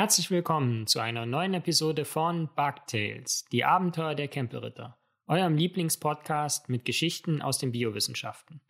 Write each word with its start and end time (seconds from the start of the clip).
Herzlich 0.00 0.30
willkommen 0.30 0.86
zu 0.86 1.00
einer 1.00 1.26
neuen 1.26 1.54
Episode 1.54 2.04
von 2.04 2.48
Bugtails, 2.54 3.44
die 3.50 3.64
Abenteuer 3.64 4.14
der 4.14 4.28
Campelritter, 4.28 4.96
eurem 5.26 5.56
Lieblingspodcast 5.56 6.68
mit 6.68 6.84
Geschichten 6.84 7.42
aus 7.42 7.58
den 7.58 7.72
Biowissenschaften. 7.72 8.60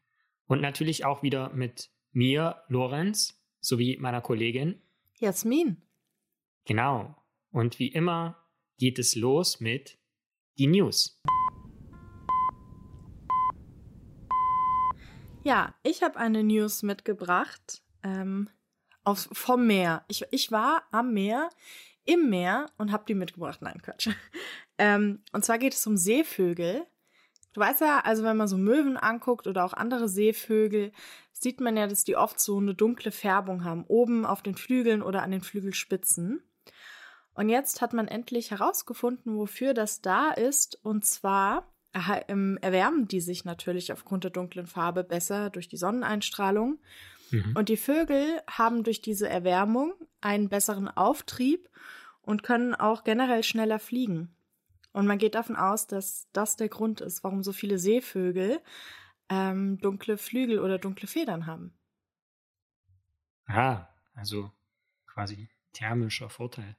Und 0.46 0.62
natürlich 0.62 1.04
auch 1.04 1.22
wieder 1.22 1.50
mit 1.50 1.90
mir, 2.12 2.62
Lorenz, 2.68 3.44
sowie 3.60 3.98
meiner 3.98 4.22
Kollegin 4.22 4.80
Jasmin. 5.18 5.82
Genau. 6.64 7.14
Und 7.50 7.78
wie 7.78 7.88
immer 7.88 8.42
geht 8.78 8.98
es 8.98 9.14
los 9.14 9.60
mit 9.60 9.98
die 10.56 10.66
News. 10.66 11.20
Ja, 15.44 15.74
ich 15.82 16.02
habe 16.02 16.16
eine 16.18 16.42
News 16.42 16.82
mitgebracht 16.82 17.82
ähm, 18.02 18.48
auf, 19.08 19.28
vom 19.32 19.66
Meer. 19.66 20.04
Ich, 20.08 20.24
ich 20.30 20.52
war 20.52 20.82
am 20.90 21.14
Meer, 21.14 21.48
im 22.04 22.28
Meer 22.28 22.70
und 22.76 22.92
habe 22.92 23.04
die 23.08 23.14
mitgebracht. 23.14 23.62
Nein, 23.62 23.80
Quatsch. 23.82 24.08
Ähm, 24.80 25.24
und 25.32 25.44
zwar 25.44 25.58
geht 25.58 25.74
es 25.74 25.84
um 25.88 25.96
Seevögel. 25.96 26.86
Du 27.52 27.60
weißt 27.60 27.80
ja, 27.80 27.98
also 27.98 28.22
wenn 28.22 28.36
man 28.36 28.46
so 28.46 28.56
Möwen 28.56 28.96
anguckt 28.96 29.48
oder 29.48 29.64
auch 29.64 29.72
andere 29.72 30.08
Seevögel, 30.08 30.92
sieht 31.32 31.58
man 31.58 31.76
ja, 31.76 31.88
dass 31.88 32.04
die 32.04 32.14
oft 32.14 32.38
so 32.38 32.58
eine 32.58 32.76
dunkle 32.76 33.10
Färbung 33.10 33.64
haben, 33.64 33.82
oben 33.88 34.24
auf 34.24 34.40
den 34.40 34.54
Flügeln 34.54 35.02
oder 35.02 35.24
an 35.24 35.32
den 35.32 35.40
Flügelspitzen. 35.40 36.44
Und 37.34 37.48
jetzt 37.48 37.80
hat 37.80 37.92
man 37.92 38.06
endlich 38.06 38.52
herausgefunden, 38.52 39.36
wofür 39.36 39.74
das 39.74 40.00
da 40.00 40.30
ist. 40.30 40.78
Und 40.84 41.04
zwar 41.04 41.66
ähm, 42.28 42.56
erwärmen 42.62 43.08
die 43.08 43.20
sich 43.20 43.44
natürlich 43.44 43.92
aufgrund 43.92 44.22
der 44.22 44.30
dunklen 44.30 44.68
Farbe 44.68 45.02
besser 45.02 45.50
durch 45.50 45.68
die 45.68 45.76
Sonneneinstrahlung. 45.76 46.78
Mhm. 47.30 47.54
Und 47.56 47.68
die 47.68 47.76
Vögel 47.76 48.40
haben 48.48 48.84
durch 48.84 49.00
diese 49.00 49.28
Erwärmung 49.28 49.94
einen 50.20 50.48
besseren 50.48 50.88
Auftrieb 50.88 51.68
und 52.22 52.42
können 52.42 52.74
auch 52.74 53.04
generell 53.04 53.42
schneller 53.42 53.78
fliegen. 53.78 54.34
Und 54.92 55.06
man 55.06 55.18
geht 55.18 55.34
davon 55.34 55.56
aus, 55.56 55.86
dass 55.86 56.28
das 56.32 56.56
der 56.56 56.68
Grund 56.68 57.00
ist, 57.00 57.22
warum 57.24 57.42
so 57.42 57.52
viele 57.52 57.78
Seevögel 57.78 58.60
ähm, 59.28 59.78
dunkle 59.78 60.18
Flügel 60.18 60.58
oder 60.58 60.78
dunkle 60.78 61.06
Federn 61.06 61.46
haben. 61.46 61.72
Ah, 63.46 63.86
also 64.14 64.50
quasi 65.06 65.48
thermischer 65.72 66.30
Vorteil. 66.30 66.76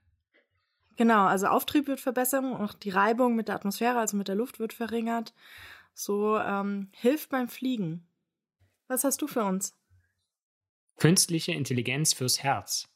Genau, 0.97 1.25
also 1.25 1.47
Auftrieb 1.47 1.88
wird 1.88 2.02
verbessert 2.02 2.44
und 2.44 2.56
auch 2.56 2.73
die 2.73 2.89
Reibung 2.89 3.36
mit 3.36 3.47
der 3.47 3.56
Atmosphäre, 3.56 4.00
also 4.00 4.17
mit 4.17 4.28
der 4.28 4.36
Luft, 4.36 4.59
wird 4.59 4.73
verringert. 4.73 5.34
So 5.94 6.38
ähm, 6.38 6.89
hilft 6.91 7.30
beim 7.30 7.47
Fliegen. 7.47 8.06
Was 8.88 9.03
hast 9.03 9.22
du 9.22 9.28
für 9.28 9.44
uns? 9.44 9.78
Künstliche 11.00 11.53
Intelligenz 11.53 12.14
fürs 12.14 12.44
Herz. 12.44 12.89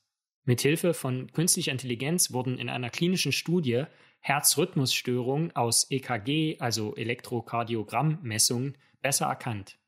Mithilfe 0.44 0.94
von 0.94 1.32
künstlicher 1.32 1.72
Intelligenz 1.72 2.34
wurden 2.34 2.58
in 2.58 2.68
einer 2.68 2.90
klinischen 2.90 3.32
Studie 3.32 3.86
Herzrhythmusstörungen 4.20 5.56
aus 5.56 5.90
EKG, 5.90 6.60
also 6.60 6.96
Elektrokardiogrammessungen, 6.96 8.78
besser 9.02 9.28
erkannt. 9.28 9.80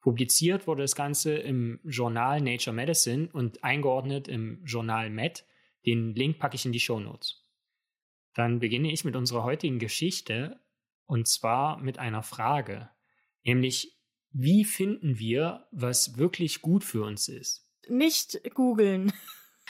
Publiziert 0.00 0.66
wurde 0.66 0.80
das 0.80 0.94
Ganze 0.94 1.34
im 1.36 1.78
Journal 1.84 2.40
Nature 2.40 2.74
Medicine 2.74 3.28
und 3.34 3.62
eingeordnet 3.62 4.28
im 4.28 4.64
Journal 4.64 5.10
Med. 5.10 5.44
Den 5.84 6.14
Link 6.14 6.38
packe 6.38 6.54
ich 6.54 6.64
in 6.64 6.72
die 6.72 6.80
Show 6.80 7.00
Notes. 7.00 7.44
Dann 8.32 8.60
beginne 8.60 8.90
ich 8.90 9.04
mit 9.04 9.14
unserer 9.14 9.44
heutigen 9.44 9.78
Geschichte 9.78 10.58
und 11.04 11.28
zwar 11.28 11.78
mit 11.78 11.98
einer 11.98 12.22
Frage, 12.22 12.88
nämlich 13.42 13.98
wie 14.30 14.64
finden 14.64 15.18
wir, 15.18 15.66
was 15.72 16.18
wirklich 16.18 16.60
gut 16.60 16.84
für 16.84 17.02
uns 17.02 17.28
ist? 17.28 17.67
Nicht 17.88 18.40
googeln. 18.54 19.12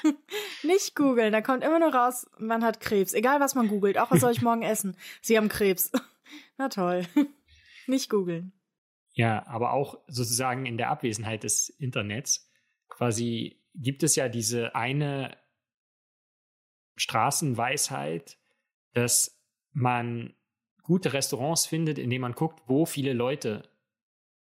Nicht 0.63 0.95
googeln, 0.95 1.33
da 1.33 1.41
kommt 1.41 1.65
immer 1.65 1.79
nur 1.79 1.95
raus, 1.95 2.27
man 2.39 2.65
hat 2.65 2.81
Krebs. 2.81 3.13
Egal 3.15 3.41
was 3.41 3.55
man 3.55 3.69
googelt, 3.69 3.99
auch 3.99 4.11
was 4.11 4.21
soll 4.21 4.33
ich 4.33 4.43
morgen 4.43 4.63
essen? 4.63 4.97
Sie 5.23 5.37
haben 5.37 5.49
Krebs. 5.49 5.93
Na 6.57 6.69
toll. 6.69 7.07
Nicht 7.87 8.11
googeln. 8.11 8.53
Ja, 9.13 9.47
aber 9.47 9.73
auch 9.73 9.99
sozusagen 10.07 10.67
in 10.67 10.79
der 10.79 10.91
Abwesenheit 10.91 11.43
des 11.43 11.69
Internets 11.69 12.49
quasi 12.89 13.61
gibt 13.75 14.03
es 14.03 14.17
ja 14.17 14.29
diese 14.29 14.75
eine 14.75 15.37
Straßenweisheit, 16.97 18.39
dass 18.93 19.41
man 19.73 20.35
gute 20.83 21.13
Restaurants 21.13 21.67
findet, 21.67 21.99
indem 21.99 22.23
man 22.23 22.33
guckt, 22.33 22.63
wo 22.67 22.87
viele 22.87 23.13
Leute 23.13 23.69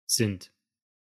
sind. 0.05 0.51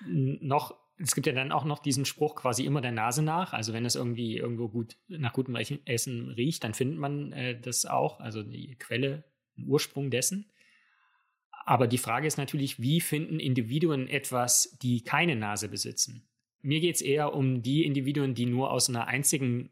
Noch, 0.07 0.73
es 0.97 1.13
gibt 1.13 1.27
ja 1.27 1.33
dann 1.33 1.51
auch 1.51 1.65
noch 1.65 1.83
diesen 1.83 2.05
Spruch 2.05 2.33
quasi 2.33 2.65
immer 2.65 2.81
der 2.81 2.93
Nase 2.93 3.21
nach. 3.21 3.53
Also 3.53 3.73
wenn 3.73 3.85
es 3.85 3.93
irgendwie 3.93 4.37
irgendwo 4.37 4.69
gut 4.69 4.95
nach 5.07 5.33
gutem 5.33 5.55
Essen 5.55 6.29
riecht, 6.29 6.63
dann 6.63 6.73
findet 6.73 6.97
man 6.97 7.31
äh, 7.33 7.61
das 7.61 7.85
auch, 7.85 8.21
also 8.21 8.41
die 8.41 8.75
Quelle, 8.79 9.23
den 9.55 9.67
Ursprung 9.67 10.09
dessen. 10.09 10.49
Aber 11.69 11.85
die 11.85 11.99
Frage 11.99 12.25
ist 12.25 12.37
natürlich, 12.39 12.81
wie 12.81 12.99
finden 12.99 13.39
Individuen 13.39 14.07
etwas, 14.07 14.75
die 14.81 15.03
keine 15.03 15.35
Nase 15.35 15.69
besitzen? 15.69 16.27
Mir 16.63 16.79
geht 16.79 16.95
es 16.95 17.01
eher 17.03 17.35
um 17.35 17.61
die 17.61 17.85
Individuen, 17.85 18.33
die 18.33 18.47
nur 18.47 18.71
aus 18.71 18.89
einer 18.89 19.05
einzigen 19.05 19.69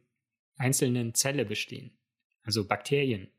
einzelnen 0.58 1.16
Zelle 1.16 1.44
bestehen, 1.44 1.98
also 2.44 2.68
Bakterien. 2.68 3.32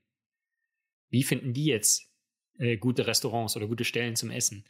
Wie 1.09 1.23
finden 1.23 1.53
die 1.53 1.67
jetzt 1.67 2.13
äh, 2.59 2.77
gute 2.77 3.07
Restaurants 3.07 3.57
oder 3.57 3.69
gute 3.69 3.85
Stellen 3.85 4.17
zum 4.17 4.33
Essen? 4.33 4.65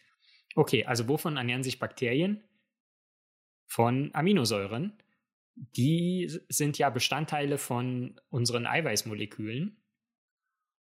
Okay, 0.54 0.84
also 0.84 1.08
wovon 1.08 1.38
ernähren 1.38 1.62
sich 1.62 1.78
Bakterien? 1.78 2.44
Von 3.64 4.10
Aminosäuren. 4.12 4.98
Die 5.54 6.30
sind 6.50 6.76
ja 6.76 6.90
Bestandteile 6.90 7.56
von 7.56 8.20
unseren 8.28 8.66
Eiweißmolekülen. 8.66 9.77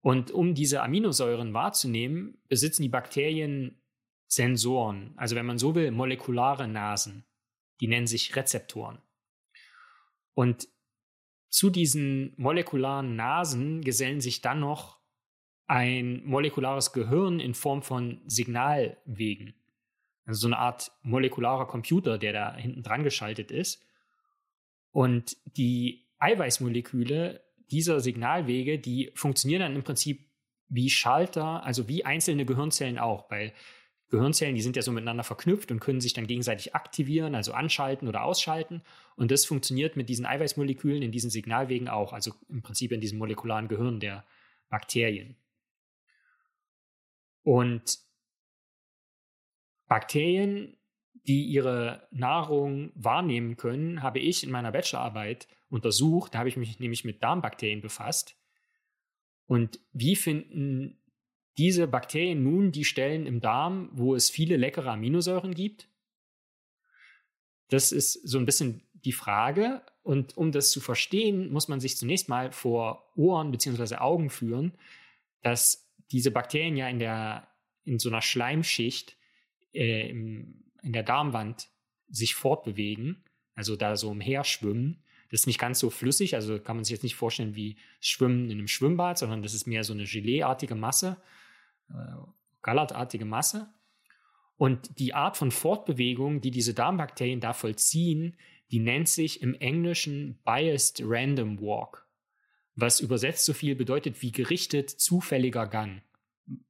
Und 0.05 0.33
um 0.33 0.55
diese 0.55 0.83
Aminosäuren 0.83 1.55
wahrzunehmen, 1.55 2.37
besitzen 2.49 2.83
die 2.83 2.91
Bakterien 2.91 3.81
Sensoren, 4.27 5.15
also 5.17 5.35
wenn 5.35 5.47
man 5.47 5.57
so 5.57 5.75
will, 5.75 5.91
molekulare 5.93 6.69
Nasen. 6.69 7.25
Die 7.81 7.89
nennen 7.89 8.07
sich 8.07 8.37
Rezeptoren. 8.37 8.99
Und 10.35 10.69
zu 11.49 11.71
diesen 11.71 12.35
molekularen 12.37 13.17
Nasen 13.17 13.81
gesellen 13.81 14.21
sich 14.21 14.43
dann 14.43 14.61
noch 14.61 14.99
ein 15.69 16.23
molekulares 16.27 16.93
Gehirn 16.93 17.41
in 17.41 17.55
Form 17.55 17.81
von 17.83 18.21
Signalwegen. 18.27 19.55
Also 20.27 20.41
so 20.41 20.49
eine 20.49 20.59
Art 20.59 20.93
molekularer 21.01 21.67
Computer, 21.67 22.19
der 22.19 22.35
da 22.35 22.55
hinten 22.55 22.83
dran 22.83 23.05
geschaltet 23.05 23.51
ist. 23.51 23.83
Und 24.91 25.39
die 25.57 26.05
Eiweißmoleküle 26.19 27.43
dieser 27.71 28.01
Signalwege, 28.01 28.79
die 28.79 29.11
funktionieren 29.15 29.61
dann 29.61 29.77
im 29.77 29.83
Prinzip 29.83 30.27
wie 30.69 30.91
Schalter, 30.91 31.65
also 31.65 31.89
wie 31.89 32.05
einzelne 32.05 32.45
Gehirnzellen 32.45 32.99
auch. 32.99 33.31
Weil 33.31 33.53
Gehirnzellen, 34.09 34.55
die 34.55 34.63
sind 34.63 34.77
ja 34.77 34.83
so 34.83 34.93
miteinander 34.93 35.25
verknüpft 35.25 35.71
und 35.71 35.81
können 35.81 36.01
sich 36.01 36.13
dann 36.13 36.27
gegenseitig 36.27 36.75
aktivieren, 36.75 37.35
also 37.35 37.53
anschalten 37.53 38.09
oder 38.09 38.23
ausschalten. 38.23 38.83
Und 39.17 39.31
das 39.31 39.45
funktioniert 39.45 39.97
mit 39.97 40.09
diesen 40.09 40.27
Eiweißmolekülen 40.27 41.03
in 41.03 41.13
diesen 41.13 41.31
Signalwegen 41.31 41.89
auch, 41.89 42.13
also 42.13 42.33
im 42.49 42.63
Prinzip 42.63 42.93
in 42.93 43.01
diesem 43.01 43.19
molekularen 43.19 43.69
Gehirn 43.69 44.01
der 44.01 44.25
Bakterien. 44.69 45.37
Und 47.43 47.99
Bakterien, 49.87 50.77
die 51.27 51.45
ihre 51.45 52.09
Nahrung 52.11 52.91
wahrnehmen 52.95 53.57
können, 53.57 54.03
habe 54.03 54.19
ich 54.19 54.45
in 54.45 54.51
meiner 54.51 54.73
Bachelorarbeit 54.73 55.47
untersucht. 55.75 56.35
Da 56.35 56.39
habe 56.39 56.49
ich 56.49 56.57
mich 56.57 56.79
nämlich 56.79 57.05
mit 57.05 57.23
Darmbakterien 57.23 57.81
befasst. 57.81 58.37
Und 59.47 59.81
wie 59.93 60.17
finden 60.17 60.99
diese 61.59 61.87
Bakterien 61.87 62.43
nun 62.43 62.73
die 62.73 62.85
Stellen 62.85 63.27
im 63.27 63.41
Darm, 63.41 63.91
wo 63.93 64.15
es 64.15 64.31
viele 64.31 64.57
leckere 64.57 64.93
Aminosäuren 64.93 65.55
gibt? 65.55 65.89
Das 67.69 67.93
ist 67.93 68.13
so 68.13 68.39
ein 68.39 68.47
bisschen 68.47 68.83
die 68.93 69.13
Frage. 69.13 69.83
Und 70.03 70.37
um 70.37 70.53
das 70.53 70.71
zu 70.71 70.81
verstehen, 70.81 71.53
muss 71.53 71.69
man 71.69 71.81
sich 71.81 71.97
zunächst 71.97 72.29
mal 72.29 72.53
vor 72.53 73.13
Ohren 73.17 73.51
bzw. 73.51 73.97
Augen 73.97 74.31
führen, 74.31 74.73
dass 75.43 75.91
diese 76.11 76.31
Bakterien 76.31 76.77
ja 76.77 76.89
in, 76.89 76.99
der, 76.99 77.49
in 77.85 77.99
so 77.99 78.09
einer 78.09 78.23
Schleimschicht 78.23 79.17
äh, 79.73 80.09
in 80.11 80.93
der 80.93 81.03
Darmwand 81.03 81.69
sich 82.09 82.35
fortbewegen, 82.35 83.25
also 83.55 83.77
da 83.77 83.97
so 83.97 84.11
umherschwimmen. 84.11 84.99
Das 84.99 85.04
ist 85.35 85.47
nicht 85.47 85.59
ganz 85.59 85.79
so 85.79 85.91
flüssig, 85.91 86.35
also 86.35 86.59
kann 86.59 86.77
man 86.77 86.85
sich 86.85 86.93
jetzt 86.93 87.03
nicht 87.03 87.17
vorstellen 87.17 87.55
wie 87.55 87.77
Schwimmen 88.01 88.51
in 88.51 88.59
einem 88.59 88.69
Schwimmbad, 88.69 89.19
sondern 89.19 89.43
das 89.43 89.55
ist 89.55 89.67
mehr 89.67 89.85
so 89.85 89.93
eine 89.93 90.05
Geleeartige 90.05 90.75
Masse, 90.75 91.17
äh, 91.91 91.95
gallertartige 92.63 93.25
Masse. 93.25 93.69
Und 94.57 94.99
die 94.99 95.15
Art 95.15 95.37
von 95.37 95.51
Fortbewegung, 95.51 96.41
die 96.41 96.51
diese 96.51 96.75
Darmbakterien 96.75 97.41
da 97.41 97.53
vollziehen, 97.53 98.37
die 98.71 98.79
nennt 98.79 99.09
sich 99.09 99.43
im 99.43 99.55
Englischen 99.55 100.39
Biased 100.45 101.03
Random 101.05 101.61
Walk, 101.61 102.07
was 102.77 103.01
übersetzt 103.01 103.45
so 103.45 103.53
viel 103.53 103.75
bedeutet 103.75 104.23
wie 104.23 104.33
gerichtet 104.33 104.91
zufälliger 104.91 105.67
Gang. 105.67 106.03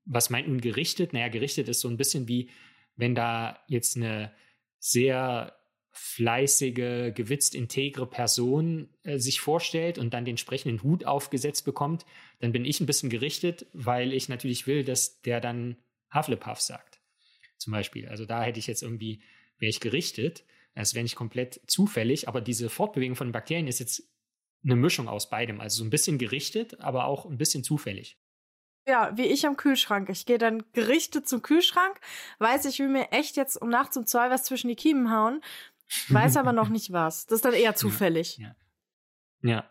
Was 0.05 0.31
meint 0.31 0.49
nun 0.49 0.61
gerichtet? 0.61 1.13
Naja, 1.13 1.29
gerichtet 1.29 1.69
ist 1.69 1.81
so 1.81 1.89
ein 1.89 1.97
bisschen 1.97 2.29
wie, 2.29 2.51
wenn 2.97 3.15
da 3.15 3.59
jetzt 3.69 3.97
eine 3.97 4.33
sehr 4.79 5.55
fleißige, 5.95 7.13
gewitzt 7.15 7.55
integre 7.55 8.07
Person 8.07 8.89
äh, 9.05 9.19
sich 9.19 9.41
vorstellt 9.41 9.97
und 9.97 10.13
dann 10.13 10.25
den 10.25 10.33
entsprechenden 10.33 10.83
Hut 10.83 11.05
aufgesetzt 11.05 11.65
bekommt, 11.65 12.05
dann 12.41 12.53
bin 12.53 12.65
ich 12.65 12.81
ein 12.81 12.87
bisschen 12.87 13.11
gerichtet, 13.11 13.67
weil 13.73 14.13
ich 14.13 14.29
natürlich 14.29 14.67
will, 14.67 14.85
dass 14.85 15.23
der 15.23 15.41
dann 15.41 15.77
Hufflepuff 16.13 16.61
sagt. 16.61 17.01
Zum 17.59 17.73
Beispiel. 17.73 18.09
Also 18.09 18.27
da 18.27 18.43
hätte 18.43 18.59
ich 18.59 18.67
jetzt 18.67 18.83
irgendwie, 18.83 19.23
wäre 19.59 19.71
ich 19.71 19.81
gerichtet. 19.81 20.45
Es 20.75 20.95
wäre 20.95 21.05
nicht 21.05 21.17
komplett 21.17 21.61
zufällig, 21.69 22.27
aber 22.27 22.41
diese 22.41 22.69
Fortbewegung 22.69 23.15
von 23.15 23.31
Bakterien 23.31 23.69
ist 23.69 23.79
jetzt 23.79 24.03
eine 24.65 24.75
Mischung 24.75 25.09
aus 25.09 25.31
beidem. 25.31 25.61
Also 25.61 25.79
so 25.79 25.85
ein 25.85 25.91
bisschen 25.91 26.19
gerichtet, 26.19 26.81
aber 26.81 27.07
auch 27.07 27.27
ein 27.27 27.39
bisschen 27.39 27.63
zufällig. 27.63 28.19
Ja, 28.87 29.17
wie 29.17 29.23
ich 29.23 29.47
am 29.47 29.57
Kühlschrank. 29.57 30.11
Ich 30.11 30.27
gehe 30.27 30.37
dann 30.37 30.63
gerichtet 30.73 31.27
zum 31.27 31.41
Kühlschrank, 31.41 31.99
weiß, 32.39 32.67
ich 32.67 32.79
will 32.81 32.89
mir 32.89 33.13
echt 33.13 33.37
jetzt 33.37 33.57
um 33.57 33.71
nachts 33.71 33.97
um 33.97 34.05
zwei 34.05 34.29
was 34.29 34.45
zwischen 34.45 34.69
die 34.69 34.77
Kiemen 34.77 35.11
hauen, 35.11 35.41
weiß 36.09 36.37
aber 36.37 36.53
noch 36.53 36.69
nicht 36.71 36.93
was. 36.93 37.27
Das 37.27 37.37
ist 37.37 37.45
dann 37.45 37.55
eher 37.55 37.75
zufällig. 37.75 38.39
Ja. 38.39 38.57
ja. 39.43 39.51
ja. 39.51 39.71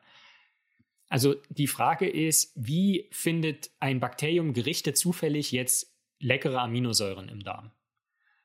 Also 1.09 1.35
die 1.49 1.67
Frage 1.67 2.09
ist, 2.09 2.51
wie 2.55 3.07
findet 3.11 3.69
ein 3.79 3.99
Bakterium 3.99 4.53
gerichtet 4.53 4.97
zufällig 4.97 5.51
jetzt 5.51 5.95
leckere 6.19 6.59
Aminosäuren 6.59 7.29
im 7.29 7.41
Darm? 7.41 7.71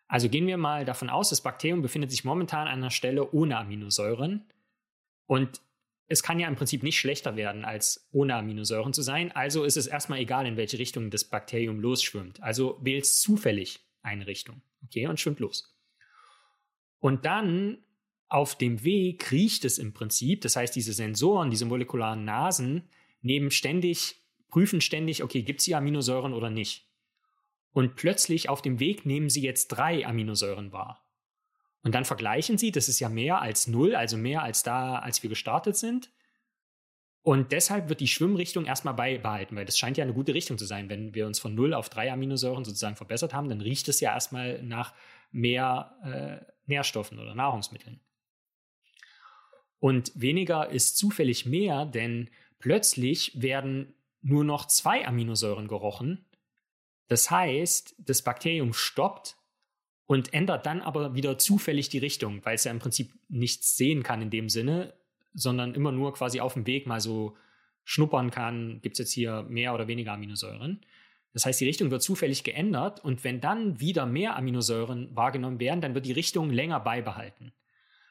Also 0.06 0.28
gehen 0.28 0.46
wir 0.46 0.56
mal 0.56 0.84
davon 0.84 1.10
aus, 1.10 1.30
das 1.30 1.40
Bakterium 1.40 1.82
befindet 1.82 2.10
sich 2.10 2.24
momentan 2.24 2.66
an 2.66 2.78
einer 2.78 2.90
Stelle 2.90 3.30
ohne 3.32 3.58
Aminosäuren 3.58 4.46
und 5.26 5.60
es 6.08 6.22
kann 6.22 6.40
ja 6.40 6.48
im 6.48 6.56
Prinzip 6.56 6.82
nicht 6.82 6.98
schlechter 6.98 7.36
werden, 7.36 7.64
als 7.64 8.08
ohne 8.12 8.34
Aminosäuren 8.34 8.94
zu 8.94 9.02
sein. 9.02 9.30
Also 9.32 9.64
ist 9.64 9.76
es 9.76 9.86
erstmal 9.86 10.20
egal, 10.20 10.46
in 10.46 10.56
welche 10.56 10.78
Richtung 10.78 11.10
das 11.10 11.24
Bakterium 11.24 11.80
losschwimmt. 11.80 12.42
Also 12.42 12.78
wählt 12.80 13.04
es 13.04 13.20
zufällig 13.20 13.80
eine 14.02 14.26
Richtung. 14.26 14.62
Okay, 14.84 15.06
und 15.06 15.20
schwimmt 15.20 15.40
los. 15.40 15.77
Und 17.00 17.24
dann 17.24 17.78
auf 18.28 18.56
dem 18.56 18.84
Weg 18.84 19.30
riecht 19.32 19.64
es 19.64 19.78
im 19.78 19.92
Prinzip. 19.92 20.42
Das 20.42 20.56
heißt, 20.56 20.74
diese 20.74 20.92
Sensoren, 20.92 21.50
diese 21.50 21.64
molekularen 21.64 22.24
Nasen, 22.24 22.88
nehmen 23.22 23.50
ständig, 23.50 24.16
prüfen 24.48 24.80
ständig, 24.80 25.22
okay, 25.22 25.42
gibt 25.42 25.60
es 25.60 25.66
hier 25.66 25.78
Aminosäuren 25.78 26.34
oder 26.34 26.50
nicht? 26.50 26.86
Und 27.72 27.96
plötzlich 27.96 28.48
auf 28.48 28.62
dem 28.62 28.80
Weg 28.80 29.06
nehmen 29.06 29.30
sie 29.30 29.42
jetzt 29.42 29.68
drei 29.68 30.06
Aminosäuren 30.06 30.72
wahr. 30.72 31.04
Und 31.82 31.94
dann 31.94 32.04
vergleichen 32.04 32.58
sie, 32.58 32.72
das 32.72 32.88
ist 32.88 33.00
ja 33.00 33.08
mehr 33.08 33.40
als 33.40 33.66
null, 33.66 33.94
also 33.94 34.16
mehr 34.16 34.42
als 34.42 34.62
da, 34.62 34.98
als 34.98 35.22
wir 35.22 35.30
gestartet 35.30 35.76
sind. 35.76 36.10
Und 37.22 37.52
deshalb 37.52 37.88
wird 37.88 38.00
die 38.00 38.08
Schwimmrichtung 38.08 38.64
erstmal 38.64 38.94
beibehalten, 38.94 39.54
weil 39.54 39.64
das 39.64 39.78
scheint 39.78 39.96
ja 39.96 40.04
eine 40.04 40.14
gute 40.14 40.34
Richtung 40.34 40.58
zu 40.58 40.64
sein. 40.64 40.88
Wenn 40.88 41.14
wir 41.14 41.26
uns 41.26 41.38
von 41.38 41.54
null 41.54 41.74
auf 41.74 41.88
drei 41.88 42.10
Aminosäuren 42.10 42.64
sozusagen 42.64 42.96
verbessert 42.96 43.34
haben, 43.34 43.48
dann 43.48 43.60
riecht 43.60 43.88
es 43.88 44.00
ja 44.00 44.12
erstmal 44.12 44.62
nach 44.62 44.94
mehr 45.30 45.94
äh, 46.04 46.52
Nährstoffen 46.68 47.18
oder 47.18 47.34
Nahrungsmitteln. 47.34 48.00
Und 49.80 50.12
weniger 50.14 50.70
ist 50.70 50.96
zufällig 50.98 51.46
mehr, 51.46 51.86
denn 51.86 52.30
plötzlich 52.58 53.40
werden 53.40 53.94
nur 54.22 54.44
noch 54.44 54.66
zwei 54.66 55.06
Aminosäuren 55.06 55.68
gerochen. 55.68 56.24
Das 57.06 57.30
heißt, 57.30 57.94
das 57.98 58.22
Bakterium 58.22 58.72
stoppt 58.72 59.36
und 60.06 60.32
ändert 60.34 60.66
dann 60.66 60.80
aber 60.80 61.14
wieder 61.14 61.38
zufällig 61.38 61.88
die 61.88 61.98
Richtung, 61.98 62.44
weil 62.44 62.56
es 62.56 62.64
ja 62.64 62.72
im 62.72 62.80
Prinzip 62.80 63.12
nichts 63.28 63.76
sehen 63.76 64.02
kann 64.02 64.22
in 64.22 64.30
dem 64.30 64.48
Sinne, 64.48 64.94
sondern 65.34 65.74
immer 65.74 65.92
nur 65.92 66.14
quasi 66.14 66.40
auf 66.40 66.54
dem 66.54 66.66
Weg 66.66 66.86
mal 66.86 67.00
so 67.00 67.36
schnuppern 67.84 68.30
kann, 68.30 68.80
gibt 68.82 68.94
es 68.94 68.98
jetzt 68.98 69.12
hier 69.12 69.44
mehr 69.48 69.74
oder 69.74 69.86
weniger 69.86 70.12
Aminosäuren. 70.12 70.84
Das 71.38 71.46
heißt, 71.46 71.60
die 71.60 71.66
Richtung 71.66 71.92
wird 71.92 72.02
zufällig 72.02 72.42
geändert 72.42 73.04
und 73.04 73.22
wenn 73.22 73.40
dann 73.40 73.78
wieder 73.78 74.06
mehr 74.06 74.34
Aminosäuren 74.34 75.14
wahrgenommen 75.14 75.60
werden, 75.60 75.80
dann 75.80 75.94
wird 75.94 76.04
die 76.04 76.10
Richtung 76.10 76.50
länger 76.50 76.80
beibehalten. 76.80 77.52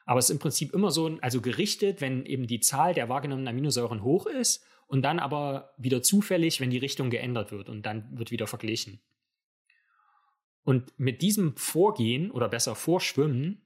Aber 0.06 0.18
es 0.18 0.30
ist 0.30 0.30
im 0.30 0.38
Prinzip 0.38 0.72
immer 0.72 0.90
so, 0.90 1.18
also 1.20 1.42
gerichtet, 1.42 2.00
wenn 2.00 2.24
eben 2.24 2.46
die 2.46 2.60
Zahl 2.60 2.94
der 2.94 3.10
wahrgenommenen 3.10 3.48
Aminosäuren 3.48 4.02
hoch 4.02 4.24
ist 4.24 4.64
und 4.86 5.02
dann 5.02 5.18
aber 5.18 5.74
wieder 5.76 6.02
zufällig, 6.02 6.58
wenn 6.58 6.70
die 6.70 6.78
Richtung 6.78 7.10
geändert 7.10 7.52
wird 7.52 7.68
und 7.68 7.84
dann 7.84 8.16
wird 8.18 8.30
wieder 8.30 8.46
verglichen. 8.46 8.98
Und 10.64 10.98
mit 10.98 11.20
diesem 11.20 11.54
Vorgehen 11.54 12.30
oder 12.30 12.48
besser 12.48 12.74
Vorschwimmen 12.74 13.60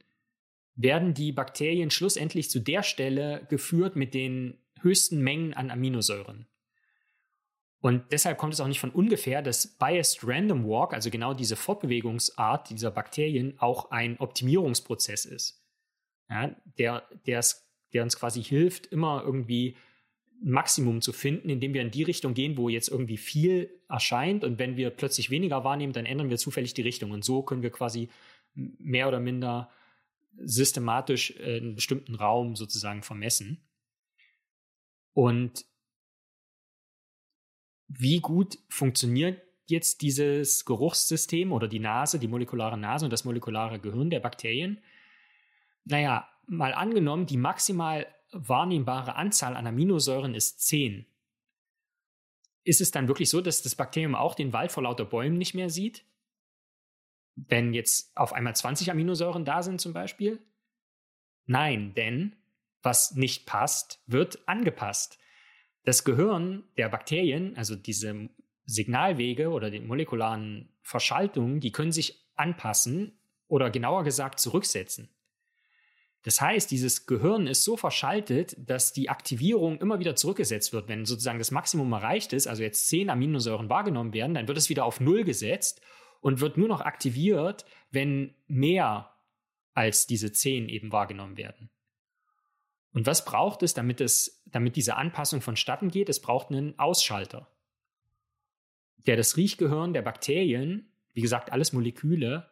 werden 0.74 1.14
die 1.14 1.30
Bakterien 1.30 1.92
schlussendlich 1.92 2.50
zu 2.50 2.58
der 2.58 2.82
Stelle 2.82 3.46
geführt 3.48 3.94
mit 3.94 4.12
den 4.12 4.58
höchsten 4.80 5.20
Mengen 5.20 5.54
an 5.54 5.70
Aminosäuren. 5.70 6.48
Und 7.82 8.12
deshalb 8.12 8.38
kommt 8.38 8.54
es 8.54 8.60
auch 8.60 8.68
nicht 8.68 8.78
von 8.78 8.90
ungefähr, 8.90 9.42
dass 9.42 9.66
Biased 9.66 10.20
Random 10.22 10.64
Walk, 10.64 10.94
also 10.94 11.10
genau 11.10 11.34
diese 11.34 11.56
Fortbewegungsart 11.56 12.70
dieser 12.70 12.92
Bakterien, 12.92 13.58
auch 13.58 13.90
ein 13.90 14.18
Optimierungsprozess 14.20 15.24
ist. 15.24 15.66
Ja, 16.30 16.54
der, 16.78 17.02
der, 17.26 17.42
uns 18.04 18.16
quasi 18.16 18.42
hilft, 18.42 18.86
immer 18.86 19.24
irgendwie 19.26 19.76
Maximum 20.40 21.02
zu 21.02 21.12
finden, 21.12 21.48
indem 21.48 21.74
wir 21.74 21.82
in 21.82 21.90
die 21.90 22.04
Richtung 22.04 22.34
gehen, 22.34 22.56
wo 22.56 22.68
jetzt 22.68 22.88
irgendwie 22.88 23.16
viel 23.16 23.68
erscheint. 23.88 24.44
Und 24.44 24.60
wenn 24.60 24.76
wir 24.76 24.90
plötzlich 24.90 25.30
weniger 25.30 25.64
wahrnehmen, 25.64 25.92
dann 25.92 26.06
ändern 26.06 26.30
wir 26.30 26.38
zufällig 26.38 26.74
die 26.74 26.82
Richtung. 26.82 27.10
Und 27.10 27.24
so 27.24 27.42
können 27.42 27.62
wir 27.62 27.70
quasi 27.70 28.08
mehr 28.54 29.08
oder 29.08 29.18
minder 29.18 29.68
systematisch 30.36 31.32
äh, 31.40 31.56
einen 31.56 31.74
bestimmten 31.74 32.14
Raum 32.14 32.54
sozusagen 32.54 33.02
vermessen. 33.02 33.60
Und 35.14 35.64
wie 37.98 38.20
gut 38.20 38.58
funktioniert 38.68 39.40
jetzt 39.66 40.02
dieses 40.02 40.64
Geruchssystem 40.64 41.52
oder 41.52 41.68
die 41.68 41.78
Nase, 41.78 42.18
die 42.18 42.28
molekulare 42.28 42.78
Nase 42.78 43.06
und 43.06 43.12
das 43.12 43.24
molekulare 43.24 43.78
Gehirn 43.78 44.10
der 44.10 44.20
Bakterien? 44.20 44.80
Naja, 45.84 46.28
mal 46.46 46.74
angenommen, 46.74 47.26
die 47.26 47.36
maximal 47.36 48.06
wahrnehmbare 48.32 49.14
Anzahl 49.16 49.56
an 49.56 49.66
Aminosäuren 49.66 50.34
ist 50.34 50.60
10. 50.66 51.06
Ist 52.64 52.80
es 52.80 52.90
dann 52.90 53.08
wirklich 53.08 53.28
so, 53.28 53.40
dass 53.40 53.62
das 53.62 53.74
Bakterium 53.74 54.14
auch 54.14 54.34
den 54.34 54.52
Wald 54.52 54.72
vor 54.72 54.84
lauter 54.84 55.04
Bäumen 55.04 55.36
nicht 55.36 55.54
mehr 55.54 55.68
sieht? 55.68 56.04
Wenn 57.34 57.74
jetzt 57.74 58.16
auf 58.16 58.32
einmal 58.32 58.54
20 58.54 58.90
Aminosäuren 58.90 59.44
da 59.44 59.62
sind 59.62 59.80
zum 59.80 59.92
Beispiel? 59.92 60.38
Nein, 61.46 61.94
denn 61.94 62.36
was 62.82 63.14
nicht 63.14 63.46
passt, 63.46 64.02
wird 64.06 64.46
angepasst. 64.48 65.18
Das 65.84 66.04
Gehirn 66.04 66.64
der 66.76 66.88
Bakterien, 66.88 67.56
also 67.56 67.74
diese 67.74 68.28
Signalwege 68.64 69.50
oder 69.50 69.70
die 69.70 69.80
molekularen 69.80 70.68
Verschaltungen, 70.82 71.60
die 71.60 71.72
können 71.72 71.92
sich 71.92 72.24
anpassen 72.34 73.18
oder 73.48 73.70
genauer 73.70 74.04
gesagt 74.04 74.40
zurücksetzen. 74.40 75.08
Das 76.22 76.40
heißt, 76.40 76.70
dieses 76.70 77.06
Gehirn 77.06 77.48
ist 77.48 77.64
so 77.64 77.76
verschaltet, 77.76 78.56
dass 78.58 78.92
die 78.92 79.08
Aktivierung 79.08 79.80
immer 79.80 79.98
wieder 79.98 80.14
zurückgesetzt 80.14 80.72
wird. 80.72 80.88
Wenn 80.88 81.04
sozusagen 81.04 81.40
das 81.40 81.50
Maximum 81.50 81.92
erreicht 81.92 82.32
ist, 82.32 82.46
also 82.46 82.62
jetzt 82.62 82.86
zehn 82.86 83.10
Aminosäuren 83.10 83.68
wahrgenommen 83.68 84.14
werden, 84.14 84.34
dann 84.34 84.46
wird 84.46 84.56
es 84.56 84.68
wieder 84.68 84.84
auf 84.84 85.00
Null 85.00 85.24
gesetzt 85.24 85.80
und 86.20 86.40
wird 86.40 86.56
nur 86.56 86.68
noch 86.68 86.80
aktiviert, 86.80 87.66
wenn 87.90 88.34
mehr 88.46 89.12
als 89.74 90.06
diese 90.06 90.32
10 90.32 90.68
eben 90.68 90.92
wahrgenommen 90.92 91.36
werden. 91.36 91.70
Und 92.92 93.06
was 93.06 93.24
braucht 93.24 93.62
es, 93.62 93.74
damit, 93.74 94.00
es, 94.00 94.42
damit 94.46 94.76
diese 94.76 94.96
Anpassung 94.96 95.40
vonstatten 95.40 95.90
geht? 95.90 96.08
Es 96.08 96.20
braucht 96.20 96.50
einen 96.50 96.78
Ausschalter, 96.78 97.48
der 99.06 99.16
das 99.16 99.36
Riechgehirn 99.36 99.94
der 99.94 100.02
Bakterien, 100.02 100.92
wie 101.14 101.22
gesagt, 101.22 101.52
alles 101.52 101.72
Moleküle, 101.72 102.50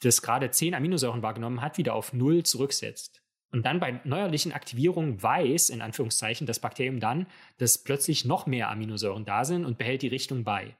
das 0.00 0.22
gerade 0.22 0.50
10 0.50 0.74
Aminosäuren 0.74 1.22
wahrgenommen 1.22 1.60
hat, 1.60 1.78
wieder 1.78 1.94
auf 1.94 2.12
Null 2.12 2.42
zurücksetzt. 2.42 3.22
Und 3.50 3.64
dann 3.64 3.78
bei 3.78 4.00
neuerlichen 4.02 4.52
Aktivierungen 4.52 5.22
weiß, 5.22 5.70
in 5.70 5.80
Anführungszeichen, 5.80 6.44
das 6.44 6.58
Bakterium 6.58 6.98
dann, 6.98 7.28
dass 7.58 7.78
plötzlich 7.78 8.24
noch 8.24 8.46
mehr 8.46 8.68
Aminosäuren 8.68 9.24
da 9.24 9.44
sind 9.44 9.64
und 9.64 9.78
behält 9.78 10.02
die 10.02 10.08
Richtung 10.08 10.42
bei. 10.42 10.76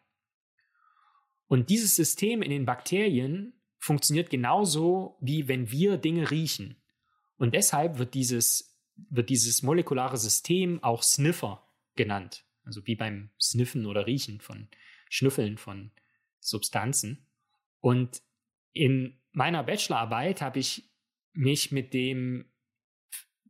Und 1.47 1.71
dieses 1.71 1.95
System 1.95 2.43
in 2.43 2.51
den 2.51 2.65
Bakterien 2.65 3.53
funktioniert 3.79 4.29
genauso, 4.29 5.17
wie 5.21 5.47
wenn 5.47 5.71
wir 5.71 5.99
Dinge 5.99 6.33
riechen. 6.33 6.77
Und 7.45 7.55
deshalb 7.55 7.99
wird 7.99 8.15
dieses, 8.15 8.75
wird 8.97 9.29
dieses 9.29 9.63
molekulare 9.63 10.17
System 10.17 10.83
auch 10.83 11.03
Sniffer 11.03 11.69
genannt. 11.95 12.47
Also 12.65 12.87
wie 12.87 12.97
beim 12.97 13.29
Sniffen 13.39 13.85
oder 13.85 14.07
Riechen 14.07 14.41
von 14.41 14.69
Schnüffeln 15.11 15.59
von 15.59 15.91
Substanzen. 16.41 17.27
Und 17.81 18.23
in 18.73 19.21
meiner 19.33 19.63
Bachelorarbeit 19.63 20.41
habe 20.41 20.59
ich 20.59 20.91
mich 21.35 21.71
mit 21.71 21.93
dem 21.93 22.47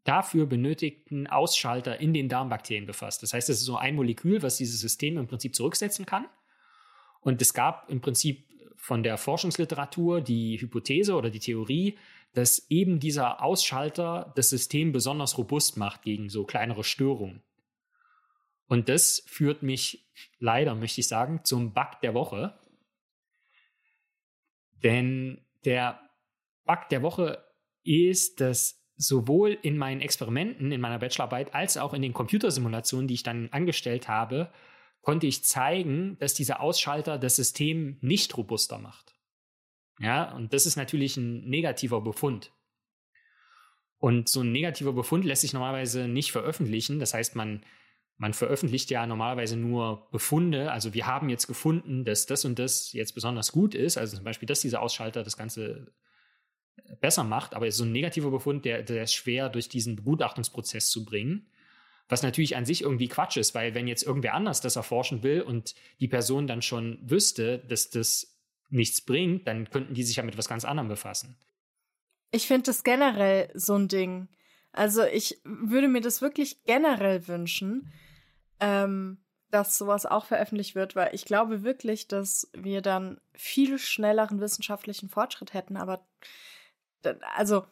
dafür 0.03 0.47
benötigten 0.47 1.29
Ausschalter 1.29 2.01
in 2.01 2.13
den 2.13 2.29
Darmbakterien 2.29 2.87
befasst. 2.87 3.23
Das 3.23 3.33
heißt, 3.33 3.49
es 3.49 3.61
ist 3.61 3.65
so 3.65 3.77
ein 3.77 3.95
Molekül, 3.95 4.43
was 4.43 4.57
dieses 4.57 4.81
System 4.81 5.19
im 5.19 5.29
Prinzip 5.29 5.55
zurücksetzen 5.55 6.05
kann. 6.05 6.27
Und 7.21 7.41
es 7.41 7.55
gab 7.55 7.89
im 7.89 8.01
Prinzip 8.01 8.45
von 8.75 9.05
der 9.05 9.19
Forschungsliteratur 9.19 10.21
die 10.21 10.61
Hypothese 10.61 11.15
oder 11.15 11.31
die 11.31 11.39
Theorie, 11.39 11.97
dass 12.35 12.69
eben 12.69 13.01
dieser 13.01 13.43
Ausschalter 13.43 14.33
das 14.37 14.51
System 14.51 14.93
besonders 14.93 15.39
robust 15.39 15.77
macht 15.77 16.03
gegen 16.03 16.29
so 16.29 16.45
kleinere 16.45 16.85
Störungen. 16.85 17.43
Und 18.67 18.89
das 18.89 19.23
führt 19.27 19.63
mich 19.63 20.11
leider, 20.39 20.75
möchte 20.75 21.01
ich 21.01 21.09
sagen, 21.09 21.41
zum 21.45 21.73
Bug 21.73 22.01
der 22.03 22.15
Woche. 22.15 22.59
Denn 24.83 25.45
der 25.65 26.01
Bug 26.65 26.89
der 26.91 27.03
Woche 27.03 27.45
ist, 27.85 28.41
dass 28.41 28.83
sowohl 28.97 29.59
in 29.63 29.77
meinen 29.77 30.01
Experimenten, 30.01 30.73
in 30.73 30.81
meiner 30.81 30.99
Bachelorarbeit, 30.99 31.55
als 31.55 31.77
auch 31.77 31.95
in 31.95 32.03
den 32.03 32.13
Computersimulationen, 32.13 33.09
die 33.09 33.15
ich 33.15 33.23
dann 33.23 33.49
angestellt 33.51 34.09
habe, 34.09 34.53
konnte 35.03 35.27
ich 35.27 35.45
zeigen, 35.45 36.17
dass 36.19 36.35
dieser 36.35 36.61
Ausschalter 36.61 37.19
das 37.19 37.37
System 37.37 37.99
nicht 38.01 38.37
robuster 38.37 38.79
macht. 38.79 39.14
Ja, 40.01 40.33
und 40.33 40.53
das 40.53 40.67
ist 40.67 40.77
natürlich 40.77 41.17
ein 41.17 41.49
negativer 41.49 42.01
Befund. 42.01 42.53
Und 43.99 44.29
so 44.29 44.41
ein 44.41 44.53
negativer 44.53 44.93
Befund 44.93 45.25
lässt 45.25 45.43
sich 45.43 45.53
normalerweise 45.53 46.09
nicht 46.09 46.33
veröffentlichen. 46.33 46.99
Das 46.99 47.15
heißt, 47.15 47.37
man, 47.37 47.65
man 48.19 48.35
veröffentlicht 48.35 48.91
ja 48.91 49.07
normalerweise 49.07 49.57
nur 49.57 50.09
Befunde. 50.11 50.73
Also 50.73 50.95
wir 50.95 51.07
haben 51.07 51.31
jetzt 51.31 51.47
gefunden, 51.47 52.05
dass 52.05 52.27
das 52.27 52.45
und 52.45 52.59
das 52.59 52.93
jetzt 52.93 53.15
besonders 53.15 53.53
gut 53.53 53.75
ist. 53.75 53.97
Also 53.97 54.17
zum 54.17 54.25
Beispiel, 54.25 54.47
dass 54.47 54.61
dieser 54.61 54.83
Ausschalter 54.83 55.23
das 55.23 55.37
Ganze 55.37 55.93
besser 57.01 57.25
macht. 57.25 57.55
Aber 57.55 57.71
so 57.71 57.85
ein 57.85 57.93
negativer 57.93 58.31
Befund, 58.31 58.65
der, 58.65 58.83
der 58.83 59.05
ist 59.05 59.15
schwer 59.15 59.49
durch 59.49 59.69
diesen 59.69 59.97
Begutachtungsprozess 59.97 60.91
zu 60.91 61.05
bringen. 61.05 61.47
Was 62.09 62.23
natürlich 62.23 62.57
an 62.57 62.67
sich 62.67 62.83
irgendwie 62.83 63.09
Quatsch 63.09 63.39
ist, 63.39 63.55
weil 63.55 63.75
wenn 63.75 63.89
jetzt 63.89 64.03
irgendwer 64.03 64.35
anders 64.35 64.61
das 64.61 64.77
erforschen 64.77 65.23
will 65.23 65.41
und 65.41 65.75
die 66.01 66.09
Person 66.09 66.47
dann 66.47 66.61
schon 66.61 66.99
wüsste, 67.09 67.61
dass 67.61 67.89
das 67.89 68.34
nichts 68.75 69.01
bringt, 69.01 69.47
dann 69.47 69.71
könnten 69.71 69.95
die 69.95 70.03
sich 70.03 70.17
ja 70.17 70.23
mit 70.23 70.37
was 70.37 70.49
ganz 70.49 70.65
anderem 70.65 70.89
befassen. 70.89 71.37
Ich 72.31 72.47
finde 72.47 72.65
das 72.65 72.85
generell 72.85 73.51
so 73.55 73.75
ein 73.75 73.89
Ding. 73.89 74.29
Also 74.73 75.05
ich 75.05 75.41
würde 75.45 75.89
mir 75.89 76.01
das 76.01 76.21
wirklich 76.21 76.65
generell 76.65 77.29
wünschen, 77.29 77.93
ähm, 78.61 79.19
dass 79.51 79.79
sowas 79.79 80.05
auch 80.05 80.27
veröffentlicht 80.27 80.75
wird, 80.75 80.97
weil 80.97 81.15
ich 81.15 81.25
glaube 81.25 81.63
wirklich, 81.63 82.09
dass 82.09 82.51
wir 82.53 82.83
dann 82.83 83.21
viel 83.35 83.79
schnelleren 83.79 84.41
wissenschaftlichen 84.41 85.09
Fortschritt 85.09 85.55
hätten. 85.55 85.77
Aber 85.77 86.05
also 87.37 87.65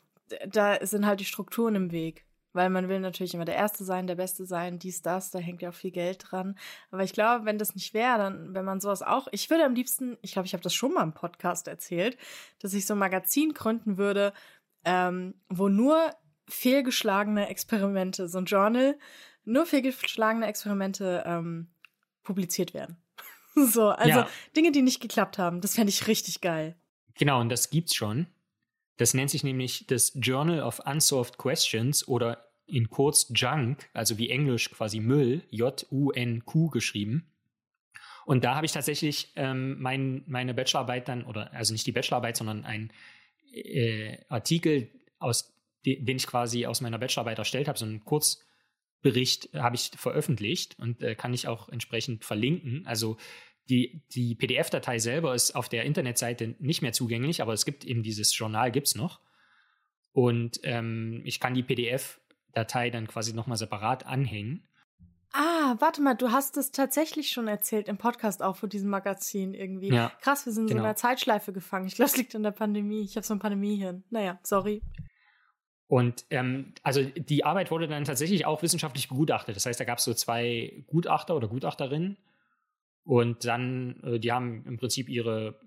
da 0.47 0.85
sind 0.87 1.07
halt 1.07 1.21
die 1.21 1.25
Strukturen 1.25 1.75
im 1.75 1.91
Weg 1.91 2.25
weil 2.53 2.71
man 2.71 2.89
will 2.89 3.01
natürlich 3.01 3.35
immer 3.35 3.45
der 3.45 3.57
Erste 3.57 3.85
sein, 3.85 4.07
der 4.07 4.15
Beste 4.15 4.45
sein, 4.45 4.79
dies, 4.79 5.03
das, 5.03 5.31
da 5.31 5.39
hängt 5.39 5.63
ja 5.63 5.71
auch 5.71 5.75
viel 5.75 5.91
Geld 5.91 6.25
dran. 6.31 6.57
Aber 6.91 7.03
ich 7.03 7.13
glaube, 7.13 7.45
wenn 7.45 7.59
das 7.59 7.75
nicht 7.75 7.95
wäre, 7.95 8.19
dann, 8.19 8.55
wenn 8.55 8.65
man 8.65 8.81
sowas 8.81 9.03
auch, 9.03 9.29
ich 9.33 9.49
würde 9.51 9.65
am 9.65 9.75
liebsten, 9.75 10.19
ich 10.23 10.33
glaube, 10.33 10.47
ich 10.47 10.53
habe 10.53 10.63
das 10.63 10.75
schon 10.75 10.95
mal 10.95 11.03
im 11.03 11.13
Podcast 11.13 11.69
erzählt, 11.69 12.17
dass 12.61 12.75
ich 12.75 12.87
so 12.87 12.95
ein 12.95 12.99
Magazin 12.99 13.55
gründen 13.55 13.97
würde, 13.97 14.33
ähm, 14.85 15.35
wo 15.49 15.69
nur 15.69 16.11
fehlgeschlagene 16.49 17.49
Experimente, 17.49 18.29
so 18.29 18.39
ein 18.39 18.45
Journal, 18.45 18.99
nur 19.45 19.67
fehlgeschlagene 19.67 20.47
Experimente 20.47 21.25
ähm, 21.27 21.69
publiziert 22.23 22.75
werden. 22.75 22.97
so, 23.55 23.89
also 23.89 24.21
ja. 24.21 24.29
Dinge, 24.57 24.73
die 24.73 24.83
nicht 24.83 25.01
geklappt 25.01 25.39
haben, 25.39 25.61
das 25.61 25.75
fände 25.75 25.91
ich 25.91 26.07
richtig 26.07 26.41
geil. 26.41 26.77
Genau, 27.15 27.41
und 27.41 27.49
das 27.49 27.71
gibt's 27.71 27.95
schon. 27.95 28.27
Das 29.03 29.15
nennt 29.15 29.31
sich 29.31 29.43
nämlich 29.43 29.85
das 29.89 30.13
Journal 30.15 30.61
of 30.61 30.79
Unsolved 30.87 31.37
Questions 31.37 32.07
oder 32.07 32.47
in 32.67 32.89
kurz 32.89 33.27
Junk, 33.35 33.91
also 33.95 34.17
wie 34.17 34.31
Englisch 34.31 34.71
quasi 34.71 35.01
Müll, 35.01 35.43
J-U-N-Q 35.51 36.71
geschrieben. 36.71 37.27
Und 38.27 38.45
da 38.45 38.55
habe 38.55 38.65
ich 38.65 38.71
tatsächlich 38.71 39.33
ähm, 39.35 39.81
mein, 39.81 40.23
meine 40.29 40.55
Bachelorarbeit 40.55 41.09
dann, 41.09 41.25
oder 41.25 41.53
also 41.53 41.73
nicht 41.73 41.85
die 41.85 41.91
Bachelorarbeit, 41.91 42.37
sondern 42.37 42.65
ein 42.65 42.93
äh, 43.53 44.19
Artikel, 44.29 44.89
aus, 45.19 45.53
den 45.85 46.17
ich 46.17 46.29
quasi 46.29 46.67
aus 46.67 46.81
meiner 46.81 47.01
Bachelorarbeit 47.01 47.39
erstellt 47.41 47.67
habe, 47.67 47.81
so 47.81 47.85
einen 47.85 48.05
Kurzbericht 48.05 49.49
habe 49.53 49.75
ich 49.75 49.91
veröffentlicht 49.97 50.79
und 50.79 51.03
äh, 51.03 51.17
kann 51.17 51.35
ich 51.35 51.49
auch 51.49 51.69
entsprechend 51.71 52.25
verlinken. 52.25 52.87
Also 52.87 53.17
die, 53.69 54.03
die 54.13 54.35
PDF-Datei 54.35 54.99
selber 54.99 55.35
ist 55.35 55.53
auf 55.53 55.69
der 55.69 55.85
Internetseite 55.85 56.57
nicht 56.59 56.83
mehr 56.83 56.93
zugänglich, 56.93 57.43
aber 57.43 57.53
es 57.53 57.65
gibt 57.65 57.85
eben 57.85 58.03
dieses 58.03 58.37
Journal, 58.37 58.73
gibt 58.73 58.89
es 58.89 58.95
noch. 58.95 59.21
Und 60.13 60.61
ähm, 60.65 61.23
ich 61.25 61.41
kann 61.41 61.55
die 61.55 61.63
PDF-Datei 61.63 62.91
dann 62.91 63.07
quasi 63.07 63.33
nochmal 63.33 63.57
separat 63.57 64.07
anhängen. 64.07 64.69
Ah, 65.33 65.77
warte 65.79 66.03
mal, 66.03 66.15
du 66.15 66.31
hast 66.31 66.59
es 66.59 66.73
tatsächlich 66.73 67.31
schon 67.31 67.49
erzählt 67.49 67.89
im 67.89 67.97
Podcast 67.97 68.43
auch 68.43 68.57
vor 68.57 68.69
diesem 68.69 68.91
Magazin 68.91 69.55
irgendwie. 69.55 69.89
Ja, 69.89 70.13
Krass, 70.21 70.45
wir 70.45 70.53
sind 70.53 70.67
genau. 70.67 70.81
so 70.81 70.83
in 70.83 70.85
einer 70.85 70.97
Zeitschleife 70.97 71.55
gefangen. 71.55 71.87
Ich 71.87 71.95
glaube, 71.95 72.11
es 72.11 72.17
liegt 72.19 72.35
in 72.35 72.43
der 72.43 72.51
Pandemie. 72.51 73.03
Ich 73.03 73.17
habe 73.17 73.25
so 73.25 73.33
ein 73.33 73.39
Pandemiehirn. 73.39 74.05
Naja, 74.11 74.39
sorry. 74.43 74.83
Und 75.87 76.27
ähm, 76.31 76.75
also 76.83 77.03
die 77.03 77.45
Arbeit 77.45 77.71
wurde 77.71 77.89
dann 77.89 78.05
tatsächlich 78.05 78.45
auch 78.45 78.63
wissenschaftlich 78.63 79.09
begutachtet. 79.09 79.57
Das 79.57 79.65
heißt, 79.65 79.81
da 79.81 79.85
gab 79.85 79.99
es 79.99 80.05
so 80.05 80.13
zwei 80.13 80.85
Gutachter 80.87 81.35
oder 81.35 81.49
Gutachterinnen 81.49 82.19
und 83.05 83.45
dann, 83.45 84.01
äh, 84.03 84.21
die 84.21 84.33
haben 84.33 84.65
im 84.67 84.77
Prinzip 84.77 85.09
ihre 85.09 85.61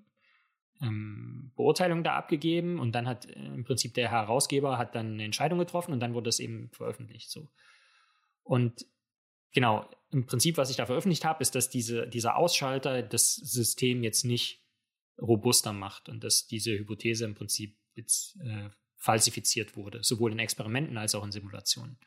ähm, 0.81 1.51
Beurteilung 1.55 2.03
da 2.03 2.15
abgegeben 2.15 2.79
und 2.79 2.93
dann 2.93 3.07
hat 3.07 3.25
äh, 3.25 3.33
im 3.33 3.63
Prinzip 3.63 3.93
der 3.93 4.11
Herausgeber 4.11 4.77
hat 4.77 4.95
dann 4.95 5.13
eine 5.13 5.23
Entscheidung 5.23 5.59
getroffen 5.59 5.93
und 5.93 5.99
dann 5.99 6.13
wurde 6.13 6.29
es 6.29 6.39
eben 6.39 6.69
veröffentlicht. 6.71 7.29
So. 7.29 7.49
Und 8.43 8.85
genau, 9.53 9.89
im 10.11 10.25
Prinzip, 10.25 10.57
was 10.57 10.69
ich 10.69 10.77
da 10.77 10.85
veröffentlicht 10.85 11.25
habe, 11.25 11.41
ist, 11.41 11.55
dass 11.55 11.69
diese, 11.69 12.07
dieser 12.07 12.35
Ausschalter 12.37 13.01
das 13.01 13.35
System 13.35 14.03
jetzt 14.03 14.23
nicht 14.23 14.63
robuster 15.21 15.73
macht 15.73 16.09
und 16.09 16.23
dass 16.23 16.47
diese 16.47 16.71
Hypothese 16.77 17.25
im 17.25 17.35
Prinzip 17.35 17.77
jetzt 17.95 18.37
äh, 18.41 18.69
falsifiziert 18.97 19.75
wurde, 19.75 20.03
sowohl 20.03 20.31
in 20.31 20.39
Experimenten 20.39 20.97
als 20.97 21.15
auch 21.15 21.23
in 21.23 21.31
Simulationen. 21.31 21.97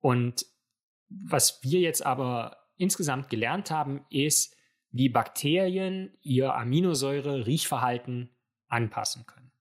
Und 0.00 0.46
was 1.08 1.62
wir 1.62 1.80
jetzt 1.80 2.04
aber 2.04 2.65
insgesamt 2.76 3.30
gelernt 3.30 3.70
haben, 3.70 4.04
ist, 4.10 4.56
wie 4.90 5.08
Bakterien 5.08 6.16
ihr 6.22 6.54
Aminosäure-Riechverhalten 6.54 8.34
anpassen 8.68 9.26
können. 9.26 9.52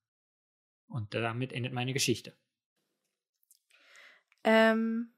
Und 0.88 1.14
damit 1.14 1.52
endet 1.52 1.74
meine 1.74 1.94
Geschichte. 1.94 2.34
Ähm, 4.44 5.14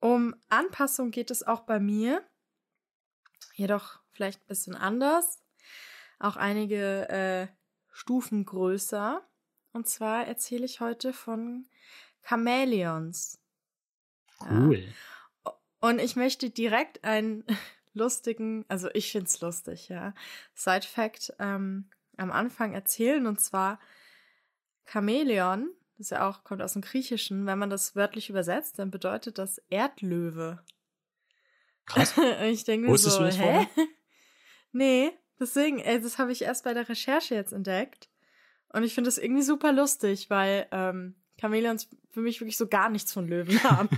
um 0.00 0.34
Anpassung 0.48 1.10
geht 1.10 1.30
es 1.30 1.42
auch 1.42 1.60
bei 1.60 1.80
mir, 1.80 2.24
jedoch 3.54 4.00
vielleicht 4.10 4.40
ein 4.40 4.46
bisschen 4.46 4.74
anders, 4.74 5.42
auch 6.18 6.36
einige 6.36 7.08
äh, 7.08 7.48
Stufen 7.90 8.44
größer. 8.44 9.28
Und 9.72 9.88
zwar 9.88 10.26
erzähle 10.26 10.64
ich 10.64 10.80
heute 10.80 11.12
von 11.12 11.66
Chamäleons. 12.22 13.40
Cool. 14.40 14.78
Ja. 14.78 14.92
Und 15.82 15.98
ich 15.98 16.16
möchte 16.16 16.48
direkt 16.48 17.04
einen 17.04 17.44
lustigen, 17.92 18.64
also 18.68 18.88
ich 18.94 19.12
finde 19.12 19.26
es 19.26 19.40
lustig, 19.42 19.90
ja, 19.90 20.14
Side-Fact 20.54 21.34
ähm, 21.38 21.90
am 22.16 22.32
Anfang 22.32 22.72
erzählen. 22.72 23.26
Und 23.26 23.38
zwar 23.38 23.78
Chamäleon, 24.86 25.70
das 25.98 26.08
ja 26.08 26.26
auch 26.26 26.44
kommt 26.44 26.62
aus 26.62 26.72
dem 26.72 26.82
Griechischen, 26.82 27.44
wenn 27.44 27.58
man 27.58 27.68
das 27.68 27.94
wörtlich 27.94 28.30
übersetzt, 28.30 28.78
dann 28.78 28.90
bedeutet 28.90 29.36
das 29.36 29.58
Erdlöwe. 29.68 30.64
Krass. 31.84 32.14
ich 32.44 32.64
denke 32.64 32.90
mir 32.90 32.96
so, 32.96 33.24
hä? 33.26 33.66
Nee, 34.74 35.12
Deswegen, 35.42 35.80
ey, 35.80 36.00
das 36.00 36.18
habe 36.18 36.30
ich 36.30 36.42
erst 36.42 36.62
bei 36.62 36.72
der 36.72 36.88
Recherche 36.88 37.34
jetzt 37.34 37.52
entdeckt. 37.52 38.08
Und 38.68 38.84
ich 38.84 38.94
finde 38.94 39.08
das 39.08 39.18
irgendwie 39.18 39.42
super 39.42 39.72
lustig, 39.72 40.30
weil 40.30 40.68
ähm, 40.70 41.16
Chamäleons 41.40 41.88
für 42.12 42.20
mich 42.20 42.40
wirklich 42.40 42.56
so 42.56 42.68
gar 42.68 42.88
nichts 42.88 43.12
von 43.12 43.26
Löwen 43.26 43.60
haben. 43.64 43.88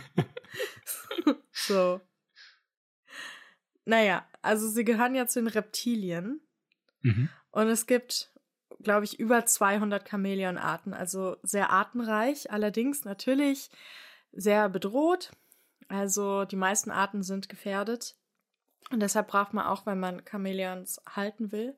So. 1.66 2.00
Naja, 3.84 4.26
also 4.42 4.68
sie 4.68 4.84
gehören 4.84 5.14
ja 5.14 5.26
zu 5.26 5.40
den 5.40 5.48
Reptilien. 5.48 6.40
Mhm. 7.02 7.28
Und 7.50 7.68
es 7.68 7.86
gibt, 7.86 8.32
glaube 8.80 9.04
ich, 9.04 9.18
über 9.20 9.44
200 9.44 10.08
Chamäleonarten, 10.08 10.94
also 10.94 11.36
sehr 11.42 11.70
artenreich, 11.70 12.50
allerdings 12.50 13.04
natürlich 13.04 13.70
sehr 14.32 14.68
bedroht. 14.68 15.32
Also 15.88 16.44
die 16.44 16.56
meisten 16.56 16.90
Arten 16.90 17.22
sind 17.22 17.48
gefährdet. 17.48 18.16
Und 18.90 19.00
deshalb 19.00 19.28
braucht 19.28 19.54
man 19.54 19.66
auch, 19.66 19.86
wenn 19.86 20.00
man 20.00 20.22
Chamäleons 20.28 21.00
halten 21.06 21.52
will, 21.52 21.76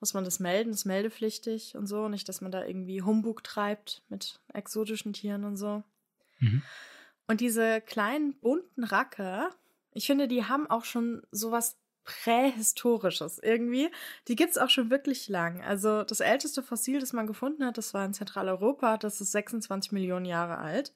muss 0.00 0.14
man 0.14 0.24
das 0.24 0.40
melden, 0.40 0.72
ist 0.72 0.84
meldepflichtig 0.84 1.76
und 1.76 1.86
so. 1.86 2.08
Nicht, 2.08 2.28
dass 2.28 2.40
man 2.40 2.50
da 2.50 2.64
irgendwie 2.64 3.02
Humbug 3.02 3.44
treibt 3.44 4.02
mit 4.08 4.40
exotischen 4.52 5.12
Tieren 5.12 5.44
und 5.44 5.56
so. 5.56 5.84
Mhm. 6.40 6.62
Und 7.26 7.40
diese 7.40 7.80
kleinen 7.80 8.38
bunten 8.40 8.84
Racker, 8.84 9.50
ich 9.92 10.06
finde, 10.06 10.28
die 10.28 10.44
haben 10.44 10.68
auch 10.68 10.84
schon 10.84 11.22
sowas 11.30 11.78
Prähistorisches 12.04 13.38
irgendwie. 13.38 13.90
Die 14.26 14.34
gibt 14.34 14.50
es 14.50 14.58
auch 14.58 14.70
schon 14.70 14.90
wirklich 14.90 15.28
lang. 15.28 15.62
Also 15.62 16.02
das 16.02 16.20
älteste 16.20 16.62
Fossil, 16.62 16.98
das 16.98 17.12
man 17.12 17.26
gefunden 17.26 17.64
hat, 17.64 17.78
das 17.78 17.94
war 17.94 18.04
in 18.04 18.12
Zentraleuropa, 18.12 18.96
das 18.96 19.20
ist 19.20 19.32
26 19.32 19.92
Millionen 19.92 20.24
Jahre 20.24 20.58
alt. 20.58 20.92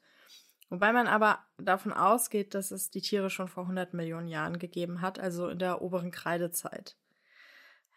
Wobei 0.68 0.92
man 0.92 1.06
aber 1.06 1.38
davon 1.58 1.92
ausgeht, 1.92 2.54
dass 2.54 2.72
es 2.72 2.90
die 2.90 3.00
Tiere 3.00 3.30
schon 3.30 3.46
vor 3.46 3.64
100 3.64 3.94
Millionen 3.94 4.26
Jahren 4.26 4.58
gegeben 4.58 5.00
hat, 5.00 5.20
also 5.20 5.48
in 5.48 5.60
der 5.60 5.80
oberen 5.80 6.10
Kreidezeit. 6.10 6.96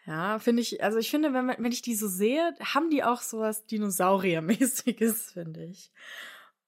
Ja, 0.05 0.39
finde 0.39 0.61
ich, 0.61 0.83
also 0.83 0.99
ich 0.99 1.09
finde, 1.09 1.33
wenn, 1.33 1.47
man, 1.47 1.55
wenn 1.59 1.71
ich 1.71 1.81
die 1.81 1.95
so 1.95 2.07
sehe, 2.07 2.55
haben 2.61 2.89
die 2.89 3.03
auch 3.03 3.21
sowas 3.21 3.65
Dinosauriermäßiges, 3.65 5.31
finde 5.33 5.65
ich. 5.65 5.91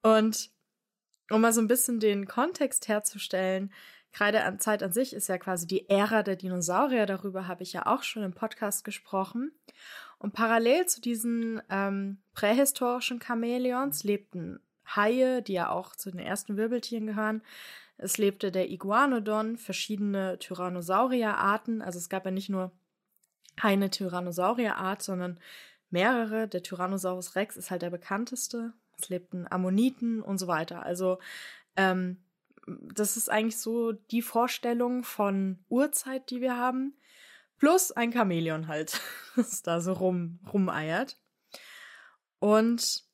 Und 0.02 0.50
um 1.30 1.40
mal 1.40 1.52
so 1.52 1.60
ein 1.60 1.68
bisschen 1.68 2.00
den 2.00 2.26
Kontext 2.26 2.88
herzustellen, 2.88 3.72
Kreidezeit 4.12 4.82
an 4.82 4.92
sich 4.92 5.14
ist 5.14 5.28
ja 5.28 5.38
quasi 5.38 5.66
die 5.66 5.88
Ära 5.88 6.22
der 6.22 6.36
Dinosaurier, 6.36 7.06
darüber 7.06 7.48
habe 7.48 7.62
ich 7.62 7.72
ja 7.72 7.86
auch 7.86 8.02
schon 8.02 8.22
im 8.22 8.34
Podcast 8.34 8.84
gesprochen. 8.84 9.52
Und 10.18 10.34
parallel 10.34 10.86
zu 10.86 11.00
diesen 11.00 11.62
ähm, 11.70 12.18
prähistorischen 12.34 13.20
Chamäleons 13.20 14.04
lebten 14.04 14.60
Haie, 14.84 15.42
die 15.42 15.54
ja 15.54 15.70
auch 15.70 15.96
zu 15.96 16.10
den 16.10 16.20
ersten 16.20 16.56
Wirbeltieren 16.56 17.06
gehören. 17.06 17.42
Es 17.96 18.18
lebte 18.18 18.52
der 18.52 18.70
Iguanodon, 18.70 19.56
verschiedene 19.56 20.38
Tyrannosaurierarten. 20.38 21.82
Also 21.82 21.98
es 21.98 22.08
gab 22.08 22.24
ja 22.24 22.30
nicht 22.30 22.50
nur 22.50 22.72
eine 23.60 23.90
Tyrannosaurierart, 23.90 25.02
sondern 25.02 25.40
mehrere. 25.90 26.48
Der 26.48 26.62
Tyrannosaurus 26.62 27.34
Rex 27.34 27.56
ist 27.56 27.70
halt 27.70 27.82
der 27.82 27.90
bekannteste. 27.90 28.74
Es 29.02 29.08
lebten 29.08 29.46
Ammoniten 29.50 30.22
und 30.22 30.38
so 30.38 30.46
weiter. 30.46 30.84
Also 30.84 31.18
ähm, 31.76 32.18
das 32.66 33.16
ist 33.16 33.30
eigentlich 33.30 33.58
so 33.58 33.92
die 33.92 34.22
Vorstellung 34.22 35.02
von 35.04 35.58
Urzeit, 35.68 36.30
die 36.30 36.40
wir 36.40 36.56
haben. 36.56 36.96
Plus 37.58 37.92
ein 37.92 38.12
Chamäleon 38.12 38.68
halt, 38.68 39.00
das 39.36 39.62
da 39.62 39.80
so 39.80 39.92
rum, 39.92 40.40
rumeiert. 40.52 41.16
Und 42.38 43.04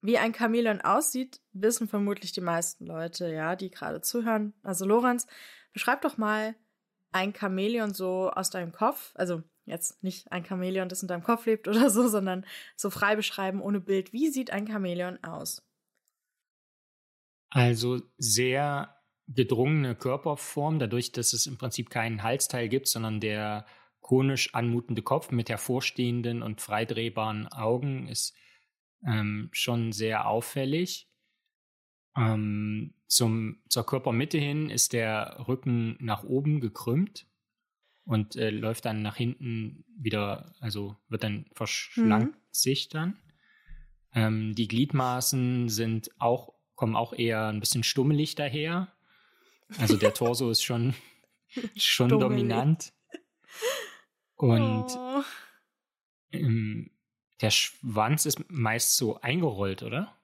wie 0.00 0.18
ein 0.18 0.34
Chamäleon 0.34 0.80
aussieht, 0.80 1.40
wissen 1.52 1.88
vermutlich 1.88 2.32
die 2.32 2.40
meisten 2.40 2.86
Leute, 2.86 3.32
ja, 3.32 3.54
die 3.54 3.70
gerade 3.70 4.00
zuhören. 4.00 4.54
Also 4.62 4.84
Lorenz, 4.84 5.26
beschreib 5.72 6.02
doch 6.02 6.16
mal 6.16 6.54
ein 7.12 7.34
Chamäleon 7.34 7.94
so 7.94 8.30
aus 8.30 8.50
deinem 8.50 8.72
Kopf. 8.72 9.12
Also 9.14 9.42
jetzt 9.64 10.02
nicht 10.02 10.30
ein 10.32 10.44
Chamäleon, 10.44 10.88
das 10.88 11.02
in 11.02 11.08
deinem 11.08 11.22
Kopf 11.22 11.46
lebt 11.46 11.68
oder 11.68 11.90
so, 11.90 12.08
sondern 12.08 12.44
so 12.76 12.90
frei 12.90 13.16
beschreiben 13.16 13.60
ohne 13.60 13.80
Bild. 13.80 14.12
Wie 14.12 14.28
sieht 14.28 14.50
ein 14.50 14.66
Chamäleon 14.66 15.22
aus? 15.22 15.62
Also 17.50 18.00
sehr 18.16 18.96
gedrungene 19.28 19.94
Körperform, 19.94 20.78
dadurch, 20.78 21.12
dass 21.12 21.32
es 21.32 21.46
im 21.46 21.58
Prinzip 21.58 21.90
keinen 21.90 22.22
Halsteil 22.22 22.68
gibt, 22.68 22.88
sondern 22.88 23.20
der 23.20 23.66
konisch 24.00 24.54
anmutende 24.54 25.02
Kopf 25.02 25.30
mit 25.30 25.48
hervorstehenden 25.48 26.42
und 26.42 26.60
freidrehbaren 26.60 27.46
Augen 27.48 28.08
ist 28.08 28.34
ähm, 29.06 29.48
schon 29.52 29.92
sehr 29.92 30.26
auffällig. 30.26 31.08
Ähm, 32.16 32.94
zum, 33.06 33.62
zur 33.68 33.86
Körpermitte 33.86 34.38
hin 34.38 34.70
ist 34.70 34.92
der 34.92 35.44
Rücken 35.46 35.96
nach 36.00 36.24
oben 36.24 36.60
gekrümmt 36.60 37.26
und 38.04 38.36
äh, 38.36 38.50
läuft 38.50 38.84
dann 38.84 39.02
nach 39.02 39.16
hinten 39.16 39.84
wieder, 39.96 40.54
also 40.60 40.96
wird 41.08 41.24
dann 41.24 41.46
verschlankt 41.52 42.34
mhm. 42.34 42.40
sich 42.50 42.88
dann. 42.88 43.18
Ähm, 44.14 44.54
die 44.54 44.68
Gliedmaßen 44.68 45.68
sind 45.68 46.10
auch, 46.18 46.54
kommen 46.74 46.96
auch 46.96 47.12
eher 47.12 47.48
ein 47.48 47.60
bisschen 47.60 47.82
stummelig 47.82 48.34
daher. 48.34 48.92
Also 49.78 49.96
der 49.96 50.14
Torso 50.14 50.50
ist 50.50 50.62
schon, 50.62 50.94
schon 51.76 52.08
dominant. 52.08 52.92
Und 54.34 54.86
oh. 54.90 55.22
ähm, 56.32 56.90
der 57.40 57.50
Schwanz 57.50 58.26
ist 58.26 58.50
meist 58.50 58.96
so 58.96 59.20
eingerollt, 59.20 59.82
oder? 59.82 60.16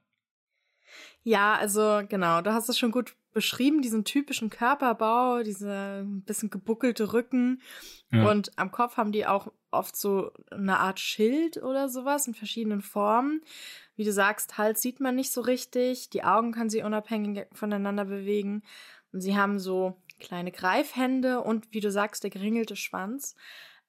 Ja, 1.23 1.57
also 1.57 2.03
genau, 2.09 2.41
du 2.41 2.53
hast 2.53 2.69
es 2.69 2.79
schon 2.79 2.91
gut 2.91 3.14
beschrieben, 3.38 3.83
diesen 3.83 4.03
typischen 4.05 4.51
Körperbau, 4.51 5.44
dieser 5.44 6.03
bisschen 6.03 6.51
gebuckelte 6.51 7.12
Rücken. 7.12 7.62
Ja. 8.11 8.29
Und 8.29 8.51
am 8.59 8.72
Kopf 8.72 8.96
haben 8.96 9.12
die 9.12 9.27
auch 9.27 9.53
oft 9.70 9.94
so 9.94 10.33
eine 10.51 10.81
Art 10.81 10.98
Schild 10.98 11.62
oder 11.62 11.88
sowas 11.88 12.27
in 12.27 12.35
verschiedenen 12.35 12.83
Formen. 12.83 13.42
Wie 13.94 14.03
du 14.03 14.12
sagst, 14.12 14.59
Hals 14.59 14.83
sieht 14.83 14.98
man 14.98 15.14
nicht 15.14 15.31
so 15.31 15.40
richtig, 15.40 16.11
die 16.11 16.24
Augen 16.24 16.51
kann 16.51 16.68
sie 16.68 16.83
unabhängig 16.83 17.46
voneinander 17.53 18.07
bewegen. 18.07 18.64
Und 19.12 19.20
sie 19.20 19.37
haben 19.37 19.61
so 19.61 19.96
kleine 20.18 20.51
Greifhände 20.51 21.40
und 21.40 21.72
wie 21.72 21.81
du 21.81 21.92
sagst, 21.92 22.24
der 22.24 22.31
geringelte 22.31 22.74
Schwanz. 22.74 23.37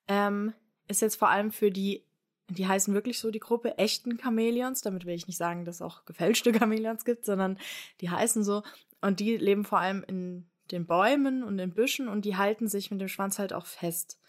Ähm, 0.07 0.53
ist 0.87 1.01
jetzt 1.01 1.15
vor 1.15 1.29
allem 1.29 1.51
für 1.51 1.71
die 1.71 2.03
die 2.49 2.67
heißen 2.67 2.93
wirklich 2.93 3.19
so 3.19 3.31
die 3.31 3.39
Gruppe 3.39 3.77
echten 3.77 4.17
Chamäleons. 4.19 4.81
Damit 4.81 5.05
will 5.05 5.15
ich 5.15 5.27
nicht 5.27 5.37
sagen, 5.37 5.65
dass 5.65 5.75
es 5.75 5.81
auch 5.81 6.05
gefälschte 6.05 6.53
Chamäleons 6.53 7.05
gibt, 7.05 7.25
sondern 7.25 7.57
die 8.01 8.09
heißen 8.09 8.43
so. 8.43 8.63
Und 9.01 9.19
die 9.19 9.37
leben 9.37 9.63
vor 9.63 9.79
allem 9.79 10.03
in 10.07 10.49
den 10.71 10.85
Bäumen 10.85 11.43
und 11.43 11.57
in 11.59 11.73
Büschen 11.73 12.07
und 12.07 12.25
die 12.25 12.37
halten 12.37 12.67
sich 12.67 12.91
mit 12.91 13.01
dem 13.01 13.07
Schwanz 13.07 13.39
halt 13.39 13.53
auch 13.53 13.65
fest. 13.65 14.19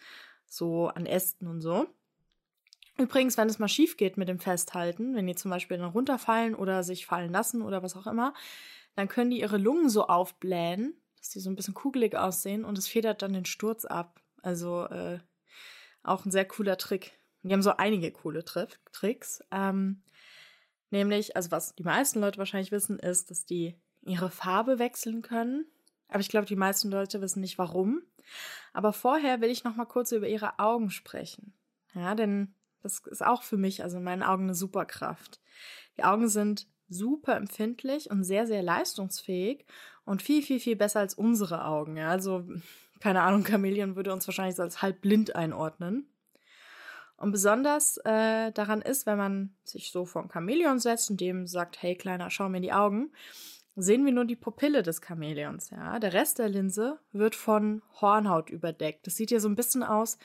So 0.46 0.88
an 0.88 1.06
Ästen 1.06 1.46
und 1.46 1.60
so. 1.60 1.86
Übrigens, 2.98 3.36
wenn 3.36 3.48
es 3.48 3.58
mal 3.58 3.68
schief 3.68 3.96
geht 3.96 4.16
mit 4.16 4.28
dem 4.28 4.38
Festhalten, 4.38 5.14
wenn 5.14 5.26
die 5.26 5.34
zum 5.34 5.50
Beispiel 5.50 5.78
dann 5.78 5.90
runterfallen 5.90 6.54
oder 6.54 6.82
sich 6.82 7.06
fallen 7.06 7.32
lassen 7.32 7.62
oder 7.62 7.82
was 7.82 7.96
auch 7.96 8.06
immer, 8.06 8.34
dann 8.94 9.08
können 9.08 9.30
die 9.30 9.40
ihre 9.40 9.58
Lungen 9.58 9.88
so 9.88 10.06
aufblähen, 10.06 10.94
dass 11.18 11.30
die 11.30 11.40
so 11.40 11.50
ein 11.50 11.56
bisschen 11.56 11.74
kugelig 11.74 12.14
aussehen 12.14 12.64
und 12.64 12.76
es 12.76 12.88
federt 12.88 13.22
dann 13.22 13.32
den 13.32 13.44
Sturz 13.44 13.84
ab. 13.84 14.20
Also 14.42 14.86
äh, 14.86 15.18
auch 16.02 16.24
ein 16.24 16.30
sehr 16.30 16.44
cooler 16.44 16.76
Trick. 16.76 17.12
Die 17.42 17.52
haben 17.52 17.62
so 17.62 17.76
einige 17.76 18.10
coole 18.10 18.44
Tricks. 18.44 19.42
Ähm, 19.50 20.02
nämlich, 20.90 21.36
also 21.36 21.50
was 21.50 21.74
die 21.74 21.84
meisten 21.84 22.20
Leute 22.20 22.38
wahrscheinlich 22.38 22.72
wissen, 22.72 22.98
ist, 22.98 23.30
dass 23.30 23.46
die 23.46 23.76
ihre 24.02 24.30
Farbe 24.30 24.78
wechseln 24.78 25.22
können. 25.22 25.66
Aber 26.08 26.20
ich 26.20 26.28
glaube, 26.28 26.46
die 26.46 26.56
meisten 26.56 26.90
Leute 26.90 27.20
wissen 27.20 27.40
nicht 27.40 27.58
warum. 27.58 28.02
Aber 28.72 28.92
vorher 28.92 29.40
will 29.40 29.50
ich 29.50 29.64
noch 29.64 29.76
mal 29.76 29.86
kurz 29.86 30.12
über 30.12 30.28
ihre 30.28 30.58
Augen 30.58 30.90
sprechen. 30.90 31.54
Ja, 31.94 32.14
denn 32.14 32.54
das 32.82 33.00
ist 33.06 33.24
auch 33.24 33.42
für 33.42 33.56
mich, 33.56 33.82
also 33.82 33.98
in 33.98 34.04
meinen 34.04 34.22
Augen, 34.22 34.44
eine 34.44 34.54
Superkraft. 34.54 35.40
Die 35.96 36.04
Augen 36.04 36.28
sind 36.28 36.66
super 36.88 37.36
empfindlich 37.36 38.10
und 38.10 38.24
sehr, 38.24 38.46
sehr 38.46 38.62
leistungsfähig 38.62 39.64
und 40.04 40.22
viel, 40.22 40.42
viel, 40.42 40.60
viel 40.60 40.76
besser 40.76 41.00
als 41.00 41.14
unsere 41.14 41.64
Augen. 41.64 41.96
Ja, 41.96 42.08
also, 42.08 42.44
keine 43.00 43.22
Ahnung, 43.22 43.44
Chameleon 43.44 43.96
würde 43.96 44.12
uns 44.12 44.26
wahrscheinlich 44.26 44.56
so 44.56 44.62
als 44.62 44.82
halb 44.82 45.00
blind 45.00 45.36
einordnen. 45.36 46.08
Und 47.16 47.32
besonders 47.32 47.98
äh, 47.98 48.50
daran 48.52 48.80
ist, 48.80 49.04
wenn 49.04 49.18
man 49.18 49.54
sich 49.62 49.92
so 49.92 50.06
vor 50.06 50.22
ein 50.22 50.30
Chamäleon 50.30 50.78
setzt 50.78 51.10
und 51.10 51.20
dem 51.20 51.46
sagt, 51.46 51.82
hey 51.82 51.94
Kleiner, 51.94 52.30
schau 52.30 52.48
mir 52.48 52.56
in 52.56 52.62
die 52.62 52.72
Augen, 52.72 53.12
sehen 53.76 54.04
wir 54.04 54.12
nur 54.12 54.24
die 54.24 54.36
Pupille 54.36 54.82
des 54.82 55.00
Chamäleons. 55.00 55.70
Ja? 55.70 55.98
Der 55.98 56.12
Rest 56.12 56.38
der 56.38 56.48
Linse 56.48 56.98
wird 57.12 57.34
von 57.34 57.82
Hornhaut 58.00 58.50
überdeckt. 58.50 59.06
Das 59.06 59.16
sieht 59.16 59.30
ja 59.30 59.40
so 59.40 59.48
ein 59.48 59.56
bisschen 59.56 59.82
aus, 59.82 60.18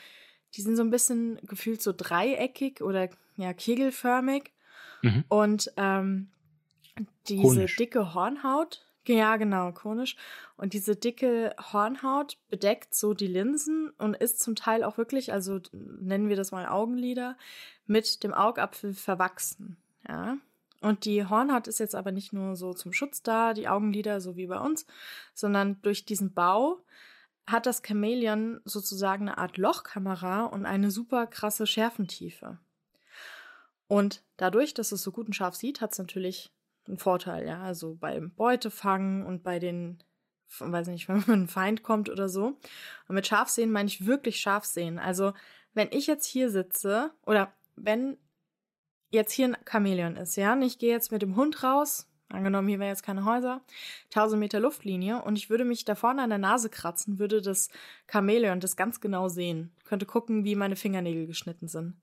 die 0.56 0.62
sind 0.62 0.76
so 0.76 0.84
ein 0.84 0.90
bisschen 0.90 1.40
gefühlt 1.44 1.82
so 1.82 1.94
dreieckig 1.96 2.82
oder 2.82 3.10
ja, 3.38 3.54
kegelförmig. 3.54 4.52
Mhm. 5.02 5.24
Und 5.28 5.74
ähm, 5.78 6.30
diese 7.28 7.42
Konisch. 7.42 7.76
dicke 7.76 8.14
Hornhaut 8.14 8.86
ja, 9.08 9.38
genau, 9.38 9.72
konisch. 9.72 10.16
Und 10.58 10.74
diese 10.74 10.96
dicke 10.96 11.56
Hornhaut 11.72 12.38
bedeckt 12.50 12.96
so 12.96 13.14
die 13.14 13.28
Linsen 13.28 13.92
und 13.98 14.16
ist 14.16 14.42
zum 14.42 14.56
Teil 14.56 14.84
auch 14.84 14.98
wirklich, 14.98 15.32
also 15.32 15.60
nennen 15.74 16.30
wir 16.30 16.36
das 16.36 16.52
mal 16.52 16.66
Augenlider, 16.66 17.38
mit 17.86 18.24
dem 18.24 18.34
Augapfel 18.34 18.94
verwachsen. 18.94 19.78
Ja. 20.08 20.38
Und 20.86 21.06
die 21.06 21.26
Hornhaut 21.26 21.68
ist 21.68 21.80
jetzt 21.80 21.96
aber 21.96 22.12
nicht 22.12 22.32
nur 22.32 22.56
so 22.56 22.72
zum 22.72 22.94
Schutz 22.94 23.24
da, 23.24 23.56
die 23.56 23.68
Augenlider, 23.68 24.22
so 24.22 24.38
wie 24.38 24.46
bei 24.46 24.60
uns, 24.60 24.86
sondern 25.34 25.82
durch 25.82 26.06
diesen 26.06 26.36
Bau 26.36 26.86
hat 27.48 27.66
das 27.66 27.82
Chamäleon 27.84 28.62
sozusagen 28.66 29.28
eine 29.28 29.40
Art 29.40 29.58
Lochkamera 29.58 30.44
und 30.44 30.68
eine 30.68 30.92
super 30.92 31.26
krasse 31.26 31.66
Schärfentiefe. 31.66 32.60
Und 33.88 34.22
dadurch, 34.38 34.76
dass 34.76 34.92
es 34.92 35.02
so 35.02 35.12
gut 35.12 35.26
und 35.26 35.34
scharf 35.34 35.56
sieht, 35.56 35.82
hat 35.82 35.94
es 35.94 35.98
natürlich 35.98 36.54
einen 36.88 37.00
Vorteil, 37.00 37.48
ja. 37.48 37.64
Also 37.64 37.96
beim 37.96 38.36
Beutefangen 38.36 39.26
und 39.26 39.42
bei 39.42 39.58
den, 39.58 40.04
weiß 40.60 40.90
nicht, 40.90 41.10
wenn 41.10 41.24
ein 41.28 41.48
Feind 41.48 41.82
kommt 41.82 42.12
oder 42.12 42.30
so. 42.30 42.60
Und 43.08 43.16
mit 43.16 43.26
scharf 43.26 43.50
sehen 43.50 43.72
meine 43.72 43.88
ich 43.88 44.06
wirklich 44.06 44.40
scharf 44.40 44.66
sehen. 44.66 45.00
Also 45.00 45.34
wenn 45.74 45.88
ich 45.90 46.06
jetzt 46.06 46.28
hier 46.28 46.52
sitze 46.52 47.10
oder 47.26 47.52
wenn 47.76 48.20
jetzt 49.16 49.32
hier 49.32 49.48
ein 49.48 49.58
Chamäleon 49.70 50.16
ist, 50.18 50.36
ja, 50.36 50.54
und 50.54 50.62
ich 50.62 50.78
gehe 50.78 50.92
jetzt 50.92 51.12
mit 51.12 51.22
dem 51.22 51.36
Hund 51.36 51.64
raus, 51.64 52.08
Angenommen, 52.28 52.68
hier 52.68 52.80
wären 52.80 52.90
jetzt 52.90 53.04
keine 53.04 53.24
Häuser, 53.24 53.62
1000 54.08 54.40
Meter 54.40 54.60
Luftlinie 54.60 55.22
und 55.22 55.38
ich 55.38 55.52
würde 55.52 55.64
mich 55.64 55.86
da 55.86 55.94
vorne 55.94 56.24
an 56.24 56.32
der 56.32 56.40
Nase 56.40 56.70
kratzen, 56.70 57.20
würde 57.20 57.40
das 57.40 57.70
Chamäleon 58.12 58.60
das 58.60 58.76
ganz 58.76 59.00
genau 59.00 59.30
sehen. 59.30 59.72
Könnte 59.84 60.08
gucken, 60.08 60.44
wie 60.44 60.56
meine 60.56 60.76
Fingernägel 60.76 61.28
geschnitten 61.28 61.68
sind. 61.68 61.94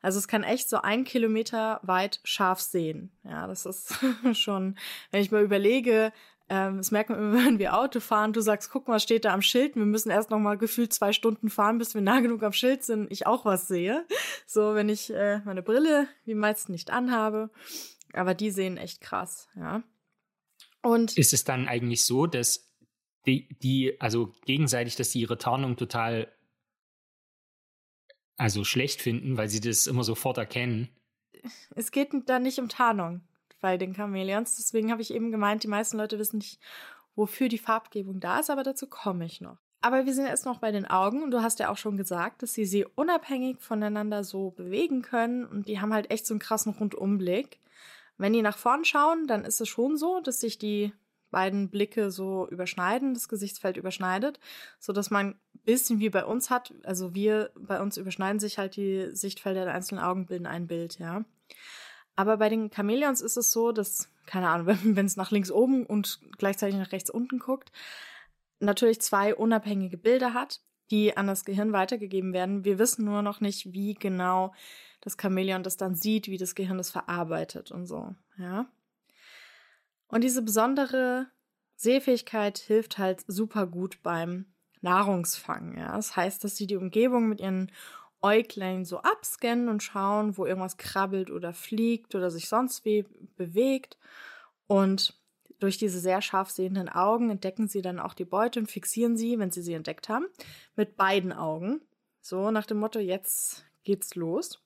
Also 0.00 0.18
es 0.18 0.28
kann 0.28 0.44
echt 0.44 0.70
so 0.70 0.78
ein 0.78 1.04
Kilometer 1.04 1.80
weit 1.82 2.20
scharf 2.24 2.60
sehen. 2.60 3.12
Ja, 3.22 3.46
das 3.46 3.66
ist 3.66 3.94
schon, 4.32 4.76
wenn 5.10 5.20
ich 5.20 5.30
mal 5.30 5.44
überlege, 5.44 6.10
ähm, 6.48 6.76
das 6.76 6.90
merkt 6.90 7.10
man 7.10 7.18
immer, 7.18 7.32
wenn 7.46 7.58
wir 7.58 7.76
Auto 7.78 8.00
fahren. 8.00 8.32
Du 8.32 8.40
sagst, 8.40 8.70
guck 8.70 8.88
mal, 8.88 9.00
steht 9.00 9.24
da 9.24 9.32
am 9.32 9.42
Schild. 9.42 9.76
Wir 9.76 9.84
müssen 9.84 10.10
erst 10.10 10.30
noch 10.30 10.38
mal 10.38 10.56
gefühlt 10.56 10.92
zwei 10.92 11.12
Stunden 11.12 11.50
fahren, 11.50 11.78
bis 11.78 11.94
wir 11.94 12.02
nah 12.02 12.20
genug 12.20 12.42
am 12.42 12.52
Schild 12.52 12.84
sind. 12.84 13.10
Ich 13.10 13.26
auch 13.26 13.44
was 13.44 13.68
sehe. 13.68 14.06
So, 14.46 14.74
wenn 14.74 14.88
ich 14.88 15.12
äh, 15.12 15.40
meine 15.44 15.62
Brille 15.62 16.08
wie 16.24 16.34
meist 16.34 16.68
nicht 16.68 16.90
anhabe. 16.90 17.50
Aber 18.12 18.34
die 18.34 18.50
sehen 18.50 18.76
echt 18.76 19.00
krass, 19.00 19.48
ja. 19.56 19.82
Und 20.82 21.18
ist 21.18 21.32
es 21.32 21.42
dann 21.42 21.66
eigentlich 21.66 22.04
so, 22.04 22.26
dass 22.26 22.72
die, 23.26 23.48
die, 23.58 24.00
also 24.00 24.32
gegenseitig, 24.44 24.94
dass 24.94 25.10
sie 25.10 25.20
ihre 25.20 25.36
Tarnung 25.36 25.76
total 25.76 26.32
also 28.36 28.62
schlecht 28.62 29.02
finden, 29.02 29.36
weil 29.36 29.48
sie 29.48 29.60
das 29.60 29.88
immer 29.88 30.04
sofort 30.04 30.38
erkennen? 30.38 30.88
Es 31.74 31.90
geht 31.90 32.10
da 32.26 32.38
nicht 32.38 32.58
um 32.60 32.68
Tarnung 32.68 33.22
bei 33.66 33.76
den 33.78 33.96
Chamäleons. 33.96 34.54
Deswegen 34.54 34.92
habe 34.92 35.02
ich 35.02 35.12
eben 35.12 35.32
gemeint, 35.32 35.64
die 35.64 35.68
meisten 35.68 35.96
Leute 35.96 36.20
wissen 36.20 36.38
nicht, 36.38 36.60
wofür 37.16 37.48
die 37.48 37.58
Farbgebung 37.58 38.20
da 38.20 38.38
ist, 38.38 38.48
aber 38.48 38.62
dazu 38.62 38.86
komme 38.86 39.24
ich 39.24 39.40
noch. 39.40 39.58
Aber 39.80 40.06
wir 40.06 40.14
sind 40.14 40.26
erst 40.26 40.46
noch 40.46 40.60
bei 40.60 40.70
den 40.70 40.86
Augen 40.86 41.24
und 41.24 41.32
du 41.32 41.42
hast 41.42 41.58
ja 41.58 41.68
auch 41.68 41.76
schon 41.76 41.96
gesagt, 41.96 42.44
dass 42.44 42.52
sie 42.54 42.64
sie 42.64 42.84
unabhängig 42.84 43.56
voneinander 43.58 44.22
so 44.22 44.52
bewegen 44.52 45.02
können 45.02 45.44
und 45.44 45.66
die 45.66 45.80
haben 45.80 45.92
halt 45.92 46.12
echt 46.12 46.28
so 46.28 46.34
einen 46.34 46.38
krassen 46.38 46.74
Rundumblick. 46.74 47.58
Wenn 48.18 48.34
die 48.34 48.40
nach 48.40 48.56
vorn 48.56 48.84
schauen, 48.84 49.26
dann 49.26 49.44
ist 49.44 49.60
es 49.60 49.68
schon 49.68 49.96
so, 49.96 50.20
dass 50.20 50.38
sich 50.38 50.58
die 50.58 50.92
beiden 51.32 51.68
Blicke 51.68 52.12
so 52.12 52.48
überschneiden, 52.48 53.14
das 53.14 53.28
Gesichtsfeld 53.28 53.76
überschneidet, 53.76 54.38
so 54.78 54.92
dass 54.92 55.10
man 55.10 55.30
ein 55.30 55.60
bisschen 55.64 55.98
wie 55.98 56.10
bei 56.10 56.24
uns 56.24 56.50
hat, 56.50 56.72
also 56.84 57.16
wir 57.16 57.50
bei 57.56 57.80
uns 57.80 57.96
überschneiden 57.96 58.38
sich 58.38 58.58
halt 58.58 58.76
die 58.76 59.08
Sichtfelder 59.10 59.64
der 59.64 59.74
einzelnen 59.74 60.04
Augen 60.04 60.26
bilden 60.26 60.46
ein 60.46 60.68
Bild, 60.68 61.00
ja. 61.00 61.24
Aber 62.16 62.38
bei 62.38 62.48
den 62.48 62.70
Chamäleons 62.70 63.20
ist 63.20 63.36
es 63.36 63.52
so, 63.52 63.72
dass 63.72 64.08
keine 64.26 64.48
Ahnung, 64.48 64.66
wenn 64.96 65.06
es 65.06 65.16
nach 65.16 65.30
links 65.30 65.50
oben 65.50 65.86
und 65.86 66.20
gleichzeitig 66.38 66.76
nach 66.76 66.92
rechts 66.92 67.10
unten 67.10 67.38
guckt, 67.38 67.72
natürlich 68.58 69.00
zwei 69.00 69.34
unabhängige 69.34 69.96
Bilder 69.96 70.34
hat, 70.34 70.60
die 70.90 71.16
an 71.16 71.26
das 71.26 71.44
Gehirn 71.44 71.72
weitergegeben 71.72 72.32
werden. 72.32 72.64
Wir 72.64 72.78
wissen 72.78 73.04
nur 73.04 73.22
noch 73.22 73.40
nicht, 73.40 73.72
wie 73.72 73.94
genau 73.94 74.54
das 75.00 75.16
Chamäleon 75.20 75.62
das 75.62 75.76
dann 75.76 75.94
sieht, 75.94 76.28
wie 76.28 76.38
das 76.38 76.54
Gehirn 76.54 76.78
das 76.78 76.90
verarbeitet 76.90 77.70
und 77.70 77.86
so, 77.86 78.14
ja. 78.38 78.66
Und 80.08 80.22
diese 80.22 80.42
besondere 80.42 81.26
Sehfähigkeit 81.74 82.58
hilft 82.58 82.98
halt 82.98 83.24
super 83.26 83.66
gut 83.66 84.02
beim 84.02 84.46
Nahrungsfang, 84.80 85.76
ja. 85.76 85.94
Das 85.94 86.16
heißt, 86.16 86.42
dass 86.44 86.56
sie 86.56 86.66
die 86.66 86.76
Umgebung 86.76 87.28
mit 87.28 87.40
ihren 87.40 87.70
Äuglein 88.26 88.84
so 88.84 88.98
abscannen 88.98 89.68
und 89.68 89.82
schauen, 89.82 90.36
wo 90.36 90.46
irgendwas 90.46 90.76
krabbelt 90.76 91.30
oder 91.30 91.52
fliegt 91.52 92.14
oder 92.14 92.30
sich 92.30 92.48
sonst 92.48 92.84
wie 92.84 93.04
bewegt. 93.36 93.96
Und 94.66 95.14
durch 95.60 95.78
diese 95.78 96.00
sehr 96.00 96.20
scharf 96.22 96.50
sehenden 96.50 96.88
Augen 96.88 97.30
entdecken 97.30 97.68
sie 97.68 97.82
dann 97.82 98.00
auch 98.00 98.14
die 98.14 98.24
Beute 98.24 98.58
und 98.58 98.70
fixieren 98.70 99.16
sie, 99.16 99.38
wenn 99.38 99.52
sie 99.52 99.62
sie 99.62 99.74
entdeckt 99.74 100.08
haben, 100.08 100.26
mit 100.74 100.96
beiden 100.96 101.32
Augen. 101.32 101.80
So 102.20 102.50
nach 102.50 102.66
dem 102.66 102.78
Motto, 102.78 102.98
jetzt 102.98 103.64
geht's 103.84 104.16
los. 104.16 104.60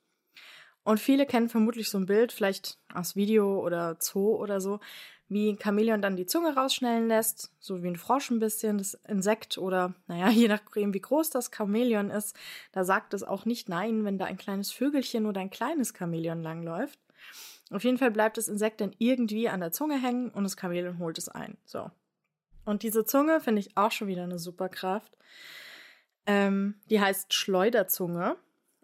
Und 0.83 0.99
viele 0.99 1.27
kennen 1.27 1.51
vermutlich 1.51 1.90
so 1.90 1.99
ein 1.99 2.07
Bild, 2.07 2.33
vielleicht 2.33 2.79
aus 2.94 3.14
Video 3.14 3.61
oder 3.61 3.99
Zoo 4.01 4.35
oder 4.37 4.62
so, 4.62 4.81
wie 5.31 5.51
ein 5.51 5.59
Chamäleon 5.59 6.03
dann 6.03 6.16
die 6.16 6.27
Zunge 6.27 6.55
rausschnellen 6.55 7.09
lässt, 7.09 7.53
so 7.61 7.83
wie 7.83 7.88
ein 7.88 7.97
Frosch 7.97 8.31
ein 8.31 8.40
bisschen, 8.40 8.79
das 8.79 8.95
Insekt 9.09 9.57
oder, 9.57 9.95
naja, 10.09 10.29
je 10.31 10.49
nachdem, 10.49 10.93
wie 10.93 11.01
groß 11.01 11.31
das 11.31 11.51
Chamäleon 11.57 12.11
ist, 12.11 12.37
da 12.73 12.85
sagt 12.85 13.14
es 13.14 13.23
auch 13.23 13.45
nicht 13.45 13.69
nein, 13.69 14.05
wenn 14.05 14.19
da 14.19 14.27
ein 14.27 14.37
kleines 14.37 14.73
Vögelchen 14.73 15.27
oder 15.27 15.40
ein 15.40 15.51
kleines 15.51 15.95
Chamäleon 15.97 16.43
langläuft. 16.43 16.99
Auf 17.71 17.85
jeden 17.85 17.99
Fall 17.99 18.11
bleibt 18.11 18.37
das 18.37 18.49
Insekt 18.49 18.81
dann 18.81 18.95
irgendwie 18.99 19.49
an 19.49 19.61
der 19.61 19.71
Zunge 19.71 20.03
hängen 20.03 20.31
und 20.31 20.43
das 20.43 20.57
Chamäleon 20.61 20.99
holt 20.99 21.16
es 21.16 21.29
ein. 21.29 21.57
So. 21.64 21.90
Und 22.64 22.83
diese 22.83 23.05
Zunge 23.05 23.40
finde 23.40 23.61
ich 23.61 23.77
auch 23.77 23.93
schon 23.93 24.09
wieder 24.09 24.25
eine 24.25 24.40
Superkraft. 24.40 25.16
Ähm, 26.27 26.81
die 26.90 27.01
heißt 27.01 27.33
Schleuderzunge. 27.33 28.37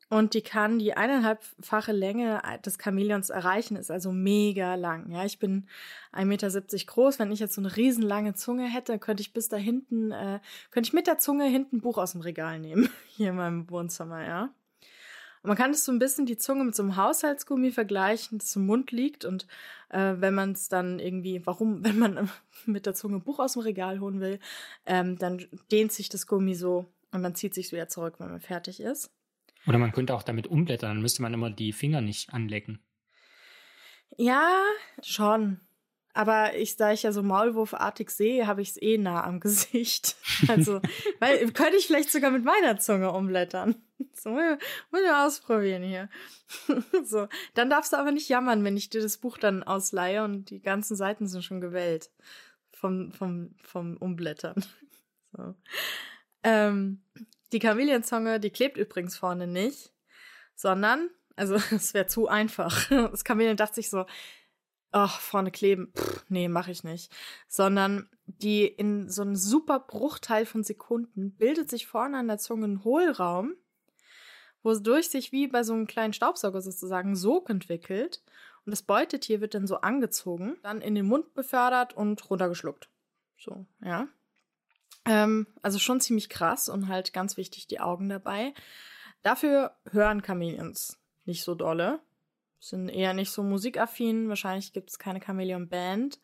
Und 0.08 0.34
die 0.34 0.42
kann 0.42 0.78
die 0.78 0.94
eineinhalbfache 0.94 1.90
Länge 1.90 2.40
des 2.64 2.78
Chamäleons 2.78 3.30
erreichen, 3.30 3.74
ist 3.76 3.90
also 3.90 4.12
mega 4.12 4.76
lang. 4.76 5.10
Ja, 5.10 5.24
ich 5.24 5.40
bin 5.40 5.66
1,70 6.12 6.24
Meter 6.26 6.86
groß. 6.86 7.18
Wenn 7.18 7.32
ich 7.32 7.40
jetzt 7.40 7.54
so 7.54 7.60
eine 7.60 7.76
riesenlange 7.76 8.34
Zunge 8.34 8.68
hätte, 8.68 9.00
könnte 9.00 9.22
ich 9.22 9.32
bis 9.32 9.48
da 9.48 9.56
hinten, 9.56 10.12
äh, 10.12 10.38
könnte 10.70 10.88
ich 10.88 10.92
mit 10.92 11.08
der 11.08 11.18
Zunge 11.18 11.46
hinten 11.46 11.76
ein 11.76 11.80
Buch 11.80 11.98
aus 11.98 12.12
dem 12.12 12.20
Regal 12.20 12.60
nehmen. 12.60 12.88
Hier 13.16 13.30
in 13.30 13.36
meinem 13.36 13.68
Wohnzimmer, 13.68 14.24
ja. 14.24 14.54
Und 15.42 15.48
man 15.48 15.56
kann 15.56 15.72
es 15.72 15.84
so 15.84 15.90
ein 15.90 15.98
bisschen 15.98 16.24
die 16.24 16.38
Zunge 16.38 16.64
mit 16.64 16.76
so 16.76 16.84
einem 16.84 16.96
Haushaltsgummi 16.96 17.72
vergleichen, 17.72 18.38
das 18.38 18.54
im 18.54 18.66
Mund 18.66 18.92
liegt. 18.92 19.24
Und 19.24 19.48
äh, 19.88 20.14
wenn 20.18 20.34
man 20.34 20.52
es 20.52 20.68
dann 20.68 21.00
irgendwie, 21.00 21.44
warum, 21.44 21.84
wenn 21.84 21.98
man 21.98 22.30
mit 22.64 22.86
der 22.86 22.94
Zunge 22.94 23.16
ein 23.16 23.22
Buch 23.22 23.40
aus 23.40 23.54
dem 23.54 23.62
Regal 23.62 23.98
holen 23.98 24.20
will, 24.20 24.38
ähm, 24.86 25.18
dann 25.18 25.44
dehnt 25.72 25.90
sich 25.90 26.08
das 26.08 26.28
Gummi 26.28 26.54
so 26.54 26.86
und 27.10 27.22
man 27.22 27.34
zieht 27.34 27.54
sich 27.54 27.72
wieder 27.72 27.88
zurück, 27.88 28.14
wenn 28.18 28.30
man 28.30 28.40
fertig 28.40 28.80
ist. 28.80 29.10
Oder 29.66 29.78
man 29.78 29.92
könnte 29.92 30.14
auch 30.14 30.22
damit 30.22 30.46
umblättern, 30.46 30.90
dann 30.90 31.02
müsste 31.02 31.22
man 31.22 31.34
immer 31.34 31.50
die 31.50 31.72
Finger 31.72 32.00
nicht 32.00 32.32
anlecken. 32.32 32.80
Ja, 34.16 34.62
schon. 35.02 35.60
Aber 36.16 36.56
ich, 36.56 36.76
da 36.76 36.92
ich 36.92 37.02
ja 37.02 37.12
so 37.12 37.22
Maulwurfartig 37.22 38.08
sehe, 38.08 38.46
habe 38.46 38.62
ich 38.62 38.70
es 38.70 38.80
eh 38.80 38.96
nah 38.96 39.22
am 39.24 39.38
Gesicht. 39.40 40.16
Also, 40.48 40.80
weil, 41.20 41.50
könnte 41.52 41.76
ich 41.76 41.86
vielleicht 41.86 42.10
sogar 42.10 42.30
mit 42.30 42.44
meiner 42.44 42.78
Zunge 42.78 43.12
umblättern. 43.12 43.76
So, 44.12 44.30
muss 44.30 45.00
ich 45.02 45.10
ausprobieren 45.10 45.82
hier. 45.82 46.10
So, 47.04 47.28
dann 47.54 47.70
darfst 47.70 47.92
du 47.92 47.96
aber 47.96 48.12
nicht 48.12 48.28
jammern, 48.28 48.64
wenn 48.64 48.76
ich 48.76 48.90
dir 48.90 49.00
das 49.00 49.18
Buch 49.18 49.38
dann 49.38 49.62
ausleihe 49.62 50.24
und 50.24 50.50
die 50.50 50.60
ganzen 50.60 50.96
Seiten 50.96 51.26
sind 51.26 51.44
schon 51.44 51.60
gewählt. 51.60 52.10
Vom, 52.72 53.12
vom, 53.12 53.54
vom 53.62 53.96
Umblättern. 53.96 54.62
So. 55.32 55.54
Ähm, 56.42 57.02
die 57.52 57.60
Chameleon-Zunge, 57.60 58.40
die 58.40 58.50
klebt 58.50 58.76
übrigens 58.76 59.16
vorne 59.16 59.46
nicht, 59.46 59.92
sondern, 60.54 61.10
also 61.36 61.54
es 61.74 61.94
wäre 61.94 62.06
zu 62.06 62.28
einfach. 62.28 62.90
Das 63.10 63.24
Chamäleon 63.26 63.56
dachte 63.56 63.76
sich 63.76 63.90
so, 63.90 64.06
ach, 64.92 65.20
vorne 65.20 65.50
kleben, 65.50 65.92
Pff, 65.96 66.24
nee, 66.28 66.48
mache 66.48 66.70
ich 66.70 66.84
nicht. 66.84 67.14
Sondern 67.48 68.08
die 68.26 68.66
in 68.66 69.08
so 69.08 69.22
einem 69.22 69.36
super 69.36 69.80
Bruchteil 69.80 70.46
von 70.46 70.64
Sekunden 70.64 71.36
bildet 71.36 71.70
sich 71.70 71.86
vorne 71.86 72.18
an 72.18 72.28
der 72.28 72.38
Zunge 72.38 72.66
ein 72.66 72.84
Hohlraum, 72.84 73.54
wodurch 74.62 75.08
sich 75.08 75.32
wie 75.32 75.46
bei 75.46 75.62
so 75.62 75.74
einem 75.74 75.86
kleinen 75.86 76.12
Staubsauger 76.12 76.60
sozusagen 76.60 77.14
Sog 77.14 77.50
entwickelt. 77.50 78.22
Und 78.64 78.72
das 78.72 78.82
Beutetier 78.82 79.40
wird 79.40 79.54
dann 79.54 79.68
so 79.68 79.76
angezogen, 79.76 80.56
dann 80.62 80.80
in 80.80 80.96
den 80.96 81.06
Mund 81.06 81.34
befördert 81.34 81.96
und 81.96 82.28
runtergeschluckt. 82.28 82.88
So, 83.38 83.66
ja. 83.84 84.08
Ähm, 85.06 85.46
also 85.62 85.78
schon 85.78 86.00
ziemlich 86.00 86.28
krass 86.28 86.68
und 86.68 86.88
halt 86.88 87.12
ganz 87.12 87.36
wichtig 87.36 87.66
die 87.66 87.80
Augen 87.80 88.08
dabei. 88.08 88.52
Dafür 89.22 89.76
hören 89.90 90.22
Chameleons 90.22 90.98
nicht 91.24 91.42
so 91.42 91.54
dolle. 91.54 92.00
Sind 92.58 92.88
eher 92.88 93.14
nicht 93.14 93.30
so 93.30 93.42
musikaffin. 93.42 94.28
Wahrscheinlich 94.28 94.72
gibt 94.72 94.90
es 94.90 94.98
keine 94.98 95.20
Chameleon-Band. 95.20 96.20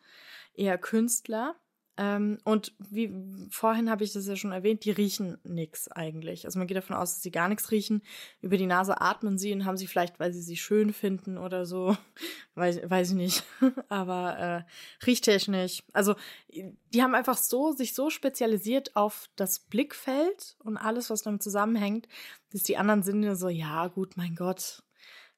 Eher 0.55 0.77
Künstler. 0.77 1.55
Ähm, 1.95 2.39
und 2.43 2.73
wie 2.79 3.13
vorhin 3.51 3.89
habe 3.89 4.03
ich 4.03 4.13
das 4.13 4.25
ja 4.25 4.35
schon 4.35 4.51
erwähnt, 4.51 4.83
die 4.83 4.91
riechen 4.91 5.37
nichts 5.43 5.91
eigentlich. 5.91 6.45
Also 6.45 6.57
man 6.57 6.67
geht 6.67 6.77
davon 6.77 6.95
aus, 6.95 7.13
dass 7.13 7.21
sie 7.21 7.29
gar 7.29 7.47
nichts 7.49 7.69
riechen. 7.69 8.01
Über 8.41 8.57
die 8.57 8.65
Nase 8.65 8.99
atmen 8.99 9.37
sie 9.37 9.53
und 9.53 9.65
haben 9.65 9.77
sie 9.77 9.85
vielleicht, 9.85 10.19
weil 10.19 10.33
sie 10.33 10.41
sie 10.41 10.57
schön 10.57 10.91
finden 10.91 11.37
oder 11.37 11.67
so. 11.67 11.95
weiß, 12.55 12.89
weiß 12.89 13.11
ich 13.11 13.15
nicht. 13.15 13.43
Aber 13.89 14.39
äh, 14.39 15.05
riechtechnisch. 15.05 15.83
Also 15.93 16.15
die 16.49 17.03
haben 17.03 17.13
einfach 17.13 17.37
so, 17.37 17.73
sich 17.73 17.93
so 17.93 18.09
spezialisiert 18.09 18.95
auf 18.95 19.29
das 19.35 19.59
Blickfeld 19.59 20.55
und 20.63 20.77
alles, 20.77 21.11
was 21.11 21.21
damit 21.21 21.43
zusammenhängt, 21.43 22.07
dass 22.51 22.63
die 22.63 22.77
anderen 22.77 23.03
Sinne 23.03 23.35
so, 23.35 23.49
ja, 23.49 23.87
gut, 23.87 24.17
mein 24.17 24.35
Gott. 24.35 24.83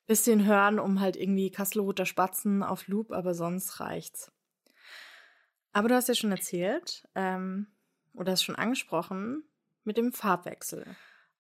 Bisschen 0.08 0.46
hören, 0.46 0.80
um 0.80 1.02
halt 1.02 1.18
irgendwie 1.18 1.50
Kastelroter 1.50 2.06
Spatzen 2.06 2.62
auf 2.64 2.88
Loop, 2.88 3.12
aber 3.12 3.34
sonst 3.34 3.80
reicht's. 3.80 4.32
Aber 5.76 5.90
du 5.90 5.96
hast 5.96 6.08
ja 6.08 6.16
schon 6.16 6.32
erzählt, 6.32 7.06
ähm, 7.16 7.68
oder 8.14 8.32
hast 8.32 8.44
schon 8.44 8.56
angesprochen, 8.56 9.44
mit 9.84 9.98
dem 9.98 10.14
Farbwechsel. 10.14 10.86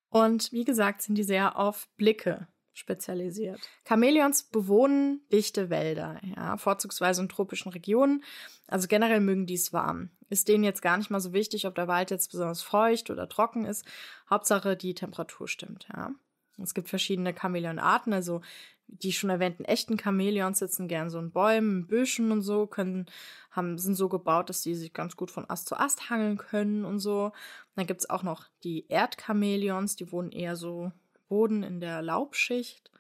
Und 0.10 0.52
wie 0.52 0.65
gesagt, 0.65 1.02
sind 1.02 1.15
die 1.15 1.24
sehr 1.24 1.58
auf 1.58 1.88
Blicke 1.95 2.50
spezialisiert. 2.74 3.62
Chamäleons 3.88 4.43
bewohnen 4.43 5.21
dichte 5.32 5.69
Wälder, 5.69 6.19
ja, 6.36 6.58
vorzugsweise 6.58 7.21
in 7.21 7.30
tropischen 7.30 7.71
Regionen. 7.71 8.26
Also 8.67 8.89
generell 8.89 9.21
mögen 9.21 9.45
die 9.45 9.54
es 9.54 9.71
warm. 9.71 10.10
Ist 10.28 10.50
denen 10.50 10.65
jetzt 10.65 10.82
gar 10.82 10.98
nicht 10.98 11.10
mal 11.10 11.21
so 11.21 11.32
wichtig, 11.32 11.65
ob 11.65 11.76
der 11.76 11.88
Wald 11.88 12.12
jetzt 12.12 12.30
besonders 12.30 12.62
feucht 12.62 13.10
oder 13.10 13.30
trocken 13.30 13.63
ist. 13.63 13.86
Hauptsache 14.30 14.76
die 14.76 14.95
Temperatur 14.95 15.48
stimmt, 15.48 15.88
ja. 15.95 16.12
Es 16.61 16.73
gibt 16.73 16.89
verschiedene 16.89 17.33
Chamäleonarten, 17.33 18.13
also 18.13 18.41
die 18.87 19.11
schon 19.11 19.29
erwähnten 19.29 19.65
echten 19.65 19.97
Chamäleons 19.99 20.59
sitzen 20.59 20.87
gern 20.87 21.09
so 21.09 21.19
in 21.19 21.31
Bäumen, 21.31 21.87
Büschen 21.87 22.31
und 22.31 22.41
so, 22.41 22.67
können, 22.67 23.07
haben, 23.51 23.77
sind 23.77 23.95
so 23.95 24.09
gebaut, 24.09 24.49
dass 24.49 24.61
sie 24.61 24.75
sich 24.75 24.93
ganz 24.93 25.15
gut 25.15 25.31
von 25.31 25.49
Ast 25.49 25.67
zu 25.67 25.75
Ast 25.77 26.09
hangeln 26.09 26.37
können 26.37 26.85
und 26.85 26.99
so. 26.99 27.31
Dann 27.75 27.87
gibt's 27.87 28.09
auch 28.09 28.23
noch 28.23 28.47
die 28.63 28.85
Erdchamäleons, 28.87 29.95
die 29.95 30.11
wohnen 30.11 30.31
eher 30.31 30.55
so 30.55 30.91
Boden 31.27 31.63
in 31.63 31.79
der 31.79 32.01
Laubschicht. 32.01 32.91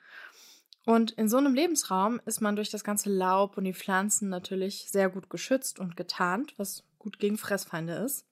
Und 0.85 1.11
in 1.11 1.29
so 1.29 1.37
einem 1.37 1.55
Lebensraum 1.55 2.21
ist 2.25 2.41
man 2.41 2.55
durch 2.55 2.69
das 2.69 2.83
ganze 2.83 3.09
Laub 3.09 3.57
und 3.57 3.63
die 3.63 3.73
Pflanzen 3.73 4.29
natürlich 4.29 4.89
sehr 4.89 5.09
gut 5.09 5.29
geschützt 5.29 5.79
und 5.79 5.97
getarnt, 5.97 6.53
was 6.57 6.83
gut 6.99 7.19
gegen 7.19 7.37
Fressfeinde 7.37 7.93
ist. 7.93 8.25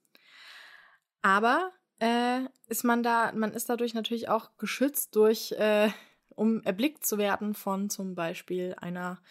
Aber 1.22 1.72
äh, 2.04 2.50
ist 2.68 2.84
man 2.84 3.02
da, 3.02 3.32
man 3.34 3.54
ist 3.54 3.70
dadurch 3.70 3.94
natürlich 3.94 4.28
auch 4.28 4.58
geschützt 4.58 5.16
durch, 5.16 5.54
äh, 5.54 5.90
um 6.30 6.62
erblickt 6.64 7.06
zu 7.06 7.18
werden 7.18 7.54
von 7.54 7.90
zum 7.90 8.14
Beispiel 8.14 8.76
einer 8.78 9.22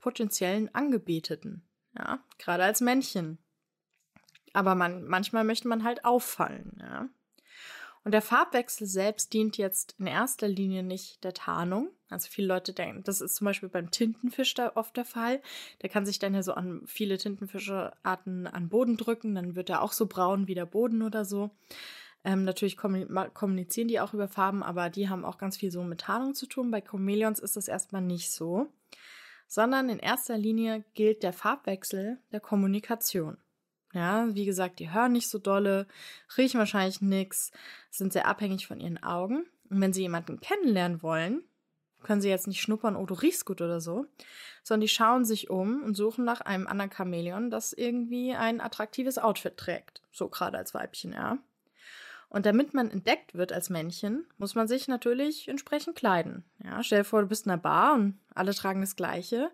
potenziellen 0.00 0.74
Angebeteten. 0.74 1.62
Ja, 1.96 2.22
gerade 2.38 2.64
als 2.64 2.82
Männchen. 2.82 3.38
Aber 4.52 4.74
man, 4.74 5.04
manchmal 5.04 5.44
möchte 5.44 5.68
man 5.68 5.82
halt 5.82 6.04
auffallen, 6.04 6.76
ja. 6.78 7.08
Und 8.02 8.12
der 8.12 8.22
Farbwechsel 8.22 8.86
selbst 8.86 9.32
dient 9.34 9.58
jetzt 9.58 9.94
in 9.98 10.06
erster 10.06 10.48
Linie 10.48 10.82
nicht 10.82 11.22
der 11.22 11.34
Tarnung. 11.34 11.90
Also 12.08 12.28
viele 12.30 12.48
Leute 12.48 12.72
denken, 12.72 13.04
das 13.04 13.20
ist 13.20 13.36
zum 13.36 13.44
Beispiel 13.44 13.68
beim 13.68 13.90
Tintenfisch 13.90 14.54
da 14.54 14.72
oft 14.74 14.96
der 14.96 15.04
Fall. 15.04 15.42
Der 15.82 15.90
kann 15.90 16.06
sich 16.06 16.18
dann 16.18 16.34
ja 16.34 16.42
so 16.42 16.54
an 16.54 16.82
viele 16.86 17.18
Tintenfischearten 17.18 18.46
an 18.46 18.68
Boden 18.70 18.96
drücken, 18.96 19.34
dann 19.34 19.54
wird 19.54 19.68
er 19.68 19.82
auch 19.82 19.92
so 19.92 20.06
braun 20.06 20.48
wie 20.48 20.54
der 20.54 20.64
Boden 20.64 21.02
oder 21.02 21.26
so. 21.26 21.50
Ähm, 22.22 22.44
natürlich 22.44 22.76
kommunizieren 22.76 23.88
die 23.88 24.00
auch 24.00 24.12
über 24.12 24.28
Farben, 24.28 24.62
aber 24.62 24.90
die 24.90 25.08
haben 25.08 25.24
auch 25.24 25.38
ganz 25.38 25.56
viel 25.56 25.70
so 25.70 25.82
mit 25.82 26.02
Tarnung 26.02 26.34
zu 26.34 26.46
tun. 26.46 26.70
Bei 26.70 26.82
Chamäleons 26.82 27.38
ist 27.38 27.56
das 27.56 27.68
erstmal 27.68 28.02
nicht 28.02 28.30
so, 28.30 28.70
sondern 29.46 29.88
in 29.88 29.98
erster 29.98 30.36
Linie 30.36 30.84
gilt 30.94 31.22
der 31.22 31.32
Farbwechsel 31.32 32.18
der 32.30 32.40
Kommunikation. 32.40 33.38
Ja, 33.92 34.32
wie 34.34 34.44
gesagt, 34.44 34.78
die 34.78 34.92
hören 34.92 35.12
nicht 35.12 35.28
so 35.28 35.38
dolle, 35.38 35.86
riechen 36.36 36.58
wahrscheinlich 36.58 37.00
nichts, 37.00 37.50
sind 37.90 38.12
sehr 38.12 38.28
abhängig 38.28 38.66
von 38.66 38.78
ihren 38.80 39.02
Augen. 39.02 39.46
Und 39.68 39.80
wenn 39.80 39.92
sie 39.92 40.02
jemanden 40.02 40.40
kennenlernen 40.40 41.02
wollen, 41.02 41.42
können 42.02 42.20
sie 42.20 42.28
jetzt 42.28 42.46
nicht 42.46 42.60
schnuppern, 42.60 42.96
oh, 42.96 43.06
du 43.06 43.14
riechst 43.14 43.44
gut 43.44 43.60
oder 43.60 43.80
so, 43.80 44.06
sondern 44.62 44.82
die 44.82 44.88
schauen 44.88 45.24
sich 45.24 45.50
um 45.50 45.82
und 45.82 45.96
suchen 45.96 46.24
nach 46.24 46.40
einem 46.40 46.66
anderen 46.66 46.92
Chamäleon, 46.92 47.50
das 47.50 47.72
irgendwie 47.72 48.32
ein 48.34 48.60
attraktives 48.60 49.18
Outfit 49.18 49.56
trägt. 49.56 50.02
So 50.12 50.28
gerade 50.28 50.58
als 50.58 50.72
Weibchen, 50.72 51.12
ja. 51.12 51.38
Und 52.30 52.46
damit 52.46 52.74
man 52.74 52.90
entdeckt 52.90 53.34
wird 53.34 53.52
als 53.52 53.70
Männchen, 53.70 54.24
muss 54.38 54.54
man 54.54 54.68
sich 54.68 54.86
natürlich 54.86 55.48
entsprechend 55.48 55.96
kleiden. 55.96 56.44
Ja, 56.64 56.82
stell 56.82 57.00
dir 57.00 57.04
vor, 57.04 57.22
du 57.22 57.26
bist 57.26 57.44
in 57.44 57.52
einer 57.52 57.60
Bar 57.60 57.94
und 57.94 58.20
alle 58.34 58.54
tragen 58.54 58.80
das 58.80 58.94
Gleiche 58.94 59.50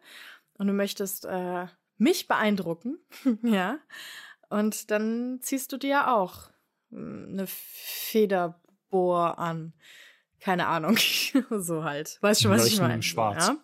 und 0.58 0.66
du 0.66 0.74
möchtest 0.74 1.24
äh, 1.24 1.66
mich 1.96 2.28
beeindrucken, 2.28 2.98
ja. 3.42 3.78
Und 4.48 4.90
dann 4.90 5.38
ziehst 5.40 5.72
du 5.72 5.78
dir 5.78 6.12
auch 6.12 6.50
hm, 6.90 7.30
eine 7.32 7.46
Federbohr 7.46 9.38
an. 9.38 9.72
Keine 10.38 10.66
Ahnung. 10.66 10.96
so 11.50 11.82
halt. 11.82 12.18
Weißt 12.20 12.42
schon, 12.42 12.50
was 12.50 12.62
Leuchten 12.62 12.74
ich 12.74 12.88
meine? 12.88 13.02
Schwarz. 13.02 13.48
Ja? 13.48 13.56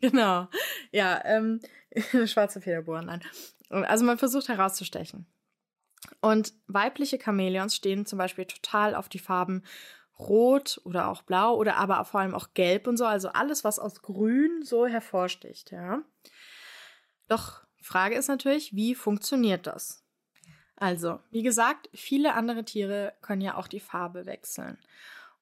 genau. 0.00 0.48
Ja, 0.92 1.20
ähm, 1.24 1.60
eine 2.12 2.28
schwarze 2.28 2.60
Federbohr, 2.60 3.02
nein. 3.02 3.22
Also 3.68 4.04
man 4.04 4.18
versucht 4.18 4.48
herauszustechen. 4.48 5.26
Und 6.20 6.52
weibliche 6.66 7.18
Chamäleons 7.18 7.74
stehen 7.74 8.06
zum 8.06 8.18
Beispiel 8.18 8.44
total 8.44 8.94
auf 8.94 9.08
die 9.08 9.18
Farben 9.18 9.62
Rot 10.18 10.80
oder 10.84 11.08
auch 11.08 11.22
Blau 11.22 11.54
oder 11.56 11.76
aber 11.76 12.04
vor 12.04 12.20
allem 12.20 12.34
auch 12.34 12.54
Gelb 12.54 12.86
und 12.86 12.96
so. 12.96 13.04
Also 13.04 13.28
alles, 13.28 13.64
was 13.64 13.78
aus 13.78 14.02
Grün 14.02 14.62
so 14.62 14.86
hervorsticht, 14.86 15.70
ja. 15.70 16.02
Doch 17.28 17.62
Frage 17.80 18.16
ist 18.16 18.28
natürlich, 18.28 18.74
wie 18.74 18.94
funktioniert 18.94 19.66
das? 19.66 20.04
Also, 20.76 21.20
wie 21.30 21.42
gesagt, 21.42 21.88
viele 21.92 22.34
andere 22.34 22.64
Tiere 22.64 23.14
können 23.20 23.40
ja 23.42 23.56
auch 23.56 23.68
die 23.68 23.80
Farbe 23.80 24.26
wechseln. 24.26 24.78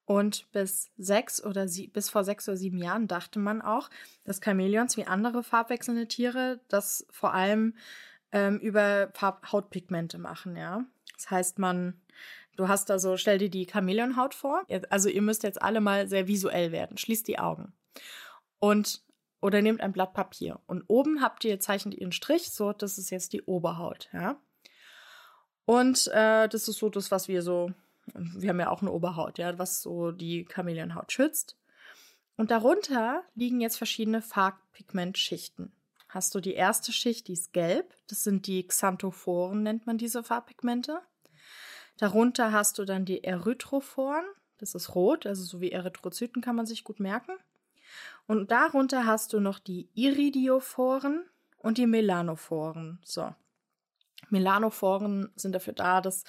Und 0.05 0.51
bis 0.53 0.91
sechs 0.97 1.45
oder 1.45 1.67
sie, 1.67 1.89
bis 1.89 2.09
vor 2.09 2.23
sechs 2.23 2.49
oder 2.49 2.57
sieben 2.57 2.79
Jahren 2.79 3.09
dachte 3.09 3.39
man 3.39 3.61
auch, 3.61 3.91
dass 4.25 4.41
Chamäleons 4.41 4.97
wie 4.97 5.05
andere 5.05 5.43
farbwechselnde 5.43 6.07
Tiere 6.07 6.61
das 6.69 7.07
vor 7.11 7.35
allem 7.35 7.75
ähm, 8.37 8.59
über 8.59 9.09
Farbhautpigmente 9.15 10.19
machen, 10.19 10.57
ja. 10.57 10.85
Das 11.15 11.31
heißt, 11.31 11.59
man, 11.59 11.99
du 12.57 12.69
hast 12.69 12.91
da 12.91 12.99
so, 12.99 13.17
stell 13.17 13.39
dir 13.39 13.49
die 13.49 13.67
Chamäleonhaut 13.67 14.35
vor. 14.35 14.65
Also 14.91 15.09
ihr 15.09 15.23
müsst 15.23 15.43
jetzt 15.43 15.63
alle 15.63 15.81
mal 15.81 16.07
sehr 16.07 16.29
visuell 16.29 16.71
werden. 16.71 16.99
Schließt 16.99 17.27
die 17.27 17.39
Augen. 17.39 17.73
Und 18.59 19.03
oder 19.41 19.63
nehmt 19.63 19.81
ein 19.81 19.93
Blatt 19.93 20.13
Papier 20.13 20.61
und 20.67 20.85
oben 20.89 21.23
habt 21.23 21.45
ihr, 21.45 21.61
zeichnet 21.61 21.95
ihr 21.95 22.03
einen 22.03 22.13
Strich, 22.13 22.51
so, 22.51 22.73
das 22.73 22.99
ist 22.99 23.11
jetzt 23.11 23.33
die 23.33 23.43
Oberhaut, 23.43 24.09
ja. 24.13 24.41
Und 25.67 26.09
äh, 26.09 26.49
das 26.49 26.69
ist 26.69 26.79
so 26.79 26.89
das, 26.89 27.11
was 27.11 27.29
wir 27.29 27.43
so, 27.43 27.71
wir 28.15 28.49
haben 28.49 28.61
ja 28.61 28.71
auch 28.71 28.83
eine 28.83 28.93
Oberhaut, 28.93 29.39
ja, 29.39 29.59
was 29.59 29.83
so 29.83 30.11
die 30.11 30.47
Chamäleonhaut 30.53 31.13
schützt. 31.13 31.57
Und 32.37 32.51
darunter 32.51 33.23
liegen 33.35 33.61
jetzt 33.61 33.77
verschiedene 33.77 34.23
Farbpigmentschichten. 34.23 35.73
Hast 36.17 36.35
du 36.35 36.41
die 36.41 36.55
erste 36.55 36.93
Schicht, 36.93 37.29
die 37.29 37.35
ist 37.35 37.53
gelb, 37.53 37.95
das 38.07 38.25
sind 38.25 38.47
die 38.47 38.67
Xanthophoren, 38.67 39.63
nennt 39.63 39.87
man 39.87 39.99
diese 39.99 40.23
Farbpigmente. 40.23 41.03
Darunter 41.99 42.53
hast 42.53 42.79
du 42.79 42.87
dann 42.87 43.05
die 43.05 43.23
Erythrophoren, 43.23 44.25
das 44.57 44.75
ist 44.75 44.95
rot, 44.95 45.27
also 45.27 45.45
so 45.45 45.61
wie 45.61 45.73
Erythrozyten 45.73 46.41
kann 46.41 46.57
man 46.57 46.65
sich 46.65 46.85
gut 46.85 47.01
merken. 47.01 47.33
Und 48.27 48.51
darunter 48.51 49.05
hast 49.05 49.35
du 49.35 49.41
noch 49.41 49.59
die 49.59 49.91
Iridophoren 49.93 51.27
und 51.59 51.77
die 51.77 51.87
Melanophoren. 51.87 52.99
So. 53.05 53.35
Melanophoren 54.31 55.31
sind 55.37 55.53
dafür 55.53 55.75
da, 55.75 56.01
dass 56.01 56.25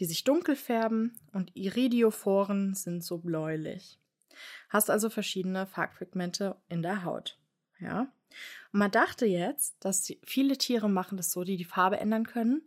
die 0.00 0.04
sich 0.04 0.22
dunkel 0.22 0.54
färben 0.54 1.18
und 1.32 1.56
Iridophoren 1.56 2.74
sind 2.74 3.02
so 3.02 3.16
bläulich. 3.16 3.98
Hast 4.68 4.90
also 4.90 5.08
verschiedene 5.08 5.66
Farbpigmente 5.66 6.56
in 6.68 6.82
der 6.82 7.04
Haut. 7.04 7.38
Ja. 7.78 8.12
Und 8.72 8.78
man 8.78 8.90
dachte 8.90 9.26
jetzt, 9.26 9.76
dass 9.80 10.12
viele 10.24 10.56
Tiere 10.58 10.88
machen 10.88 11.16
das 11.16 11.32
so, 11.32 11.44
die 11.44 11.56
die 11.56 11.64
Farbe 11.64 11.98
ändern 11.98 12.26
können, 12.26 12.62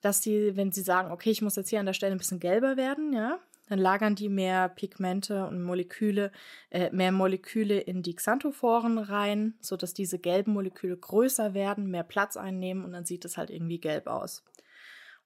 dass 0.00 0.22
sie, 0.22 0.56
wenn 0.56 0.72
sie 0.72 0.82
sagen, 0.82 1.10
okay, 1.10 1.30
ich 1.30 1.42
muss 1.42 1.56
jetzt 1.56 1.70
hier 1.70 1.80
an 1.80 1.86
der 1.86 1.92
Stelle 1.92 2.12
ein 2.14 2.18
bisschen 2.18 2.40
gelber 2.40 2.76
werden, 2.76 3.12
ja, 3.12 3.40
dann 3.68 3.78
lagern 3.78 4.14
die 4.14 4.28
mehr 4.28 4.68
Pigmente 4.68 5.46
und 5.46 5.62
Moleküle, 5.62 6.30
äh, 6.70 6.90
mehr 6.90 7.12
Moleküle 7.12 7.80
in 7.80 8.02
die 8.02 8.14
Xanthophoren 8.14 8.98
rein, 8.98 9.54
sodass 9.60 9.92
diese 9.92 10.18
gelben 10.18 10.52
Moleküle 10.52 10.96
größer 10.96 11.52
werden, 11.54 11.90
mehr 11.90 12.04
Platz 12.04 12.36
einnehmen 12.36 12.84
und 12.84 12.92
dann 12.92 13.04
sieht 13.04 13.24
es 13.24 13.36
halt 13.36 13.50
irgendwie 13.50 13.80
gelb 13.80 14.06
aus. 14.06 14.44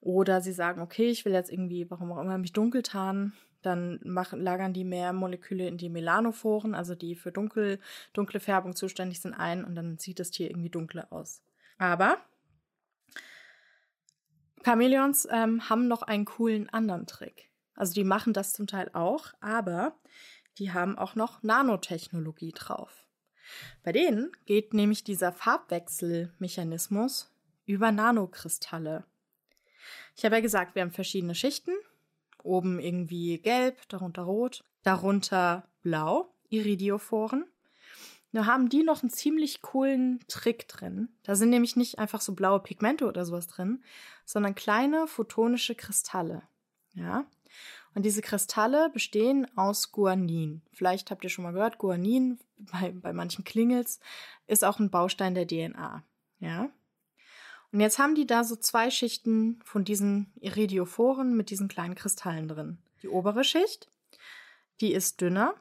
Oder 0.01 0.41
sie 0.41 0.53
sagen, 0.53 0.81
okay, 0.81 1.11
ich 1.11 1.27
will 1.27 1.35
jetzt 1.35 1.53
irgendwie, 1.53 1.91
warum 1.91 2.13
auch 2.13 2.23
immer, 2.23 2.39
mich 2.39 2.55
dunkel 2.55 2.83
tarnen, 2.83 3.35
dann 3.63 4.01
machen, 4.05 4.41
lagern 4.41 4.73
die 4.73 4.85
mehr 4.85 5.13
Moleküle 5.13 5.67
in 5.67 5.79
die 5.79 5.89
Melanophoren, 5.89 6.75
also 6.75 6.95
die 6.95 7.15
für 7.15 7.33
dunkel, 7.33 7.79
dunkle 8.13 8.41
Färbung 8.41 8.75
zuständig 8.75 9.21
sind, 9.21 9.35
ein 9.35 9.65
und 9.65 9.75
dann 9.75 9.99
sieht 9.99 10.19
das 10.19 10.31
Tier 10.31 10.51
irgendwie 10.51 10.71
dunkler 10.71 11.09
aus. 11.11 11.43
Aber 11.79 12.19
Chamäleons 14.65 15.27
ähm, 15.31 15.69
haben 15.69 15.89
noch 15.89 16.03
einen 16.03 16.25
coolen 16.25 16.69
anderen 16.69 17.07
Trick. 17.07 17.51
Also 17.75 17.95
die 17.95 18.05
machen 18.05 18.33
das 18.33 18.53
zum 18.53 18.67
Teil 18.67 18.91
auch, 18.93 19.33
aber 19.41 19.97
die 20.59 20.73
haben 20.73 20.99
auch 20.99 21.15
noch 21.15 21.43
Nanotechnologie 21.43 22.53
drauf. 22.53 23.07
Bei 23.83 23.93
denen 23.93 24.31
geht 24.45 24.75
nämlich 24.75 25.03
dieser 25.03 25.33
Farbwechselmechanismus 25.33 27.33
über 27.65 27.91
Nanokristalle. 27.91 29.05
Ich 30.17 30.25
habe 30.25 30.37
ja 30.37 30.43
gesagt, 30.43 30.75
wir 30.75 30.83
haben 30.83 30.91
verschiedene 30.91 31.35
Schichten. 31.35 31.73
Oben 32.45 32.81
irgendwie 32.81 33.39
gelb, 33.39 33.89
darunter 33.89 34.23
rot, 34.23 34.65
darunter 34.83 35.69
blau, 35.83 36.35
Iridophoren. 36.49 37.45
Da 38.33 38.47
haben 38.47 38.69
die 38.69 38.85
noch 38.85 39.03
einen 39.03 39.11
ziemlich 39.11 39.61
coolen 39.61 40.21
Trick 40.29 40.69
drin. 40.69 41.09
Da 41.25 41.35
sind 41.35 41.51
nämlich 41.51 41.75
nicht 41.75 41.99
einfach 41.99 42.21
so 42.21 42.35
blaue 42.35 42.61
Pigmente 42.61 43.07
oder 43.07 43.25
sowas 43.25 43.49
drin, 43.49 43.83
sondern 44.25 44.55
kleine 44.55 45.09
photonische 45.09 45.75
Kristalle. 45.75 46.43
Ja, 46.95 47.27
und 47.95 48.05
diese 48.05 48.23
Kristalle 48.23 48.91
bestehen 48.91 49.47
aus 49.57 49.91
Guanin. 49.91 50.63
Vielleicht 50.73 51.11
habt 51.11 51.25
ihr 51.25 51.31
schon 51.31 51.45
mal 51.45 51.53
gehört, 51.53 51.79
Guanin, 51.79 52.39
bei, 52.57 52.93
bei 52.93 53.13
manchen 53.13 53.45
Klingels, 53.45 54.01
ist 54.47 54.65
auch 54.65 54.79
ein 54.79 54.91
Baustein 54.91 55.35
der 55.35 55.47
DNA. 55.47 56.05
Ja. 56.39 56.71
Und 57.73 57.81
jetzt 57.81 57.99
haben 57.99 58.15
die 58.15 58.27
da 58.27 58.43
so 58.45 58.57
zwei 58.57 58.91
Schichten 58.91 59.61
von 59.65 59.85
diesen 59.85 60.33
Iridophoren 60.41 61.37
mit 61.37 61.51
diesen 61.51 61.69
kleinen 61.69 61.95
Kristallen 61.95 62.49
drin. 62.49 62.79
Die 63.03 63.09
obere 63.09 63.45
Schicht, 63.45 63.89
die 64.81 64.93
ist 64.93 65.21
dünner 65.21 65.55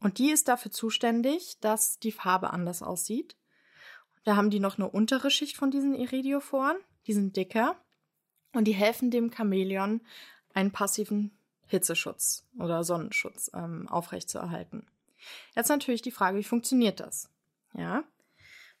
und 0.00 0.18
die 0.18 0.30
ist 0.30 0.48
dafür 0.48 0.70
zuständig, 0.70 1.58
dass 1.60 1.98
die 1.98 2.12
Farbe 2.12 2.50
anders 2.50 2.82
aussieht. 2.82 3.36
Da 4.24 4.36
haben 4.36 4.50
die 4.50 4.60
noch 4.60 4.78
eine 4.78 4.88
untere 4.88 5.30
Schicht 5.30 5.56
von 5.56 5.70
diesen 5.70 5.94
Iridophoren, 5.94 6.78
die 7.06 7.12
sind 7.12 7.36
dicker 7.36 7.76
und 8.52 8.64
die 8.64 8.74
helfen 8.74 9.10
dem 9.10 9.30
Chamäleon, 9.30 10.00
einen 10.54 10.72
passiven 10.72 11.36
Hitzeschutz 11.66 12.46
oder 12.58 12.82
Sonnenschutz 12.82 13.50
ähm, 13.54 13.88
aufrechtzuerhalten. 13.88 14.86
Jetzt 15.54 15.68
natürlich 15.68 16.02
die 16.02 16.10
Frage, 16.10 16.38
wie 16.38 16.44
funktioniert 16.44 17.00
das? 17.00 17.28
Ja, 17.74 18.04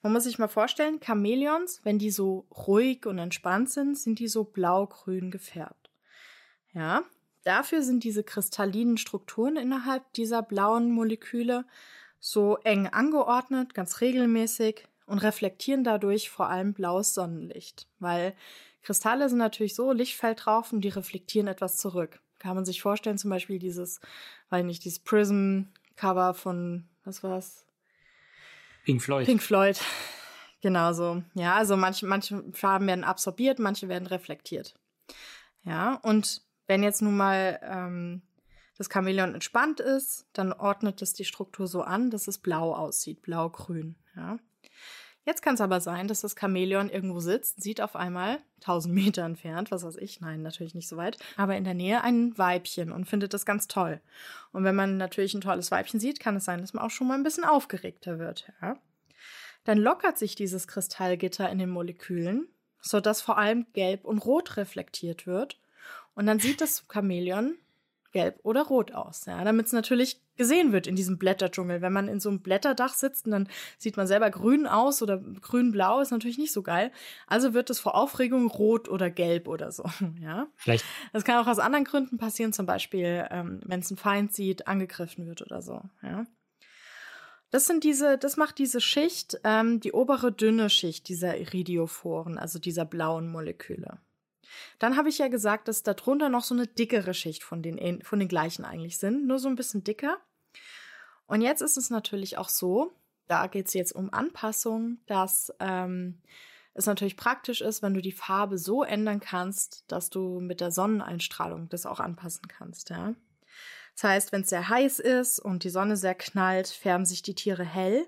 man 0.06 0.12
muss 0.12 0.24
sich 0.24 0.38
mal 0.38 0.46
vorstellen, 0.46 1.00
Chamäleons, 1.04 1.80
wenn 1.82 1.98
die 1.98 2.12
so 2.12 2.46
ruhig 2.56 3.06
und 3.06 3.18
entspannt 3.18 3.70
sind, 3.70 3.98
sind 3.98 4.20
die 4.20 4.28
so 4.28 4.44
blau-grün 4.44 5.32
gefärbt. 5.32 5.90
Ja, 6.72 7.02
dafür 7.42 7.82
sind 7.82 8.04
diese 8.04 8.22
kristallinen 8.22 8.98
Strukturen 8.98 9.56
innerhalb 9.56 10.12
dieser 10.12 10.42
blauen 10.42 10.92
Moleküle 10.92 11.64
so 12.20 12.56
eng 12.58 12.86
angeordnet, 12.86 13.74
ganz 13.74 14.00
regelmäßig 14.00 14.86
und 15.06 15.18
reflektieren 15.18 15.82
dadurch 15.82 16.30
vor 16.30 16.50
allem 16.50 16.72
blaues 16.72 17.12
Sonnenlicht, 17.12 17.88
weil 17.98 18.36
Kristalle 18.82 19.28
sind 19.28 19.38
natürlich 19.38 19.74
so, 19.74 19.90
Licht 19.90 20.14
fällt 20.14 20.46
drauf 20.46 20.72
und 20.72 20.82
die 20.82 20.88
reflektieren 20.88 21.48
etwas 21.48 21.78
zurück. 21.78 22.20
Kann 22.38 22.54
man 22.54 22.64
sich 22.64 22.80
vorstellen, 22.80 23.18
zum 23.18 23.30
Beispiel 23.30 23.58
dieses, 23.58 24.00
weil 24.50 24.62
nicht, 24.62 24.84
dieses 24.84 25.00
Prism-Cover 25.00 26.34
von, 26.34 26.84
was 27.02 27.24
war's? 27.24 27.65
Pink 28.86 29.02
Floyd. 29.02 29.26
Pink 29.26 29.42
Floyd. 29.42 29.80
Genau 30.62 30.92
so. 30.92 31.22
Ja, 31.34 31.56
also 31.56 31.76
manche, 31.76 32.06
manche 32.06 32.44
Farben 32.52 32.86
werden 32.86 33.02
absorbiert, 33.02 33.58
manche 33.58 33.88
werden 33.88 34.06
reflektiert. 34.06 34.74
Ja, 35.64 35.94
und 36.02 36.42
wenn 36.68 36.84
jetzt 36.84 37.02
nun 37.02 37.16
mal 37.16 37.58
ähm, 37.64 38.22
das 38.78 38.88
Chamäleon 38.88 39.34
entspannt 39.34 39.80
ist, 39.80 40.28
dann 40.32 40.52
ordnet 40.52 41.02
es 41.02 41.14
die 41.14 41.24
Struktur 41.24 41.66
so 41.66 41.82
an, 41.82 42.10
dass 42.10 42.28
es 42.28 42.38
blau 42.38 42.74
aussieht, 42.74 43.22
blau-grün. 43.22 43.96
Ja. 44.14 44.38
Jetzt 45.26 45.42
kann 45.42 45.54
es 45.54 45.60
aber 45.60 45.80
sein, 45.80 46.06
dass 46.06 46.20
das 46.20 46.36
Chamäleon 46.38 46.88
irgendwo 46.88 47.18
sitzt, 47.18 47.60
sieht 47.60 47.80
auf 47.80 47.96
einmal 47.96 48.38
1000 48.60 48.94
Meter 48.94 49.24
entfernt, 49.24 49.72
was 49.72 49.82
weiß 49.82 49.96
ich, 49.96 50.20
nein, 50.20 50.40
natürlich 50.40 50.76
nicht 50.76 50.88
so 50.88 50.96
weit, 50.96 51.18
aber 51.36 51.56
in 51.56 51.64
der 51.64 51.74
Nähe 51.74 52.02
ein 52.02 52.38
Weibchen 52.38 52.92
und 52.92 53.06
findet 53.06 53.34
das 53.34 53.44
ganz 53.44 53.66
toll. 53.66 54.00
Und 54.52 54.62
wenn 54.62 54.76
man 54.76 54.96
natürlich 54.98 55.34
ein 55.34 55.40
tolles 55.40 55.72
Weibchen 55.72 55.98
sieht, 55.98 56.20
kann 56.20 56.36
es 56.36 56.44
sein, 56.44 56.60
dass 56.60 56.74
man 56.74 56.84
auch 56.84 56.90
schon 56.90 57.08
mal 57.08 57.14
ein 57.14 57.24
bisschen 57.24 57.44
aufgeregter 57.44 58.20
wird. 58.20 58.52
Ja? 58.62 58.78
Dann 59.64 59.78
lockert 59.78 60.16
sich 60.16 60.36
dieses 60.36 60.68
Kristallgitter 60.68 61.50
in 61.50 61.58
den 61.58 61.70
Molekülen, 61.70 62.46
sodass 62.80 63.20
vor 63.20 63.36
allem 63.36 63.66
gelb 63.72 64.04
und 64.04 64.18
rot 64.18 64.56
reflektiert 64.56 65.26
wird. 65.26 65.58
Und 66.14 66.26
dann 66.26 66.38
sieht 66.38 66.60
das 66.60 66.86
Chamäleon 66.88 67.58
gelb 68.16 68.40
oder 68.44 68.62
rot 68.62 68.92
aus, 68.92 69.26
ja, 69.26 69.44
damit 69.44 69.66
es 69.66 69.72
natürlich 69.72 70.22
gesehen 70.36 70.72
wird 70.72 70.86
in 70.86 70.96
diesem 70.96 71.18
Blätterdschungel. 71.18 71.82
Wenn 71.82 71.92
man 71.92 72.08
in 72.08 72.18
so 72.18 72.30
einem 72.30 72.40
Blätterdach 72.40 72.94
sitzt 72.94 73.26
und 73.26 73.32
dann 73.32 73.48
sieht 73.76 73.98
man 73.98 74.06
selber 74.06 74.30
grün 74.30 74.66
aus 74.66 75.02
oder 75.02 75.18
grün-blau, 75.18 76.00
ist 76.00 76.12
natürlich 76.12 76.38
nicht 76.38 76.52
so 76.52 76.62
geil. 76.62 76.92
Also 77.26 77.52
wird 77.52 77.68
es 77.68 77.78
vor 77.78 77.94
Aufregung 77.94 78.48
rot 78.48 78.88
oder 78.88 79.10
gelb 79.10 79.48
oder 79.48 79.70
so, 79.70 79.84
ja. 80.22 80.46
Vielleicht. 80.56 80.86
Das 81.12 81.24
kann 81.24 81.44
auch 81.44 81.46
aus 81.46 81.58
anderen 81.58 81.84
Gründen 81.84 82.16
passieren, 82.16 82.54
zum 82.54 82.64
Beispiel, 82.64 83.26
ähm, 83.30 83.60
wenn 83.66 83.80
es 83.80 83.90
ein 83.90 83.98
Feind 83.98 84.32
sieht, 84.32 84.66
angegriffen 84.66 85.26
wird 85.26 85.42
oder 85.42 85.60
so, 85.60 85.82
ja. 86.02 86.24
Das 87.50 87.66
sind 87.66 87.84
diese, 87.84 88.16
das 88.16 88.38
macht 88.38 88.58
diese 88.58 88.80
Schicht, 88.80 89.38
ähm, 89.44 89.78
die 89.80 89.92
obere 89.92 90.32
dünne 90.32 90.70
Schicht 90.70 91.08
dieser 91.08 91.36
Iridophoren, 91.36 92.38
also 92.38 92.58
dieser 92.58 92.86
blauen 92.86 93.28
Moleküle. 93.28 93.98
Dann 94.78 94.96
habe 94.96 95.08
ich 95.08 95.18
ja 95.18 95.28
gesagt, 95.28 95.68
dass 95.68 95.82
darunter 95.82 96.28
noch 96.28 96.44
so 96.44 96.54
eine 96.54 96.66
dickere 96.66 97.14
Schicht 97.14 97.42
von 97.42 97.62
den, 97.62 98.02
von 98.02 98.18
den 98.18 98.28
gleichen 98.28 98.64
eigentlich 98.64 98.98
sind, 98.98 99.26
nur 99.26 99.38
so 99.38 99.48
ein 99.48 99.56
bisschen 99.56 99.84
dicker. 99.84 100.18
Und 101.26 101.40
jetzt 101.40 101.60
ist 101.60 101.76
es 101.76 101.90
natürlich 101.90 102.38
auch 102.38 102.48
so, 102.48 102.92
da 103.26 103.46
geht 103.46 103.66
es 103.66 103.74
jetzt 103.74 103.92
um 103.92 104.12
Anpassung, 104.12 104.98
dass 105.06 105.52
ähm, 105.58 106.20
es 106.74 106.86
natürlich 106.86 107.16
praktisch 107.16 107.60
ist, 107.60 107.82
wenn 107.82 107.94
du 107.94 108.00
die 108.00 108.12
Farbe 108.12 108.58
so 108.58 108.84
ändern 108.84 109.20
kannst, 109.20 109.84
dass 109.88 110.10
du 110.10 110.40
mit 110.40 110.60
der 110.60 110.70
Sonneneinstrahlung 110.70 111.68
das 111.68 111.86
auch 111.86 112.00
anpassen 112.00 112.48
kannst, 112.48 112.90
ja. 112.90 113.14
Das 113.94 114.04
heißt, 114.04 114.32
wenn 114.32 114.42
es 114.42 114.50
sehr 114.50 114.68
heiß 114.68 114.98
ist 114.98 115.38
und 115.38 115.64
die 115.64 115.70
Sonne 115.70 115.96
sehr 115.96 116.14
knallt, 116.14 116.68
färben 116.68 117.06
sich 117.06 117.22
die 117.22 117.34
Tiere 117.34 117.64
hell, 117.64 118.06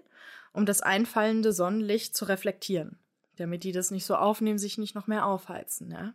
um 0.52 0.66
das 0.66 0.82
einfallende 0.82 1.50
Sonnenlicht 1.54 2.14
zu 2.14 2.26
reflektieren, 2.26 2.98
damit 3.36 3.64
die 3.64 3.72
das 3.72 3.90
nicht 3.90 4.04
so 4.04 4.14
aufnehmen, 4.14 4.58
sich 4.58 4.76
nicht 4.76 4.94
noch 4.94 5.06
mehr 5.06 5.24
aufheizen, 5.24 5.90
ja. 5.90 6.12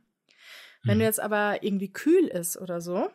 Wenn 0.83 0.99
du 0.99 1.03
mhm. 1.03 1.07
jetzt 1.07 1.19
aber 1.19 1.63
irgendwie 1.63 1.91
kühl 1.91 2.27
ist 2.27 2.57
oder 2.57 2.81
so, 2.81 3.09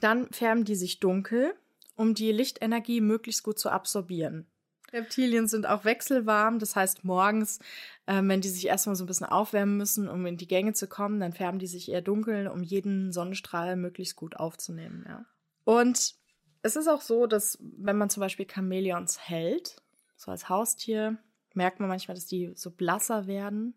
dann 0.00 0.30
färben 0.32 0.64
die 0.64 0.74
sich 0.74 1.00
dunkel, 1.00 1.54
um 1.96 2.14
die 2.14 2.32
Lichtenergie 2.32 3.00
möglichst 3.00 3.42
gut 3.42 3.58
zu 3.58 3.70
absorbieren. 3.70 4.46
Reptilien 4.92 5.48
sind 5.48 5.66
auch 5.66 5.84
wechselwarm, 5.84 6.58
das 6.58 6.76
heißt 6.76 7.04
morgens, 7.04 7.60
äh, 8.06 8.20
wenn 8.22 8.42
die 8.42 8.48
sich 8.48 8.66
erstmal 8.66 8.94
so 8.94 9.04
ein 9.04 9.06
bisschen 9.06 9.26
aufwärmen 9.26 9.76
müssen, 9.78 10.08
um 10.08 10.26
in 10.26 10.36
die 10.36 10.48
Gänge 10.48 10.74
zu 10.74 10.86
kommen, 10.86 11.20
dann 11.20 11.32
färben 11.32 11.58
die 11.58 11.66
sich 11.66 11.90
eher 11.90 12.02
dunkel, 12.02 12.46
um 12.48 12.62
jeden 12.62 13.10
Sonnenstrahl 13.12 13.76
möglichst 13.76 14.16
gut 14.16 14.36
aufzunehmen. 14.36 15.04
Ja. 15.08 15.24
Und 15.64 16.14
es 16.62 16.76
ist 16.76 16.88
auch 16.88 17.00
so, 17.00 17.26
dass 17.26 17.58
wenn 17.60 17.96
man 17.96 18.10
zum 18.10 18.20
Beispiel 18.20 18.46
Chamäleons 18.46 19.18
hält, 19.18 19.76
so 20.16 20.30
als 20.30 20.48
Haustier, 20.48 21.16
merkt 21.54 21.80
man 21.80 21.88
manchmal, 21.88 22.14
dass 22.14 22.26
die 22.26 22.52
so 22.54 22.70
blasser 22.70 23.26
werden. 23.26 23.74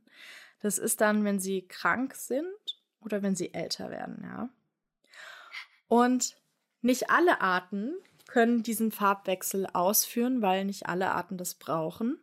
Das 0.61 0.77
ist 0.77 1.01
dann, 1.01 1.23
wenn 1.23 1.39
sie 1.39 1.67
krank 1.67 2.15
sind 2.15 2.45
oder 3.05 3.21
wenn 3.21 3.35
sie 3.35 3.53
älter 3.53 3.89
werden, 3.89 4.21
ja. 4.23 4.49
Und 5.87 6.35
nicht 6.81 7.09
alle 7.09 7.41
Arten 7.41 7.93
können 8.27 8.63
diesen 8.63 8.91
Farbwechsel 8.91 9.67
ausführen, 9.73 10.41
weil 10.41 10.65
nicht 10.65 10.87
alle 10.87 11.11
Arten 11.11 11.37
das 11.37 11.55
brauchen. 11.55 12.19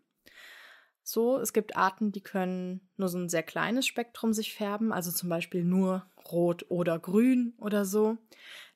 So, 1.04 1.38
es 1.38 1.52
gibt 1.52 1.76
Arten, 1.76 2.12
die 2.12 2.20
können 2.20 2.88
nur 2.96 3.08
so 3.08 3.18
ein 3.18 3.28
sehr 3.28 3.42
kleines 3.42 3.86
Spektrum 3.86 4.32
sich 4.32 4.54
färben, 4.54 4.92
also 4.92 5.10
zum 5.10 5.28
Beispiel 5.28 5.64
nur 5.64 6.06
rot 6.30 6.66
oder 6.68 6.98
grün 6.98 7.54
oder 7.58 7.84
so. 7.84 8.18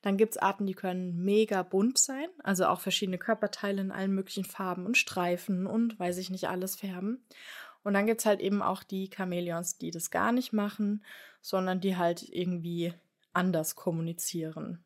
Dann 0.03 0.17
gibt 0.17 0.33
es 0.33 0.39
Arten, 0.39 0.67
die 0.67 0.75
können 0.75 1.25
mega 1.25 1.63
bunt 1.63 1.99
sein, 1.99 2.29
also 2.43 2.67
auch 2.67 2.81
verschiedene 2.81 3.19
Körperteile 3.19 3.81
in 3.81 3.93
allen 3.93 4.13
möglichen 4.13 4.45
Farben 4.45 4.87
und 4.87 4.97
Streifen 4.97 5.67
und 5.67 5.99
weiß 5.99 6.19
ich 6.19 6.31
nicht 6.31 6.49
alles 6.49 6.77
färben. 6.77 7.25
Und 7.87 7.95
dann 7.95 8.07
gibt 8.07 8.19
es 8.21 8.27
halt 8.27 8.41
eben 8.41 8.63
auch 8.63 8.83
die 8.83 9.09
Chamäleons, 9.15 9.79
die 9.79 9.93
das 9.93 10.11
gar 10.11 10.33
nicht 10.33 10.53
machen, 10.53 11.05
sondern 11.41 11.81
die 11.81 11.97
halt 11.97 12.29
irgendwie 12.29 12.93
anders 13.33 13.77
kommunizieren. 13.77 14.85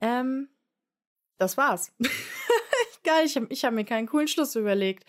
Ähm, 0.00 0.48
das 1.36 1.56
war's. 1.56 1.92
Geil, 3.02 3.26
ich 3.26 3.34
habe 3.34 3.48
ich 3.50 3.64
hab 3.64 3.74
mir 3.74 3.84
keinen 3.84 4.06
coolen 4.06 4.28
Schluss 4.28 4.54
überlegt. 4.54 5.06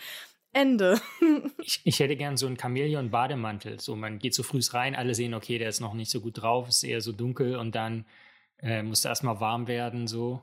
Ende. 0.52 1.00
ich, 1.60 1.82
ich 1.84 2.00
hätte 2.00 2.16
gern 2.16 2.38
so 2.38 2.48
einen 2.48 2.58
Chamäleon-Bademantel. 2.58 3.80
So, 3.80 3.96
man 3.96 4.18
geht 4.18 4.34
so 4.34 4.42
früh 4.42 4.62
rein, 4.72 4.96
alle 4.96 5.14
sehen, 5.14 5.36
okay, 5.36 5.60
der 5.60 5.70
ist 5.70 5.80
noch 5.80 5.94
nicht 5.94 6.10
so 6.10 6.22
gut 6.22 6.42
drauf, 6.42 6.70
ist 6.70 6.82
eher 6.82 7.02
so 7.02 7.12
dunkel 7.12 7.56
und 7.56 7.76
dann 7.76 8.08
äh, 8.64 8.82
muss 8.82 9.06
erstmal 9.06 9.40
warm 9.40 9.68
werden, 9.68 10.08
so. 10.08 10.42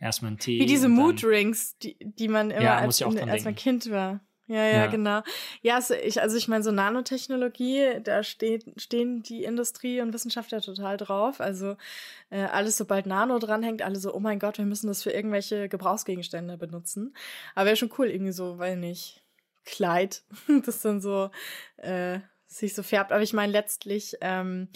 Erstmal 0.00 0.32
einen 0.32 0.38
Tee. 0.38 0.60
Wie 0.60 0.66
diese 0.66 0.90
Mood-Rings, 0.90 1.78
die, 1.78 1.96
die 1.98 2.28
man 2.28 2.50
immer 2.50 2.62
ja, 2.62 2.76
als, 2.76 3.00
als 3.00 3.44
man 3.44 3.56
Kind 3.56 3.90
war. 3.90 4.20
Ja, 4.48 4.64
ja, 4.64 4.76
ja, 4.76 4.86
genau. 4.86 5.22
Ja, 5.60 5.74
also 5.74 5.94
ich, 5.94 6.22
also 6.22 6.36
ich 6.38 6.48
meine, 6.48 6.64
so 6.64 6.72
Nanotechnologie, 6.72 8.00
da 8.02 8.22
steht, 8.22 8.64
stehen 8.80 9.22
die 9.22 9.44
Industrie 9.44 10.00
und 10.00 10.14
Wissenschaftler 10.14 10.62
total 10.62 10.96
drauf. 10.96 11.40
Also 11.40 11.76
äh, 12.30 12.44
alles, 12.44 12.78
sobald 12.78 13.04
Nano 13.04 13.38
dranhängt, 13.38 13.82
alle 13.82 13.96
so, 13.96 14.14
oh 14.14 14.20
mein 14.20 14.38
Gott, 14.38 14.56
wir 14.56 14.64
müssen 14.64 14.86
das 14.86 15.02
für 15.02 15.10
irgendwelche 15.10 15.68
Gebrauchsgegenstände 15.68 16.56
benutzen. 16.56 17.14
Aber 17.54 17.66
wäre 17.66 17.76
schon 17.76 17.92
cool, 17.98 18.08
irgendwie 18.08 18.32
so, 18.32 18.58
weil 18.58 18.76
nicht, 18.76 19.22
Kleid, 19.66 20.22
das 20.64 20.80
dann 20.80 21.02
so 21.02 21.30
äh, 21.76 22.20
sich 22.46 22.74
so 22.74 22.82
färbt. 22.82 23.12
Aber 23.12 23.22
ich 23.22 23.34
meine, 23.34 23.52
letztlich 23.52 24.16
ähm, 24.22 24.68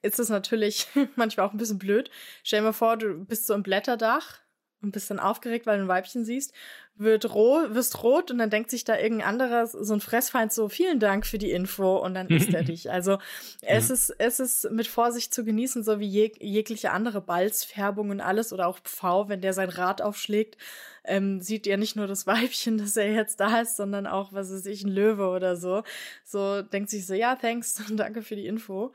ist 0.00 0.18
es 0.18 0.30
natürlich 0.30 0.86
manchmal 1.16 1.46
auch 1.46 1.52
ein 1.52 1.58
bisschen 1.58 1.78
blöd. 1.78 2.10
Stell 2.42 2.60
dir 2.60 2.66
mal 2.66 2.72
vor, 2.72 2.96
du 2.96 3.22
bist 3.26 3.46
so 3.46 3.52
im 3.52 3.62
Blätterdach 3.62 4.38
und 4.82 4.92
bist 4.92 5.10
dann 5.10 5.18
aufgeregt, 5.18 5.66
weil 5.66 5.78
du 5.78 5.84
ein 5.84 5.88
Weibchen 5.88 6.24
siehst, 6.24 6.52
wird 6.96 7.34
rot, 7.34 7.74
wirst 7.74 8.02
rot 8.02 8.30
und 8.30 8.38
dann 8.38 8.50
denkt 8.50 8.70
sich 8.70 8.84
da 8.84 8.98
irgendein 8.98 9.28
anderer, 9.28 9.66
so 9.66 9.94
ein 9.94 10.00
Fressfeind 10.00 10.52
so, 10.52 10.68
vielen 10.68 11.00
Dank 11.00 11.26
für 11.26 11.38
die 11.38 11.50
Info 11.50 11.96
und 11.96 12.14
dann 12.14 12.28
isst 12.28 12.52
er 12.52 12.62
dich. 12.64 12.90
Also 12.90 13.18
es 13.62 13.88
ja. 13.88 13.94
ist, 13.94 14.14
es 14.18 14.40
ist 14.40 14.70
mit 14.70 14.86
Vorsicht 14.86 15.32
zu 15.32 15.44
genießen, 15.44 15.82
so 15.82 15.98
wie 15.98 16.08
jeg 16.08 16.36
jegliche 16.40 16.90
andere 16.90 17.20
Balzfärbung 17.20 18.10
und 18.10 18.20
alles 18.20 18.52
oder 18.52 18.66
auch 18.66 18.78
Pfau, 18.80 19.28
wenn 19.28 19.40
der 19.40 19.54
sein 19.54 19.70
Rad 19.70 20.02
aufschlägt, 20.02 20.56
ähm, 21.04 21.40
sieht 21.40 21.66
er 21.66 21.76
nicht 21.76 21.96
nur 21.96 22.06
das 22.06 22.26
Weibchen, 22.26 22.78
dass 22.78 22.96
er 22.96 23.10
jetzt 23.12 23.40
da 23.40 23.60
ist, 23.60 23.76
sondern 23.76 24.06
auch, 24.06 24.32
was 24.32 24.52
weiß 24.52 24.66
ich, 24.66 24.84
ein 24.84 24.90
Löwe 24.90 25.28
oder 25.28 25.56
so. 25.56 25.82
So 26.24 26.62
denkt 26.62 26.90
sich 26.90 27.06
so, 27.06 27.14
ja, 27.14 27.36
thanks 27.36 27.82
danke 27.90 28.22
für 28.22 28.36
die 28.36 28.46
Info. 28.46 28.92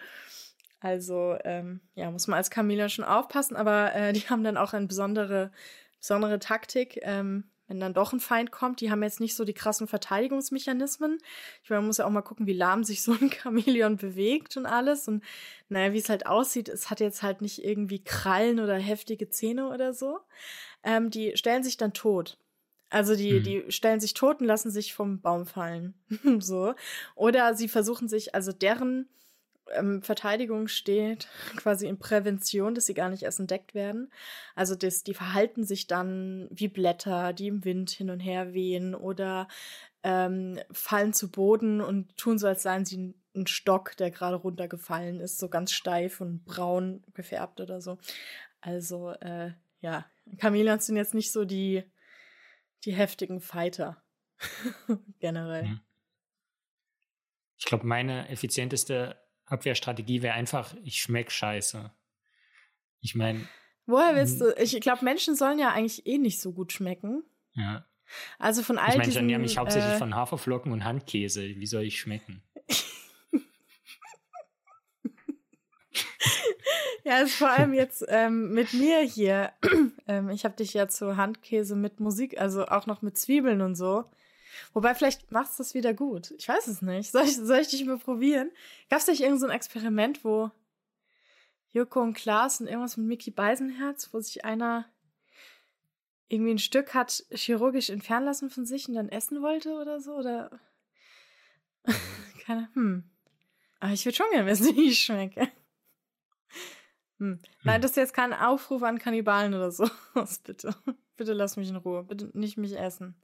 Also 0.86 1.36
ähm, 1.44 1.82
ja, 1.96 2.12
muss 2.12 2.28
man 2.28 2.38
als 2.38 2.52
Chameleon 2.52 2.90
schon 2.90 3.06
aufpassen, 3.06 3.56
aber 3.56 3.96
äh, 3.96 4.14
die 4.14 4.30
haben 4.30 4.44
dann 4.44 4.56
auch 4.56 4.74
eine 4.74 4.86
besondere, 4.86 5.52
besondere 6.00 6.38
Taktik. 6.38 7.00
Ähm, 7.02 7.46
wenn 7.68 7.80
dann 7.80 7.96
doch 7.96 8.14
ein 8.14 8.20
Feind 8.20 8.52
kommt, 8.52 8.82
die 8.82 8.92
haben 8.92 9.02
jetzt 9.02 9.20
nicht 9.20 9.34
so 9.34 9.46
die 9.46 9.56
krassen 9.56 9.88
Verteidigungsmechanismen. 9.88 11.18
Ich 11.64 11.72
meine, 11.72 11.80
man 11.82 11.88
muss 11.88 11.98
ja 11.98 12.06
auch 12.06 12.12
mal 12.12 12.22
gucken, 12.22 12.46
wie 12.46 12.54
lahm 12.54 12.84
sich 12.84 13.02
so 13.02 13.14
ein 13.14 13.32
Chamäleon 13.42 13.98
bewegt 13.98 14.58
und 14.58 14.68
alles. 14.68 15.08
Und 15.08 15.24
naja, 15.70 15.92
wie 15.92 15.98
es 15.98 16.10
halt 16.10 16.28
aussieht, 16.28 16.70
es 16.70 16.92
hat 16.92 17.00
jetzt 17.00 17.24
halt 17.24 17.42
nicht 17.42 17.66
irgendwie 17.66 18.04
Krallen 18.04 18.60
oder 18.60 18.76
heftige 18.76 19.28
Zähne 19.28 19.70
oder 19.70 19.92
so. 19.92 20.20
Ähm, 20.84 21.10
die 21.10 21.36
stellen 21.36 21.64
sich 21.64 21.78
dann 21.78 21.94
tot. 21.94 22.38
Also 22.92 23.16
die, 23.16 23.38
hm. 23.38 23.44
die 23.44 23.72
stellen 23.72 24.00
sich 24.00 24.14
tot 24.14 24.40
und 24.40 24.46
lassen 24.46 24.70
sich 24.70 24.94
vom 24.94 25.20
Baum 25.20 25.48
fallen. 25.48 25.96
so. 26.38 26.76
Oder 27.16 27.56
sie 27.56 27.70
versuchen 27.70 28.08
sich, 28.08 28.36
also 28.36 28.52
deren 28.52 29.10
ähm, 29.74 30.02
Verteidigung 30.02 30.68
steht 30.68 31.28
quasi 31.56 31.88
in 31.88 32.00
Prävention, 32.00 32.76
dass 32.76 32.86
sie 32.86 32.94
gar 32.94 33.10
nicht 33.10 33.24
erst 33.24 33.40
entdeckt 33.40 33.74
werden. 33.74 34.12
Also 34.56 34.76
das, 34.76 35.04
die 35.04 35.14
verhalten 35.14 35.64
sich 35.64 35.88
dann 35.88 36.48
wie 36.52 36.68
Blätter, 36.68 37.34
die 37.34 37.48
im 37.48 37.66
Wind 37.66 37.90
hin 37.92 38.10
und 38.10 38.20
her 38.20 38.54
wehen 38.54 38.96
oder 38.96 39.48
ähm, 40.04 40.60
fallen 40.72 41.14
zu 41.14 41.32
Boden 41.32 41.82
und 41.82 42.16
tun 42.18 42.38
so, 42.38 42.48
als 42.48 42.64
seien 42.64 42.86
sie 42.86 43.16
ein 43.36 43.48
Stock, 43.48 43.98
der 43.98 44.12
gerade 44.12 44.38
runtergefallen 44.38 45.20
ist, 45.20 45.40
so 45.40 45.50
ganz 45.50 45.72
steif 45.72 46.22
und 46.22 46.46
braun 46.46 47.04
gefärbt 47.14 47.60
oder 47.60 47.82
so. 47.82 47.98
Also 48.62 49.12
äh, 49.12 49.52
ja, 49.82 50.06
Chamäleons 50.40 50.86
sind 50.86 50.96
jetzt 50.96 51.14
nicht 51.14 51.32
so 51.32 51.46
die, 51.46 51.84
die 52.86 52.94
heftigen 52.94 53.42
Fighter 53.42 54.02
generell. 55.20 55.64
Mhm. 55.64 55.80
Ich 57.58 57.66
glaube, 57.66 57.88
meine 57.88 58.30
effizienteste 58.30 59.18
Abwehrstrategie 59.46 60.22
wäre 60.22 60.34
einfach, 60.34 60.74
ich 60.84 61.02
schmeck 61.02 61.32
scheiße. 61.32 61.92
Ich 63.02 63.16
meine. 63.16 63.48
Woher 63.86 64.16
willst 64.16 64.42
du? 64.42 64.54
Ich 64.58 64.80
glaube, 64.82 65.06
Menschen 65.06 65.36
sollen 65.36 65.60
ja 65.60 65.72
eigentlich 65.72 66.08
eh 66.08 66.18
nicht 66.18 66.42
so 66.42 66.54
gut 66.54 66.72
schmecken. 66.74 67.24
Ja. 67.54 67.86
Also 68.40 68.64
von 68.64 68.78
all 68.78 68.90
Ich 68.90 68.98
meine, 68.98 69.10
ich 69.10 69.16
ernähre 69.16 69.40
mich 69.40 69.58
hauptsächlich 69.58 69.94
äh, 69.94 69.98
von 69.98 70.16
Haferflocken 70.16 70.72
und 70.72 70.84
Handkäse. 70.84 71.42
Wie 71.44 71.66
soll 71.68 71.84
ich 71.84 72.00
schmecken? 72.00 72.44
ja, 77.04 77.20
ist 77.20 77.36
vor 77.36 77.50
allem 77.50 77.74
jetzt 77.74 78.06
ähm, 78.08 78.52
mit 78.52 78.74
mir 78.74 79.02
hier. 79.02 79.52
ähm, 80.08 80.30
ich 80.30 80.46
habe 80.46 80.56
dich 80.56 80.74
ja 80.74 80.88
zu 80.88 81.18
Handkäse 81.18 81.76
mit 81.76 82.00
Musik, 82.00 82.40
also 82.40 82.66
auch 82.66 82.86
noch 82.88 83.02
mit 83.02 83.18
Zwiebeln 83.18 83.62
und 83.62 83.76
so. 83.76 84.06
Wobei, 84.74 84.96
vielleicht 84.96 85.32
machst 85.32 85.60
du 85.60 85.64
es 85.64 85.74
wieder 85.74 85.94
gut. 85.94 86.32
Ich 86.38 86.48
weiß 86.48 86.68
es 86.68 86.82
nicht. 86.82 87.12
Soll 87.12 87.24
ich, 87.24 87.36
soll 87.36 87.60
ich 87.60 87.68
dich 87.68 87.86
mal 87.86 87.98
probieren? 87.98 88.52
Gab 88.90 89.00
es 89.00 89.08
nicht 89.08 89.22
irgendein 89.22 89.50
so 89.50 89.54
Experiment, 89.54 90.24
wo 90.24 90.52
Joko 91.72 92.02
und 92.02 92.14
Klaas 92.14 92.62
und 92.62 92.68
irgendwas 92.68 92.98
mit 92.98 93.08
Mickey 93.08 93.32
Beisenherz, 93.32 94.10
wo 94.14 94.20
sich 94.20 94.46
einer 94.46 94.86
irgendwie 96.28 96.52
ein 96.52 96.60
Stück 96.60 96.94
hat 96.94 97.24
chirurgisch 97.32 97.90
entfernen 97.90 98.26
lassen 98.26 98.50
von 98.50 98.66
sich 98.66 98.88
und 98.88 98.96
dann 98.96 99.10
essen 99.10 99.42
wollte 99.42 99.74
oder 99.74 100.00
so? 100.00 100.14
Oder. 100.14 100.60
Keine. 102.46 102.70
Hm. 102.74 103.10
Aber 103.80 103.94
ich 103.94 104.06
würde 104.06 104.16
schon 104.16 104.32
gerne 104.32 104.50
wissen, 104.50 104.76
wie 104.76 104.90
ich 104.90 105.00
schmecke. 105.00 105.50
Hm. 107.20 107.40
Nein, 107.64 107.76
hm. 107.76 107.82
das 107.82 107.92
ist 107.92 107.98
jetzt 107.98 108.14
kein 108.14 108.34
Aufruf 108.34 108.84
an 108.84 109.00
Kannibalen 109.00 109.54
oder 109.54 109.72
so. 109.74 109.88
bitte. 110.44 110.76
Bitte 111.18 111.34
lass 111.34 111.58
mich 111.58 111.70
in 111.70 111.76
Ruhe. 111.76 112.04
Bitte 112.04 112.32
nicht 112.34 112.58
mich 112.58 112.78
essen. 112.78 113.16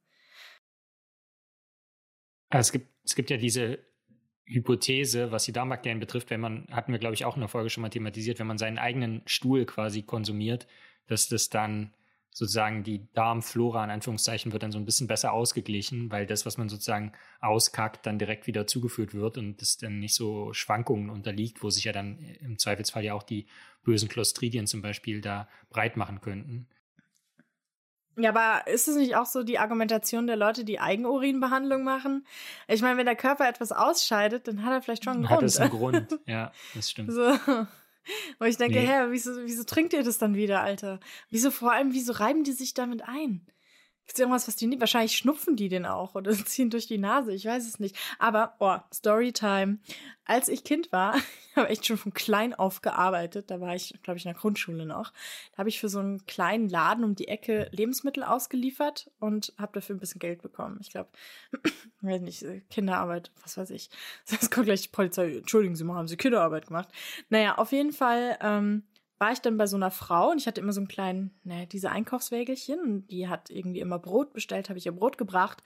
Also 2.52 2.68
es 2.68 2.72
gibt, 2.72 2.88
es 3.04 3.16
gibt 3.16 3.30
ja 3.30 3.38
diese 3.38 3.80
Hypothese, 4.45 5.32
was 5.32 5.45
die 5.45 5.54
Darmbakterien 5.54 5.99
betrifft, 5.99 6.30
wenn 6.30 6.41
man, 6.41 6.68
hatten 6.70 6.91
wir 6.91 6.99
glaube 6.99 7.16
ich 7.16 7.26
auch 7.26 7.36
in 7.36 7.41
der 7.41 7.49
Folge 7.49 7.70
schon 7.70 7.82
mal 7.82 7.89
thematisiert, 7.89 8.39
wenn 8.39 8.47
man 8.47 8.58
seinen 8.58 8.78
eigenen 8.78 9.22
Stuhl 9.26 9.66
quasi 9.66 10.04
konsumiert, 10.04 10.68
dass 11.08 11.30
das 11.30 11.49
dann 11.49 11.93
sozusagen 12.34 12.84
die 12.84 13.08
Darmflora 13.14 13.84
in 13.84 13.89
Anführungszeichen 13.89 14.52
wird 14.52 14.64
dann 14.64 14.72
so 14.72 14.78
ein 14.78 14.86
bisschen 14.86 15.08
besser 15.08 15.34
ausgeglichen, 15.34 16.12
weil 16.12 16.26
das, 16.26 16.45
was 16.45 16.58
man 16.58 16.70
sozusagen 16.70 17.12
auskackt, 17.41 18.06
dann 18.06 18.20
direkt 18.20 18.47
wieder 18.47 18.68
zugeführt 18.68 19.14
wird 19.14 19.38
und 19.38 19.62
das 19.62 19.78
dann 19.78 19.99
nicht 19.99 20.16
so 20.16 20.54
Schwankungen 20.54 21.10
unterliegt, 21.10 21.62
wo 21.62 21.70
sich 21.70 21.84
ja 21.84 21.91
dann 21.91 22.20
im 22.39 22.58
Zweifelsfall 22.58 23.04
ja 23.04 23.14
auch 23.14 23.24
die 23.24 23.47
bösen 23.84 24.08
Clostridien 24.08 24.66
zum 24.66 24.82
Beispiel 24.82 25.20
da 25.20 25.49
breit 25.70 25.97
machen 25.97 26.22
könnten. 26.22 26.68
Ja, 28.18 28.30
aber 28.30 28.68
ist 28.68 28.88
es 28.88 28.95
nicht 28.95 29.16
auch 29.16 29.26
so 29.26 29.43
die 29.43 29.57
Argumentation 29.57 30.28
der 30.28 30.36
Leute, 30.36 30.66
die 30.66 30.80
Eigenurinbehandlung 30.80 31.84
machen? 31.84 32.26
Ich 32.68 32.82
meine, 32.82 32.97
wenn 32.97 33.05
der 33.05 33.16
Körper 33.16 33.47
etwas 33.47 33.72
ausscheidet, 33.72 34.47
dann 34.47 34.64
hat 34.64 34.74
er 34.74 34.82
vielleicht 34.82 35.05
schon 35.05 35.14
einen 35.14 35.30
hat 35.30 35.39
Grund. 35.39 35.43
Hat 35.43 35.49
es 35.49 35.59
einen 35.59 35.70
Grund, 35.72 36.20
ja, 36.26 36.51
das 36.76 36.91
stimmt. 36.91 37.12
So. 37.12 37.22
Wo 38.39 38.45
ich 38.45 38.57
denke, 38.57 38.80
nee. 38.80 38.88
hä, 38.88 39.05
wieso, 39.09 39.32
wieso 39.43 39.64
trinkt 39.64 39.93
ihr 39.93 40.03
das 40.03 40.18
dann 40.18 40.36
wieder, 40.36 40.62
Alter? 40.62 40.99
Wieso 41.30 41.51
vor 41.51 41.72
allem, 41.72 41.93
wieso 41.93 42.14
reiben 42.14 42.43
die 42.43 42.51
sich 42.51 42.74
damit 42.74 43.07
ein? 43.07 43.45
Gibt 44.08 44.18
es 44.18 44.20
irgendwas, 44.20 44.47
was 44.47 44.56
die 44.58 44.68
nicht? 44.68 44.82
Wahrscheinlich 44.82 45.16
schnupfen 45.16 45.56
die 45.56 45.70
den 45.70 45.86
auch 45.86 46.16
oder 46.16 46.32
ziehen 46.45 46.70
durch 46.70 46.88
die 46.88 46.97
Nase. 46.97 47.34
Ich 47.34 47.45
weiß 47.45 47.66
es 47.66 47.80
nicht. 47.80 47.95
Aber, 48.20 48.56
oh, 48.60 48.78
Storytime. 48.93 49.80
Als 50.26 50.49
ich 50.49 50.64
Kind 50.64 50.91
war, 50.91 51.16
ich 51.49 51.56
habe 51.56 51.70
echt 51.70 51.86
schon 51.86 51.97
von 51.97 52.14
klein 52.14 52.54
auf 52.54 52.82
gearbeitet. 52.82 53.49
Da 53.49 53.62
war 53.62 53.74
ich, 53.74 53.93
glaube 54.04 54.18
ich, 54.18 54.26
in 54.26 54.32
der 54.32 54.39
Grundschule 54.39 54.86
noch. 54.86 55.14
Da 55.52 55.60
habe 55.60 55.70
ich 55.70 55.80
für 55.80 55.88
so 55.88 55.99
einen 55.99 56.26
kleinen 56.26 56.68
Laden 56.68 57.04
um 57.04 57.16
die 57.16 57.28
Ecke 57.28 57.70
Lebensmittel 57.72 58.24
ausgeliefert 58.24 59.10
und 59.20 59.54
habe 59.58 59.74
dafür 59.74 59.95
ein 59.95 59.99
bisschen 59.99 60.20
Geld 60.20 60.41
bekommen. 60.41 60.78
Ich 60.82 60.89
glaube, 60.89 61.10
weiß 62.02 62.22
nicht, 62.22 62.45
Kinderarbeit, 62.70 63.32
was 63.41 63.58
weiß 63.58 63.70
ich. 63.70 63.89
Das 64.30 64.49
kommt 64.49 64.66
gleich 64.66 64.82
die 64.82 64.89
Polizei. 64.89 65.38
Entschuldigen 65.38 65.76
Sie 65.76 65.84
mal, 65.84 65.95
haben 65.95 66.08
Sie 66.08 66.18
Kinderarbeit 66.18 66.68
gemacht? 66.68 66.89
Naja, 67.30 67.58
auf 67.58 67.72
jeden 67.72 67.93
Fall. 67.93 68.38
Ähm, 68.41 68.84
war 69.22 69.32
ich 69.32 69.39
dann 69.39 69.55
bei 69.55 69.67
so 69.67 69.78
einer 69.78 69.91
Frau 69.91 70.32
und 70.32 70.39
ich 70.39 70.47
hatte 70.47 70.59
immer 70.59 70.74
so 70.74 70.82
einen 70.82 70.88
kleinen, 70.88 71.39
ne, 71.43 71.67
diese 71.67 71.91
Einkaufswägelchen 71.91 72.80
und 72.82 73.07
die 73.07 73.30
hat 73.30 73.51
irgendwie 73.51 73.80
immer 73.80 73.99
Brot 73.99 74.34
bestellt, 74.34 74.67
habe 74.67 74.80
ich 74.80 74.88
ihr 74.88 74.91
Brot 74.91 75.19
gebracht 75.19 75.63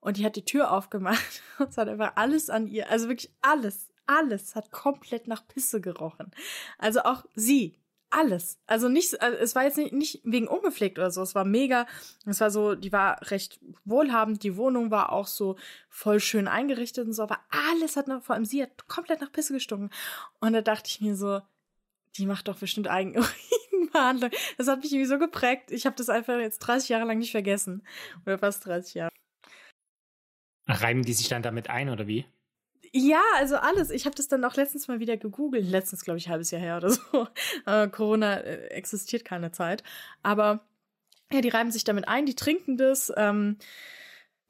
und 0.00 0.18
die 0.18 0.26
hat 0.26 0.36
die 0.36 0.44
Tür 0.44 0.70
aufgemacht 0.70 1.42
und 1.58 1.70
es 1.70 1.78
hat 1.78 1.88
einfach 1.88 2.12
alles 2.16 2.50
an 2.50 2.66
ihr, 2.66 2.90
also 2.90 3.08
wirklich 3.08 3.32
alles, 3.40 3.88
alles 4.06 4.54
hat 4.54 4.70
komplett 4.70 5.26
nach 5.26 5.48
Pisse 5.48 5.80
gerochen. 5.80 6.32
Also 6.76 7.00
auch 7.00 7.24
sie, 7.34 7.78
alles. 8.10 8.58
Also 8.66 8.90
nicht, 8.90 9.20
also 9.22 9.38
es 9.38 9.54
war 9.54 9.64
jetzt 9.64 9.78
nicht, 9.78 9.94
nicht 9.94 10.20
wegen 10.24 10.46
ungepflegt 10.46 10.98
oder 10.98 11.10
so. 11.10 11.22
Es 11.22 11.34
war 11.34 11.46
mega. 11.46 11.86
Es 12.26 12.40
war 12.40 12.50
so, 12.50 12.74
die 12.74 12.92
war 12.92 13.18
recht 13.30 13.58
wohlhabend. 13.86 14.42
Die 14.42 14.56
Wohnung 14.58 14.90
war 14.90 15.12
auch 15.12 15.26
so 15.26 15.56
voll 15.88 16.20
schön 16.20 16.46
eingerichtet 16.46 17.06
und 17.06 17.14
so. 17.14 17.22
Aber 17.22 17.38
alles 17.70 17.96
hat 17.96 18.08
noch, 18.08 18.22
vor 18.22 18.34
allem 18.34 18.44
sie 18.44 18.62
hat 18.62 18.86
komplett 18.86 19.22
nach 19.22 19.32
Pisse 19.32 19.54
gestunken. 19.54 19.88
Und 20.40 20.52
da 20.52 20.60
dachte 20.60 20.90
ich 20.90 21.00
mir 21.00 21.16
so, 21.16 21.40
die 22.18 22.26
macht 22.26 22.48
doch 22.48 22.58
bestimmt 22.58 22.88
Eigenurinbehandlung. 22.88 24.30
Das 24.58 24.68
hat 24.68 24.82
mich 24.82 24.92
irgendwie 24.92 25.08
so 25.08 25.18
geprägt. 25.18 25.70
Ich 25.70 25.86
habe 25.86 25.96
das 25.96 26.08
einfach 26.08 26.38
jetzt 26.38 26.58
30 26.60 26.88
Jahre 26.88 27.06
lang 27.06 27.18
nicht 27.18 27.30
vergessen. 27.30 27.82
Oder 28.24 28.38
fast 28.38 28.64
30 28.66 28.94
Jahre. 28.94 29.12
Reiben 30.66 31.02
die 31.02 31.12
sich 31.12 31.28
dann 31.28 31.42
damit 31.42 31.68
ein 31.68 31.90
oder 31.90 32.06
wie? 32.06 32.24
Ja, 32.92 33.22
also 33.36 33.56
alles. 33.56 33.90
Ich 33.90 34.04
habe 34.04 34.14
das 34.14 34.28
dann 34.28 34.44
auch 34.44 34.54
letztens 34.54 34.86
mal 34.86 35.00
wieder 35.00 35.16
gegoogelt. 35.16 35.66
Letztens, 35.66 36.04
glaube 36.04 36.18
ich, 36.18 36.26
ein 36.26 36.32
halbes 36.32 36.50
Jahr 36.50 36.60
her 36.60 36.76
oder 36.76 36.90
so. 36.90 37.28
Äh, 37.66 37.88
Corona 37.88 38.38
äh, 38.38 38.66
existiert 38.68 39.24
keine 39.24 39.52
Zeit. 39.52 39.82
Aber 40.22 40.66
ja, 41.32 41.40
die 41.40 41.48
reiben 41.48 41.70
sich 41.70 41.84
damit 41.84 42.08
ein, 42.08 42.26
die 42.26 42.34
trinken 42.34 42.76
das. 42.76 43.12
Ähm, 43.16 43.56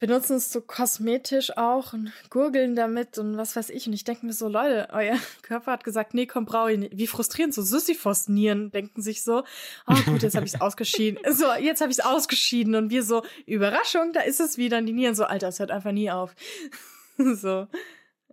benutzen 0.03 0.35
es 0.35 0.51
so 0.51 0.61
kosmetisch 0.61 1.57
auch 1.57 1.93
und 1.93 2.13
gurgeln 2.29 2.75
damit 2.75 3.19
und 3.19 3.37
was 3.37 3.55
weiß 3.55 3.71
ich. 3.71 3.87
Und 3.87 3.93
ich 3.93 4.03
denke 4.03 4.27
mir 4.27 4.33
so, 4.33 4.49
Leute, 4.49 4.89
euer 4.91 5.17
Körper 5.43 5.71
hat 5.71 5.85
gesagt, 5.85 6.13
nee, 6.13 6.27
komm, 6.27 6.45
brauche 6.45 6.73
ich 6.73 6.79
nicht. 6.81 6.99
Wie 6.99 7.07
frustrierend, 7.07 7.55
so 7.55 7.63
Sisyphos-Nieren 7.63 8.73
denken 8.73 9.01
sich 9.01 9.23
so, 9.23 9.45
oh 9.87 9.95
gut, 10.05 10.25
jetzt 10.25 10.35
habe 10.35 10.45
ich 10.45 10.55
es 10.55 10.61
ausgeschieden. 10.61 11.21
So, 11.33 11.53
jetzt 11.53 11.81
habe 11.81 11.93
ich 11.93 11.99
es 11.99 12.05
ausgeschieden. 12.05 12.75
Und 12.75 12.91
wir 12.91 13.05
so, 13.05 13.23
Überraschung, 13.47 14.13
da 14.13 14.23
ist 14.23 14.41
es 14.41 14.59
wieder. 14.59 14.79
Und 14.79 14.87
die 14.87 14.93
Nieren 14.93 15.15
so, 15.15 15.23
Alter, 15.23 15.47
es 15.49 15.61
hört 15.61 15.71
einfach 15.71 15.93
nie 15.93 16.11
auf. 16.11 16.35
so, 17.17 17.69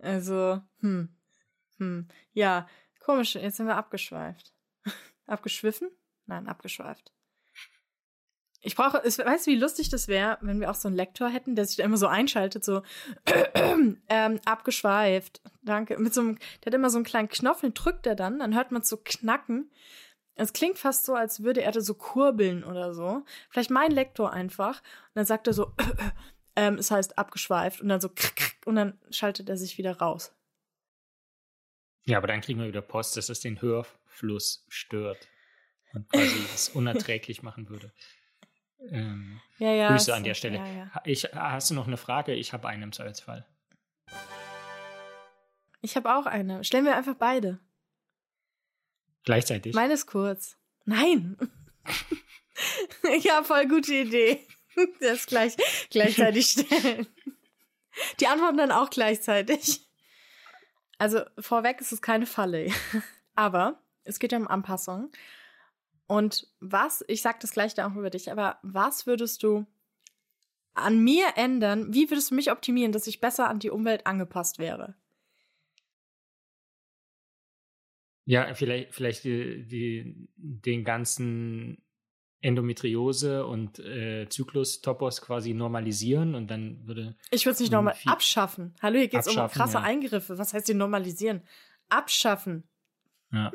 also, 0.02 0.60
hm, 0.80 1.08
hm. 1.78 2.08
Ja, 2.32 2.68
komisch, 2.98 3.36
jetzt 3.36 3.58
sind 3.58 3.66
wir 3.66 3.76
abgeschweift. 3.76 4.52
Abgeschwiffen? 5.28 5.88
Nein, 6.26 6.48
abgeschweift. 6.48 7.12
Ich 8.62 8.76
brauche, 8.76 8.98
weißt 8.98 9.46
du, 9.46 9.50
wie 9.50 9.56
lustig 9.56 9.88
das 9.88 10.06
wäre, 10.06 10.36
wenn 10.42 10.60
wir 10.60 10.70
auch 10.70 10.74
so 10.74 10.88
einen 10.88 10.96
Lektor 10.96 11.30
hätten, 11.30 11.56
der 11.56 11.64
sich 11.64 11.76
da 11.76 11.84
immer 11.84 11.96
so 11.96 12.06
einschaltet, 12.06 12.62
so 12.62 12.82
ähm, 14.08 14.40
abgeschweift. 14.44 15.40
Danke. 15.62 15.98
Mit 15.98 16.12
so 16.12 16.20
einem, 16.20 16.38
der 16.62 16.66
hat 16.66 16.74
immer 16.74 16.90
so 16.90 16.98
einen 16.98 17.06
kleinen 17.06 17.28
Knopf, 17.28 17.62
den 17.62 17.72
drückt 17.72 18.06
er 18.06 18.14
dann, 18.14 18.38
dann 18.38 18.54
hört 18.54 18.70
man 18.70 18.82
so 18.82 18.98
knacken. 19.02 19.70
Es 20.34 20.52
klingt 20.52 20.78
fast 20.78 21.06
so, 21.06 21.14
als 21.14 21.42
würde 21.42 21.62
er 21.62 21.72
da 21.72 21.80
so 21.80 21.94
kurbeln 21.94 22.62
oder 22.64 22.92
so. 22.92 23.24
Vielleicht 23.48 23.70
mein 23.70 23.92
Lektor 23.92 24.32
einfach. 24.32 24.80
Und 24.80 25.16
dann 25.16 25.26
sagt 25.26 25.46
er 25.46 25.54
so, 25.54 25.72
ähm, 26.56 26.74
es 26.74 26.90
heißt 26.90 27.18
abgeschweift 27.18 27.80
und 27.80 27.88
dann 27.88 28.00
so 28.00 28.10
und 28.66 28.76
dann 28.76 28.98
schaltet 29.10 29.48
er 29.48 29.56
sich 29.56 29.78
wieder 29.78 29.98
raus. 29.98 30.34
Ja, 32.04 32.18
aber 32.18 32.26
dann 32.26 32.40
kriegen 32.40 32.60
wir 32.60 32.68
wieder 32.68 32.82
Post, 32.82 33.16
dass 33.16 33.28
es 33.28 33.40
den 33.40 33.62
Hörfluss 33.62 34.66
stört 34.68 35.28
und 35.92 36.08
quasi 36.10 36.44
es 36.54 36.68
unerträglich 36.68 37.42
machen 37.42 37.68
würde. 37.68 37.92
Ähm, 38.88 39.40
ja, 39.58 39.72
ja, 39.72 39.88
Grüße 39.90 40.14
an 40.14 40.24
der 40.24 40.34
Stelle. 40.34 40.56
Ja. 40.56 40.90
Ich, 41.04 41.24
hast 41.34 41.70
du 41.70 41.74
noch 41.74 41.86
eine 41.86 41.96
Frage? 41.96 42.34
Ich 42.34 42.52
habe 42.52 42.68
eine 42.68 42.84
im 42.84 42.92
Zweifelsfall. 42.92 43.46
Ich 45.82 45.96
habe 45.96 46.14
auch 46.14 46.26
eine. 46.26 46.64
Stellen 46.64 46.84
wir 46.84 46.96
einfach 46.96 47.16
beide. 47.16 47.58
Gleichzeitig? 49.24 49.74
Meine 49.74 49.94
ist 49.94 50.06
kurz. 50.06 50.56
Nein. 50.84 51.36
ja, 53.22 53.42
voll 53.42 53.66
gute 53.68 53.94
Idee. 53.94 54.46
das 55.00 55.26
gleich, 55.26 55.56
gleichzeitig 55.90 56.46
stellen. 56.46 57.06
Die 58.18 58.26
antworten 58.26 58.58
dann 58.58 58.72
auch 58.72 58.90
gleichzeitig. 58.90 59.86
Also 60.98 61.22
vorweg 61.38 61.80
ist 61.80 61.92
es 61.92 62.02
keine 62.02 62.26
Falle. 62.26 62.70
Aber 63.34 63.82
es 64.04 64.18
geht 64.18 64.32
ja 64.32 64.38
um 64.38 64.48
Anpassung. 64.48 65.10
Und 66.10 66.48
was, 66.58 67.04
ich 67.06 67.22
sag 67.22 67.38
das 67.38 67.52
gleich 67.52 67.74
dann 67.74 67.92
auch 67.92 67.96
über 67.96 68.10
dich, 68.10 68.32
aber 68.32 68.58
was 68.64 69.06
würdest 69.06 69.44
du 69.44 69.64
an 70.74 70.98
mir 70.98 71.34
ändern? 71.36 71.94
Wie 71.94 72.10
würdest 72.10 72.32
du 72.32 72.34
mich 72.34 72.50
optimieren, 72.50 72.90
dass 72.90 73.06
ich 73.06 73.20
besser 73.20 73.48
an 73.48 73.60
die 73.60 73.70
Umwelt 73.70 74.08
angepasst 74.08 74.58
wäre? 74.58 74.96
Ja, 78.24 78.52
vielleicht, 78.54 78.92
vielleicht 78.92 79.22
die, 79.22 79.64
die, 79.68 80.28
den 80.34 80.82
ganzen 80.82 81.80
Endometriose 82.40 83.46
und 83.46 83.78
äh, 83.78 84.28
Zyklus-Topos 84.28 85.22
quasi 85.22 85.54
normalisieren 85.54 86.34
und 86.34 86.48
dann 86.50 86.88
würde. 86.88 87.14
Ich 87.30 87.46
würde 87.46 87.54
es 87.54 87.60
nicht 87.60 87.70
nochmal 87.70 87.94
abschaffen. 88.06 88.74
Hallo, 88.82 88.98
hier 88.98 89.06
geht 89.06 89.20
es 89.20 89.28
um 89.28 89.46
krasse 89.46 89.74
ja. 89.74 89.82
Eingriffe. 89.82 90.38
Was 90.38 90.54
heißt 90.54 90.66
die 90.66 90.74
normalisieren? 90.74 91.42
Abschaffen. 91.88 92.64
Ja. 93.30 93.52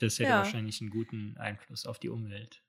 Das 0.00 0.18
hätte 0.18 0.30
ja. 0.30 0.38
wahrscheinlich 0.38 0.80
einen 0.80 0.90
guten 0.90 1.36
Einfluss 1.36 1.86
auf 1.86 1.98
die 1.98 2.08
Umwelt. 2.08 2.62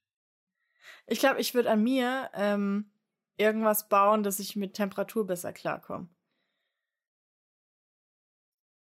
Ich 1.07 1.19
glaube, 1.19 1.39
ich 1.39 1.53
würde 1.53 1.71
an 1.71 1.81
mir 1.81 2.29
ähm, 2.33 2.91
irgendwas 3.37 3.87
bauen, 3.87 4.23
dass 4.23 4.39
ich 4.39 4.57
mit 4.57 4.73
Temperatur 4.73 5.25
besser 5.25 5.53
klarkomme. 5.53 6.09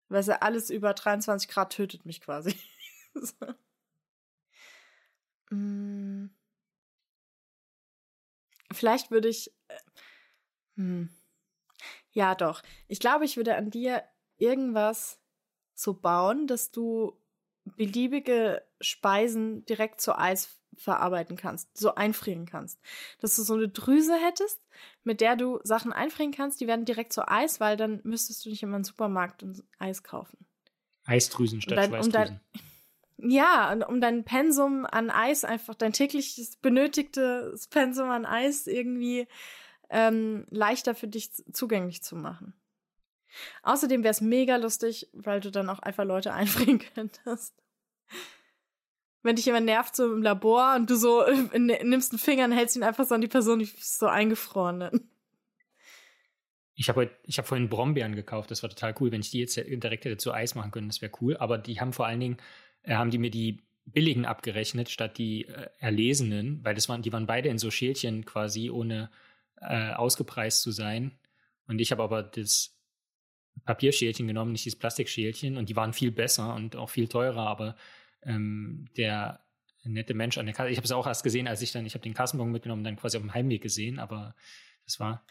Weil 0.08 0.24
ja 0.24 0.38
alles 0.38 0.70
über 0.70 0.94
23 0.94 1.50
Grad 1.50 1.74
tötet 1.74 2.06
mich 2.06 2.22
quasi. 2.22 2.58
so. 3.14 3.36
mm. 5.56 6.30
Vielleicht 8.72 9.12
würde 9.12 9.28
ich. 9.28 9.52
Äh, 9.68 9.78
hm. 10.76 11.10
Ja, 12.12 12.34
doch. 12.34 12.64
Ich 12.88 13.02
glaube, 13.02 13.26
ich 13.26 13.36
würde 13.36 13.56
an 13.56 13.70
dir 13.70 14.04
irgendwas 14.38 15.20
so 15.74 15.94
bauen, 15.94 16.48
dass 16.48 16.72
du 16.72 17.20
beliebige 17.76 18.64
Speisen 18.80 19.66
direkt 19.66 20.02
zu 20.02 20.18
Eis 20.18 20.50
verarbeiten 20.76 21.38
kannst, 21.38 21.76
so 21.78 21.96
einfrieren 21.96 22.46
kannst. 22.46 22.80
Dass 23.20 23.36
du 23.36 23.42
so 23.42 23.56
eine 23.56 23.70
Drüse 23.70 24.16
hättest, 24.16 24.62
mit 25.04 25.22
der 25.22 25.36
du 25.36 25.60
Sachen 25.64 25.92
einfrieren 25.92 26.32
kannst, 26.32 26.62
die 26.62 26.68
werden 26.68 26.86
direkt 26.86 27.14
zu 27.14 27.28
Eis, 27.28 27.60
weil 27.60 27.78
dann 27.78 28.02
müsstest 28.04 28.46
du 28.46 28.50
nicht 28.50 28.64
immer 28.64 28.78
im 28.78 28.84
Supermarkt 28.84 29.44
und 29.44 29.64
Eis 29.80 30.04
kaufen. 30.04 30.38
Eisdrüsen 31.06 31.62
statt 31.62 31.78
dein, 31.78 31.96
um 31.96 32.12
dein, 32.12 32.42
Ja, 33.20 33.74
um 33.88 34.00
dein 34.00 34.24
Pensum 34.26 34.86
an 34.86 35.10
Eis 35.10 35.44
einfach, 35.44 35.74
dein 35.74 35.92
tägliches 35.92 36.56
benötigtes 36.58 37.68
Pensum 37.68 38.10
an 38.10 38.28
Eis 38.28 38.68
irgendwie 38.68 39.28
ähm, 39.90 40.46
leichter 40.52 40.94
für 40.94 41.08
dich 41.08 41.32
zugänglich 41.52 42.04
zu 42.04 42.16
machen. 42.16 42.54
Außerdem 43.64 44.04
wäre 44.04 44.12
es 44.12 44.22
mega 44.22 44.56
lustig, 44.58 45.08
weil 45.14 45.40
du 45.40 45.52
dann 45.52 45.70
auch 45.70 45.80
einfach 45.80 46.06
Leute 46.06 46.34
einfrieren 46.34 46.80
könntest. 46.80 47.56
Wenn 49.24 49.36
dich 49.36 49.46
jemand 49.46 49.66
nervt 49.66 49.96
so 49.96 50.14
im 50.14 50.22
Labor 50.22 50.76
und 50.76 50.90
du 50.90 50.96
so 50.96 51.24
äh, 51.24 51.60
nimmst 51.60 52.12
einen 52.12 52.20
Finger 52.20 52.46
und 52.46 52.52
hältst 52.54 52.76
ihn 52.76 52.84
einfach 52.84 53.06
so 53.06 53.16
an 53.16 53.22
die 53.22 53.28
Person, 53.28 53.60
die 53.60 53.66
ist 53.66 54.00
so 54.00 54.08
eingefroren. 54.08 55.10
Ich 56.76 56.90
habe 56.90 57.10
ich 57.24 57.40
hab 57.40 57.48
vorhin 57.48 57.70
Brombeeren 57.70 58.16
gekauft, 58.16 58.52
das 58.52 58.62
war 58.62 58.70
total 58.70 58.96
cool. 59.00 59.12
Wenn 59.12 59.22
ich 59.22 59.32
die 59.32 59.40
jetzt 59.40 59.58
direkt 59.58 60.06
hätte 60.06 60.18
zu 60.18 60.32
Eis 60.32 60.54
machen 60.54 60.72
können, 60.72 60.88
das 60.88 61.02
wäre 61.02 61.12
cool. 61.22 61.36
Aber 61.38 61.58
die 61.58 61.82
haben 61.82 61.92
vor 61.92 62.06
allen 62.06 62.20
Dingen, 62.20 62.38
äh, 62.84 62.94
haben 62.94 63.10
die 63.10 63.18
mir 63.18 63.32
die 63.32 63.64
billigen 63.86 64.26
abgerechnet 64.26 64.90
statt 64.90 65.18
die 65.18 65.46
äh, 65.48 65.70
erlesenen, 65.80 66.64
weil 66.64 66.76
das 66.76 66.88
waren, 66.88 67.02
die 67.02 67.12
waren 67.12 67.26
beide 67.26 67.50
in 67.50 67.58
so 67.58 67.72
Schälchen 67.72 68.26
quasi, 68.26 68.70
ohne 68.70 69.10
äh, 69.60 69.94
ausgepreist 69.94 70.62
zu 70.62 70.72
sein. 70.72 71.18
Und 71.68 71.80
ich 71.80 71.92
habe 71.92 72.04
aber 72.04 72.22
das 72.22 72.77
Papierschälchen 73.66 74.28
genommen, 74.28 74.52
nicht 74.52 74.66
dieses 74.66 74.80
Plastikschälchen. 74.80 75.58
Und 75.58 75.70
die 75.70 75.76
waren 75.76 75.94
viel 75.94 76.12
besser 76.12 76.56
und 76.56 76.76
auch 76.76 76.90
viel 76.90 77.08
teurer, 77.08 77.48
aber 77.48 77.76
ähm, 78.24 78.88
der 78.98 79.40
nette 79.84 80.14
Mensch 80.14 80.38
an 80.38 80.46
der 80.46 80.56
Kasse, 80.56 80.70
ich 80.70 80.78
habe 80.78 80.86
es 80.86 80.92
auch 80.92 81.08
erst 81.08 81.24
gesehen, 81.24 81.48
als 81.48 81.62
ich 81.62 81.72
dann, 81.72 81.86
ich 81.86 81.94
habe 81.94 82.04
den 82.04 82.14
Kassenbon 82.14 82.52
mitgenommen, 82.52 82.84
dann 82.84 82.98
quasi 82.98 83.18
auf 83.18 83.24
dem 83.24 83.34
Heimweg 83.34 83.62
gesehen, 83.62 84.00
aber 84.00 84.36
das 84.86 85.00
war. 85.00 85.26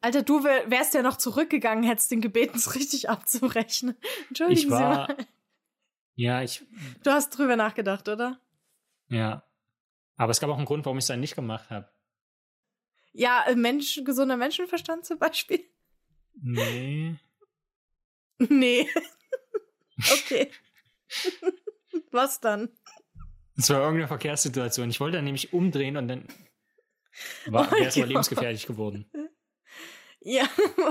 Alter, 0.00 0.22
du 0.22 0.42
wärst 0.42 0.94
ja 0.94 1.02
noch 1.02 1.16
zurückgegangen, 1.16 1.84
hättest 1.84 2.10
den 2.10 2.20
gebeten, 2.20 2.56
es 2.56 2.74
richtig 2.74 3.08
abzurechnen. 3.08 3.96
Entschuldigen 4.28 4.58
ich 4.58 4.70
war, 4.70 5.06
Sie 5.06 5.14
mal. 5.14 5.26
Ja, 6.14 6.42
ich. 6.42 6.62
Du 7.02 7.10
hast 7.10 7.30
drüber 7.30 7.56
nachgedacht, 7.56 8.08
oder? 8.08 8.38
Ja. 9.08 9.44
Aber 10.16 10.30
es 10.30 10.40
gab 10.40 10.50
auch 10.50 10.56
einen 10.56 10.66
Grund, 10.66 10.84
warum 10.84 10.98
ich 10.98 11.04
es 11.04 11.08
dann 11.08 11.20
nicht 11.20 11.34
gemacht 11.34 11.70
habe. 11.70 11.88
Ja, 13.12 13.44
Mensch, 13.54 14.00
gesunder 14.04 14.36
Menschenverstand 14.36 15.04
zum 15.04 15.18
Beispiel? 15.18 15.64
Nee. 16.34 17.16
Nee. 18.48 18.88
okay. 20.12 20.50
Was 22.10 22.40
dann? 22.40 22.70
Es 23.56 23.68
war 23.70 23.80
irgendeine 23.80 24.08
Verkehrssituation. 24.08 24.90
Ich 24.90 25.00
wollte 25.00 25.18
dann 25.18 25.24
nämlich 25.24 25.52
umdrehen 25.52 25.96
und 25.96 26.08
dann 26.08 26.26
war 27.46 27.68
oh 27.70 27.76
es 27.76 27.96
lebensgefährlich 27.96 28.66
geworden. 28.66 29.10
Ja, 30.24 30.48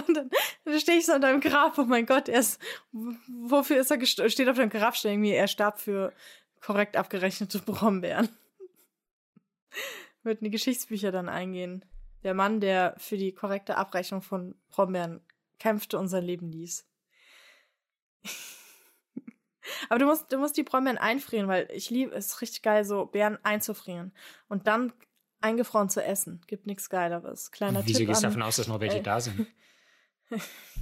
und 0.07 0.15
dann, 0.15 0.29
dann 0.65 0.79
stehe 0.79 0.97
ich 0.97 1.05
so 1.05 1.13
an 1.13 1.21
deinem 1.21 1.41
Grab. 1.41 1.77
Oh 1.77 1.85
mein 1.85 2.05
Gott, 2.05 2.27
er 2.27 2.41
ist, 2.41 2.61
wofür 2.91 3.79
ist 3.79 3.91
er? 3.91 4.05
Steht 4.05 4.49
auf 4.49 4.57
deinem 4.57 4.69
Grabstein 4.69 5.13
irgendwie, 5.13 5.31
er 5.31 5.47
starb 5.47 5.79
für 5.79 6.13
korrekt 6.59 6.97
abgerechnete 6.97 7.59
Brombeeren. 7.59 8.29
Wird 10.23 10.39
in 10.39 10.45
die 10.45 10.51
Geschichtsbücher 10.51 11.11
dann 11.11 11.29
eingehen. 11.29 11.85
Der 12.23 12.33
Mann, 12.33 12.59
der 12.59 12.93
für 12.97 13.17
die 13.17 13.31
korrekte 13.31 13.77
Abrechnung 13.77 14.21
von 14.21 14.55
Brombeeren 14.69 15.21
kämpfte 15.59 15.97
und 15.97 16.07
sein 16.07 16.23
Leben 16.23 16.51
ließ. 16.51 16.85
Aber 19.89 19.99
du 19.99 20.05
musst, 20.05 20.31
du 20.31 20.37
musst 20.37 20.57
die 20.57 20.63
Brombeeren 20.63 20.97
einfrieren, 20.97 21.47
weil 21.47 21.67
ich 21.71 21.89
liebe 21.89 22.15
es 22.15 22.41
richtig 22.41 22.61
geil, 22.61 22.83
so 22.83 23.05
Beeren 23.05 23.37
einzufrieren 23.43 24.11
und 24.47 24.67
dann 24.67 24.93
eingefroren 25.39 25.89
zu 25.89 26.03
essen. 26.03 26.41
Gibt 26.47 26.67
nichts 26.67 26.89
Geileres. 26.89 27.51
Kleiner 27.51 27.85
Wieso 27.85 27.99
Tipp. 27.99 28.07
gehst 28.07 28.23
du 28.23 28.27
davon 28.27 28.41
aus, 28.41 28.57
dass 28.57 28.67
noch 28.67 28.79
welche 28.79 28.99
äh, 28.99 29.03
da 29.03 29.19
sind? 29.19 29.47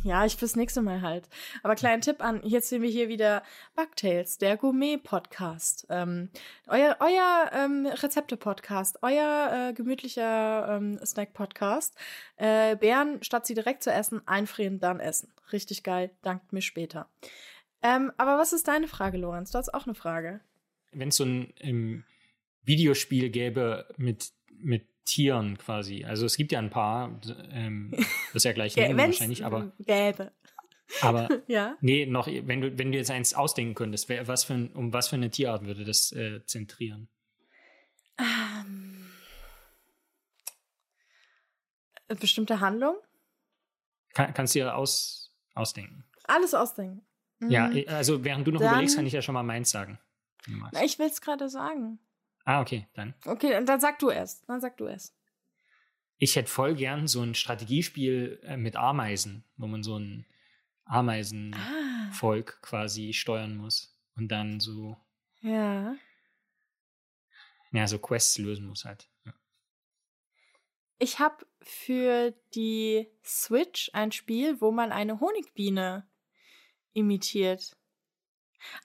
ja, 0.04 0.26
ich 0.26 0.36
fürs 0.36 0.56
nächste 0.56 0.82
Mal 0.82 1.02
halt. 1.02 1.28
Aber 1.64 1.76
kleiner 1.76 2.02
Tipp 2.02 2.24
an, 2.24 2.42
jetzt 2.44 2.70
sehen 2.70 2.82
wir 2.82 2.90
hier 2.90 3.10
wieder 3.10 3.44
Bugtails, 3.76 4.38
der 4.38 4.58
Gourmet-Podcast. 4.58 5.88
Ähm, 5.90 6.30
euer 6.68 6.98
euer 7.00 7.52
ähm, 7.54 7.86
Rezepte-Podcast, 7.86 9.00
euer 9.02 9.70
äh, 9.70 9.74
gemütlicher 9.74 10.78
ähm, 10.78 11.00
Snack-Podcast. 11.04 11.96
Äh, 12.38 12.76
Beeren, 12.76 13.24
statt 13.24 13.46
sie 13.46 13.54
direkt 13.54 13.84
zu 13.84 13.92
essen, 13.92 14.22
einfrieren, 14.28 14.80
dann 14.80 15.00
essen. 15.00 15.32
Richtig 15.52 15.84
geil, 15.84 16.12
dankt 16.22 16.54
mir 16.54 16.62
später. 16.62 17.10
Ähm, 17.82 18.12
aber 18.18 18.38
was 18.38 18.54
ist 18.54 18.68
deine 18.68 18.88
Frage, 18.88 19.18
Lorenz? 19.18 19.52
Du 19.52 19.58
hast 19.58 19.74
auch 19.74 19.86
eine 19.86 19.96
Frage. 19.96 20.42
Wenn 20.92 21.10
es 21.10 21.18
so 21.18 21.26
ein 21.26 21.54
ähm, 21.60 22.04
Videospiel 22.64 23.30
gäbe 23.30 23.88
mit, 23.98 24.32
mit 24.50 24.89
Tieren 25.06 25.58
quasi. 25.58 26.06
Also 26.06 26.26
es 26.26 26.38
gibt 26.38 26.52
ja 26.52 26.60
ein 26.60 26.70
paar, 26.70 27.20
ähm, 27.52 27.94
das 28.34 28.44
ja 28.44 28.54
gleich 28.54 28.76
nennen 28.76 28.98
wahrscheinlich, 28.98 29.46
aber. 29.46 29.72
Gäbe. 29.80 30.32
Aber 31.02 31.30
ja? 31.48 31.78
nee, 31.82 32.06
noch, 32.06 32.28
wenn 32.28 32.62
du, 32.62 32.78
wenn 32.78 32.92
du 32.92 32.98
jetzt 32.98 33.12
eins 33.12 33.34
ausdenken 33.34 33.76
könntest, 33.76 34.10
wer, 34.10 34.28
was 34.28 34.44
für 34.44 34.54
ein, 34.54 34.72
um 34.74 34.94
was 34.94 35.08
für 35.10 35.16
eine 35.16 35.30
Tierart 35.30 35.66
würde 35.66 35.84
das 35.84 36.12
äh, 36.12 36.46
zentrieren? 36.46 37.10
Ähm, 38.18 39.12
bestimmte 42.20 42.60
Handlung? 42.60 42.96
Kann, 44.14 44.34
kannst 44.34 44.56
du 44.56 44.60
dir 44.60 44.76
aus, 44.76 45.32
ausdenken. 45.54 46.04
Alles 46.24 46.54
ausdenken. 46.54 47.06
Ja, 47.48 47.68
mhm. 47.68 47.86
also 47.88 48.24
während 48.24 48.46
du 48.48 48.52
noch 48.52 48.60
dann, 48.60 48.72
überlegst, 48.72 48.96
kann 48.96 49.06
ich 49.06 49.14
ja 49.14 49.22
schon 49.22 49.34
mal 49.34 49.44
meins 49.44 49.70
sagen. 49.70 50.00
Na, 50.48 50.84
ich 50.84 51.00
will 51.00 51.08
es 51.08 51.22
gerade 51.22 51.50
sagen. 51.50 52.00
Ah, 52.50 52.62
okay, 52.62 52.88
dann. 52.96 53.14
Okay, 53.26 53.64
dann 53.64 53.80
sag 53.80 54.00
du 54.00 54.10
es. 54.10 54.42
Dann 54.48 54.60
sag 54.60 54.76
du 54.78 54.88
es. 54.88 55.16
Ich 56.18 56.36
hätte 56.36 56.50
voll 56.50 56.74
gern 56.74 57.08
so 57.08 57.22
ein 57.22 57.36
Strategiespiel 57.36 58.40
äh, 58.42 58.58
mit 58.58 58.76
Ameisen, 58.76 59.44
wo 59.56 59.68
man 59.68 59.84
so 59.84 60.00
ein 60.00 60.26
Ameisenvolk 60.86 62.58
ah. 62.58 62.66
quasi 62.66 63.14
steuern 63.14 63.56
muss 63.56 63.96
und 64.16 64.30
dann 64.30 64.60
so. 64.60 64.98
Ja. 65.42 65.96
Ja, 67.72 67.86
so 67.86 68.00
Quests 68.00 68.40
lösen 68.40 68.66
muss 68.66 68.84
halt. 68.84 69.08
Ja. 69.26 69.34
Ich 70.98 71.20
habe 71.20 71.46
für 71.62 72.34
die 72.56 73.12
Switch 73.24 73.92
ein 73.94 74.12
Spiel, 74.12 74.60
wo 74.60 74.72
man 74.72 74.92
eine 74.92 75.20
Honigbiene 75.20 76.10
imitiert. 76.94 77.78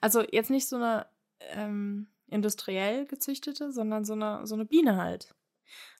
Also 0.01 0.21
jetzt 0.21 0.51
nicht 0.51 0.67
so 0.67 0.75
eine 0.75 1.09
ähm, 1.39 2.11
industriell 2.27 3.05
gezüchtete, 3.05 3.71
sondern 3.71 4.05
so 4.05 4.13
eine, 4.13 4.45
so 4.45 4.55
eine 4.55 4.65
Biene 4.65 4.97
halt. 4.97 5.33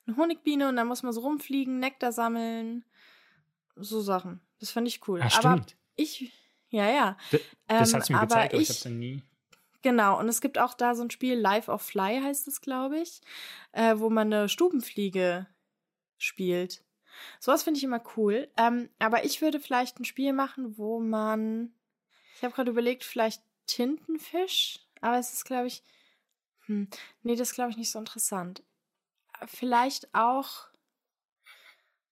Eine 0.06 0.16
Honigbiene 0.16 0.68
und 0.68 0.76
dann 0.76 0.86
muss 0.86 1.02
man 1.02 1.12
so 1.12 1.20
rumfliegen, 1.20 1.78
Nektar 1.78 2.12
sammeln, 2.12 2.84
so 3.74 4.00
Sachen. 4.00 4.40
Das 4.60 4.70
fand 4.70 4.88
ich 4.88 5.06
cool. 5.08 5.20
Ach, 5.22 5.44
aber 5.44 5.66
ich, 5.96 6.32
ja, 6.70 6.90
ja. 6.90 7.16
Das, 7.30 7.40
das 7.66 7.92
ähm, 7.92 8.00
hat 8.00 8.10
mir 8.10 8.20
gezeigt, 8.20 8.32
aber 8.32 8.54
ich, 8.54 8.62
ich 8.62 8.68
hab's 8.70 8.84
ja 8.84 8.90
nie. 8.90 9.22
Genau, 9.82 10.18
und 10.18 10.28
es 10.28 10.40
gibt 10.40 10.58
auch 10.58 10.74
da 10.74 10.94
so 10.94 11.02
ein 11.02 11.10
Spiel, 11.10 11.38
Life 11.38 11.70
of 11.70 11.82
Fly 11.82 12.20
heißt 12.20 12.48
es, 12.48 12.60
glaube 12.60 12.98
ich, 12.98 13.20
äh, 13.72 13.94
wo 13.98 14.10
man 14.10 14.32
eine 14.32 14.48
Stubenfliege 14.48 15.46
spielt. 16.18 16.82
Sowas 17.40 17.62
finde 17.62 17.78
ich 17.78 17.84
immer 17.84 18.02
cool. 18.16 18.48
Ähm, 18.56 18.90
aber 18.98 19.24
ich 19.24 19.40
würde 19.42 19.60
vielleicht 19.60 19.98
ein 20.00 20.04
Spiel 20.04 20.32
machen, 20.32 20.76
wo 20.78 21.00
man. 21.00 21.72
Ich 22.36 22.42
habe 22.42 22.54
gerade 22.54 22.70
überlegt, 22.70 23.04
vielleicht 23.04 23.42
Tintenfisch. 23.66 24.80
Aber 25.00 25.18
es 25.18 25.32
ist, 25.32 25.44
glaube 25.44 25.66
ich. 25.66 25.82
Hm, 26.66 26.88
nee, 27.22 27.36
das 27.36 27.52
glaube 27.52 27.70
ich, 27.70 27.76
nicht 27.76 27.90
so 27.90 27.98
interessant. 27.98 28.62
Vielleicht 29.46 30.12
auch 30.14 30.68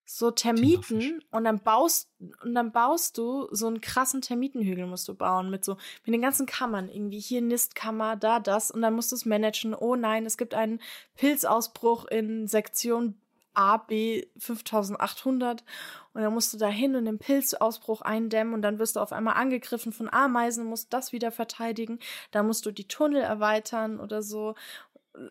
so 0.07 0.31
Termiten 0.31 1.23
und 1.31 1.45
dann 1.45 1.61
baust 1.61 2.11
und 2.43 2.55
dann 2.55 2.73
baust 2.73 3.17
du 3.17 3.49
so 3.51 3.67
einen 3.67 3.81
krassen 3.81 4.21
Termitenhügel 4.21 4.87
musst 4.87 5.09
du 5.09 5.15
bauen 5.15 5.51
mit 5.51 5.65
so 5.65 5.77
mit 6.05 6.15
den 6.15 6.21
ganzen 6.21 6.47
Kammern. 6.47 6.89
Irgendwie 6.91 7.21
hier 7.21 7.41
Nistkammer 7.41 8.17
da 8.17 8.39
das. 8.39 8.71
Und 8.71 8.83
dann 8.83 8.95
musst 8.95 9.13
du 9.13 9.17
es 9.17 9.25
managen. 9.25 9.75
Oh 9.75 9.97
nein 9.97 10.27
es 10.27 10.37
gibt 10.37 10.55
einen 10.55 10.81
Pilzausbruch 11.17 12.05
in 12.07 12.47
Sektion 12.47 13.19
AB 13.55 14.27
5800 14.39 15.65
und 16.13 16.23
dann 16.23 16.33
musst 16.35 16.53
du 16.53 16.59
da 16.59 16.69
hin 16.69 16.97
und 16.97 17.05
den 17.07 17.19
Pilzausbruch 17.19 18.03
eindämmen 18.03 18.55
und 18.55 18.63
dann 18.63 18.79
wirst 18.79 18.97
du 18.97 19.01
auf 19.01 19.13
einmal 19.13 19.35
angegriffen 19.35 19.93
von 19.93 20.13
Ameisen 20.13 20.65
musst 20.65 20.93
das 20.93 21.13
wieder 21.13 21.33
verteidigen. 21.33 21.99
Da 22.31 22.43
musst 22.43 22.67
du 22.67 22.71
die 22.71 22.89
Tunnel 22.89 23.23
erweitern 23.23 24.01
oder 24.01 24.23
so. 24.23 24.55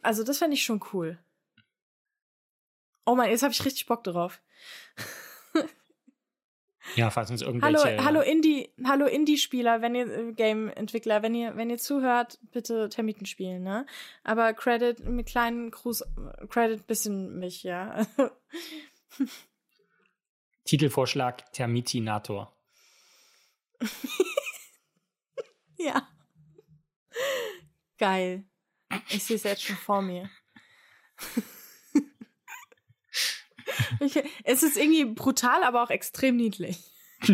Also 0.02 0.24
das 0.24 0.38
fände 0.40 0.56
ich 0.56 0.64
schon 0.64 0.82
cool. 0.94 1.18
Oh 3.06 3.16
mein, 3.16 3.30
jetzt 3.32 3.44
habe 3.44 3.54
ich 3.54 3.66
richtig 3.66 3.86
Bock 3.86 4.04
drauf. 4.04 4.42
Ja, 6.96 7.10
falls 7.10 7.32
uns 7.32 7.42
irgendwelche. 7.42 7.98
Hallo, 7.98 8.04
hallo 8.04 8.22
Indie, 8.22 8.70
hallo 8.86 9.06
Indie-Spieler, 9.06 9.82
wenn 9.82 9.96
ihr 9.96 10.08
äh, 10.08 10.34
Game-Entwickler, 10.34 11.24
wenn 11.24 11.34
ihr, 11.34 11.56
wenn 11.56 11.70
ihr 11.70 11.78
zuhört, 11.78 12.40
bitte 12.52 12.90
Termiten 12.90 13.26
spielen, 13.26 13.64
ne? 13.64 13.86
Aber 14.24 14.54
Credit 14.54 15.00
mit 15.06 15.28
kleinen 15.28 15.72
Gruß, 15.72 16.04
Credit 16.50 16.86
bisschen 16.86 17.40
mich, 17.40 17.64
ja. 17.64 18.06
Titelvorschlag 20.66 21.52
Termitinator. 21.52 22.56
ja. 25.78 26.08
Geil. 27.98 28.44
Ich 29.10 29.24
sehe 29.24 29.38
es 29.38 29.44
jetzt 29.44 29.64
schon 29.64 29.76
vor 29.76 30.02
mir. 30.02 30.30
Ich, 34.00 34.22
es 34.44 34.64
ist 34.64 34.78
irgendwie 34.78 35.06
brutal, 35.06 35.64
aber 35.64 35.84
auch 35.84 35.90
extrem 35.90 36.36
niedlich. 36.36 36.80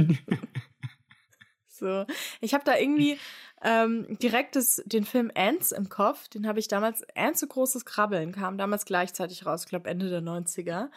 so, 1.67 2.05
ich 2.41 2.53
habe 2.53 2.63
da 2.63 2.77
irgendwie 2.77 3.17
ähm, 3.61 4.17
direkt 4.19 4.55
das, 4.55 4.81
den 4.85 5.05
Film 5.05 5.31
Ants 5.35 5.71
im 5.71 5.89
Kopf. 5.89 6.27
Den 6.29 6.47
habe 6.47 6.59
ich 6.59 6.67
damals, 6.67 7.03
Ants 7.15 7.39
so 7.39 7.47
großes 7.47 7.85
Krabbeln 7.85 8.31
kam 8.31 8.57
damals 8.57 8.85
gleichzeitig 8.85 9.45
raus, 9.45 9.63
ich 9.63 9.69
glaube 9.69 9.89
Ende 9.89 10.09
der 10.09 10.21
90er. 10.21 10.89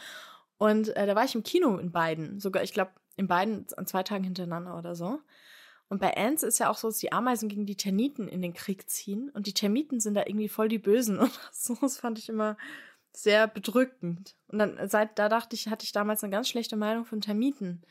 Und 0.58 0.96
äh, 0.96 1.06
da 1.06 1.14
war 1.16 1.24
ich 1.24 1.34
im 1.34 1.42
Kino 1.42 1.76
in 1.78 1.90
beiden, 1.90 2.38
sogar, 2.38 2.62
ich 2.62 2.72
glaube, 2.72 2.92
in 3.16 3.26
beiden 3.26 3.66
an 3.76 3.86
zwei 3.86 4.02
Tagen 4.02 4.24
hintereinander 4.24 4.78
oder 4.78 4.94
so. 4.94 5.20
Und 5.88 6.00
bei 6.00 6.16
Ants 6.16 6.42
ist 6.42 6.58
ja 6.58 6.70
auch 6.70 6.78
so, 6.78 6.88
dass 6.88 6.98
die 6.98 7.12
Ameisen 7.12 7.50
gegen 7.50 7.66
die 7.66 7.76
Termiten 7.76 8.26
in 8.26 8.40
den 8.40 8.54
Krieg 8.54 8.88
ziehen. 8.88 9.28
Und 9.34 9.46
die 9.46 9.52
Termiten 9.52 10.00
sind 10.00 10.14
da 10.14 10.22
irgendwie 10.24 10.48
voll 10.48 10.68
die 10.68 10.78
Bösen 10.78 11.18
und 11.18 11.32
so. 11.52 11.76
Das 11.80 11.98
fand 11.98 12.18
ich 12.18 12.28
immer 12.28 12.56
sehr 13.12 13.46
bedrückend. 13.46 14.36
Und 14.48 14.58
dann 14.58 14.88
seit 14.88 15.18
da 15.18 15.28
dachte 15.28 15.54
ich, 15.54 15.68
hatte 15.68 15.84
ich 15.84 15.92
damals 15.92 16.22
eine 16.22 16.30
ganz 16.30 16.48
schlechte 16.48 16.76
Meinung 16.76 17.04
von 17.04 17.20
Termiten. 17.20 17.82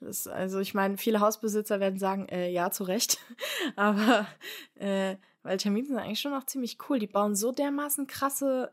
Das, 0.00 0.26
also 0.26 0.60
ich 0.60 0.74
meine, 0.74 0.98
viele 0.98 1.20
Hausbesitzer 1.20 1.80
werden 1.80 1.98
sagen, 1.98 2.28
äh, 2.28 2.50
ja, 2.50 2.70
zu 2.70 2.84
Recht. 2.84 3.18
Aber 3.76 4.26
äh, 4.74 5.16
weil 5.42 5.56
Termiten 5.58 5.88
sind 5.88 5.98
eigentlich 5.98 6.20
schon 6.20 6.34
auch 6.34 6.44
ziemlich 6.44 6.78
cool. 6.88 6.98
Die 6.98 7.06
bauen 7.06 7.34
so 7.34 7.52
dermaßen 7.52 8.06
krasse 8.06 8.72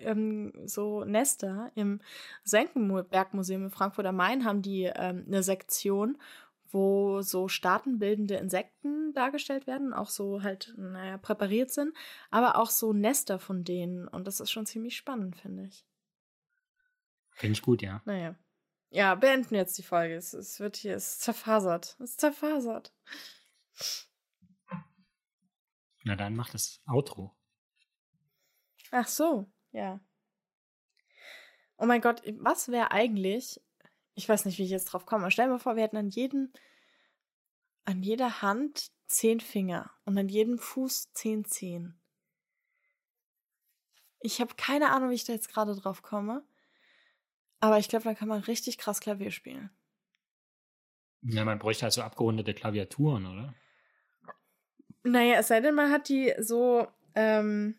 ähm, 0.00 0.52
so 0.64 1.04
Nester. 1.04 1.70
Im 1.74 2.00
Senckenbergmuseum 2.44 3.64
in 3.64 3.70
Frankfurt 3.70 4.06
am 4.06 4.16
Main 4.16 4.44
haben 4.44 4.62
die 4.62 4.84
ähm, 4.84 5.24
eine 5.26 5.42
Sektion, 5.42 6.18
wo 6.74 7.22
so 7.22 7.46
staatenbildende 7.46 8.34
Insekten 8.34 9.12
dargestellt 9.14 9.68
werden, 9.68 9.94
auch 9.94 10.10
so 10.10 10.42
halt, 10.42 10.74
naja, 10.76 11.16
präpariert 11.18 11.70
sind, 11.70 11.96
aber 12.30 12.56
auch 12.56 12.68
so 12.68 12.92
Nester 12.92 13.38
von 13.38 13.62
denen. 13.62 14.08
Und 14.08 14.26
das 14.26 14.40
ist 14.40 14.50
schon 14.50 14.66
ziemlich 14.66 14.96
spannend, 14.96 15.36
finde 15.36 15.66
ich. 15.66 15.86
Finde 17.30 17.52
ich 17.52 17.62
gut, 17.62 17.80
ja. 17.80 18.02
Naja. 18.04 18.34
Ja, 18.90 19.14
beenden 19.14 19.54
jetzt 19.54 19.78
die 19.78 19.82
Folge. 19.84 20.16
Es, 20.16 20.34
es 20.34 20.58
wird 20.58 20.76
hier, 20.76 20.96
es 20.96 21.12
ist 21.12 21.22
zerfasert. 21.22 21.96
Es 22.00 22.10
ist 22.10 22.20
zerfasert. 22.20 22.92
Na 26.02 26.16
dann 26.16 26.34
mach 26.34 26.50
das 26.50 26.82
Outro. 26.86 27.36
Ach 28.90 29.08
so, 29.08 29.50
ja. 29.70 30.00
Oh 31.76 31.86
mein 31.86 32.00
Gott, 32.00 32.22
was 32.38 32.68
wäre 32.68 32.90
eigentlich, 32.90 33.60
ich 34.14 34.28
weiß 34.28 34.44
nicht, 34.44 34.58
wie 34.58 34.64
ich 34.64 34.70
jetzt 34.70 34.86
drauf 34.86 35.06
komme. 35.06 35.30
Stell 35.30 35.46
dir 35.46 35.52
mal 35.52 35.58
vor, 35.58 35.76
wir 35.76 35.82
hätten 35.82 35.96
an 35.96 36.08
jedem, 36.08 36.52
an 37.84 38.02
jeder 38.02 38.42
Hand 38.42 38.90
zehn 39.06 39.40
Finger 39.40 39.90
und 40.04 40.16
an 40.16 40.28
jedem 40.28 40.58
Fuß 40.58 41.12
zehn 41.12 41.44
Zehen. 41.44 42.00
Ich 44.20 44.40
habe 44.40 44.54
keine 44.56 44.90
Ahnung, 44.90 45.10
wie 45.10 45.14
ich 45.14 45.24
da 45.24 45.32
jetzt 45.32 45.52
gerade 45.52 45.74
drauf 45.74 46.02
komme. 46.02 46.44
Aber 47.60 47.78
ich 47.78 47.88
glaube, 47.88 48.04
da 48.04 48.14
kann 48.14 48.28
man 48.28 48.40
richtig 48.40 48.78
krass 48.78 49.00
Klavier 49.00 49.30
spielen. 49.30 49.70
Ja, 51.22 51.44
man 51.44 51.58
bräuchte 51.58 51.84
halt 51.84 51.92
so 51.92 52.02
abgerundete 52.02 52.54
Klaviaturen, 52.54 53.26
oder? 53.26 53.54
Naja, 55.02 55.38
es 55.38 55.48
sei 55.48 55.60
denn, 55.60 55.74
man 55.74 55.90
hat 55.90 56.08
die 56.08 56.34
so, 56.38 56.86
ähm, 57.14 57.78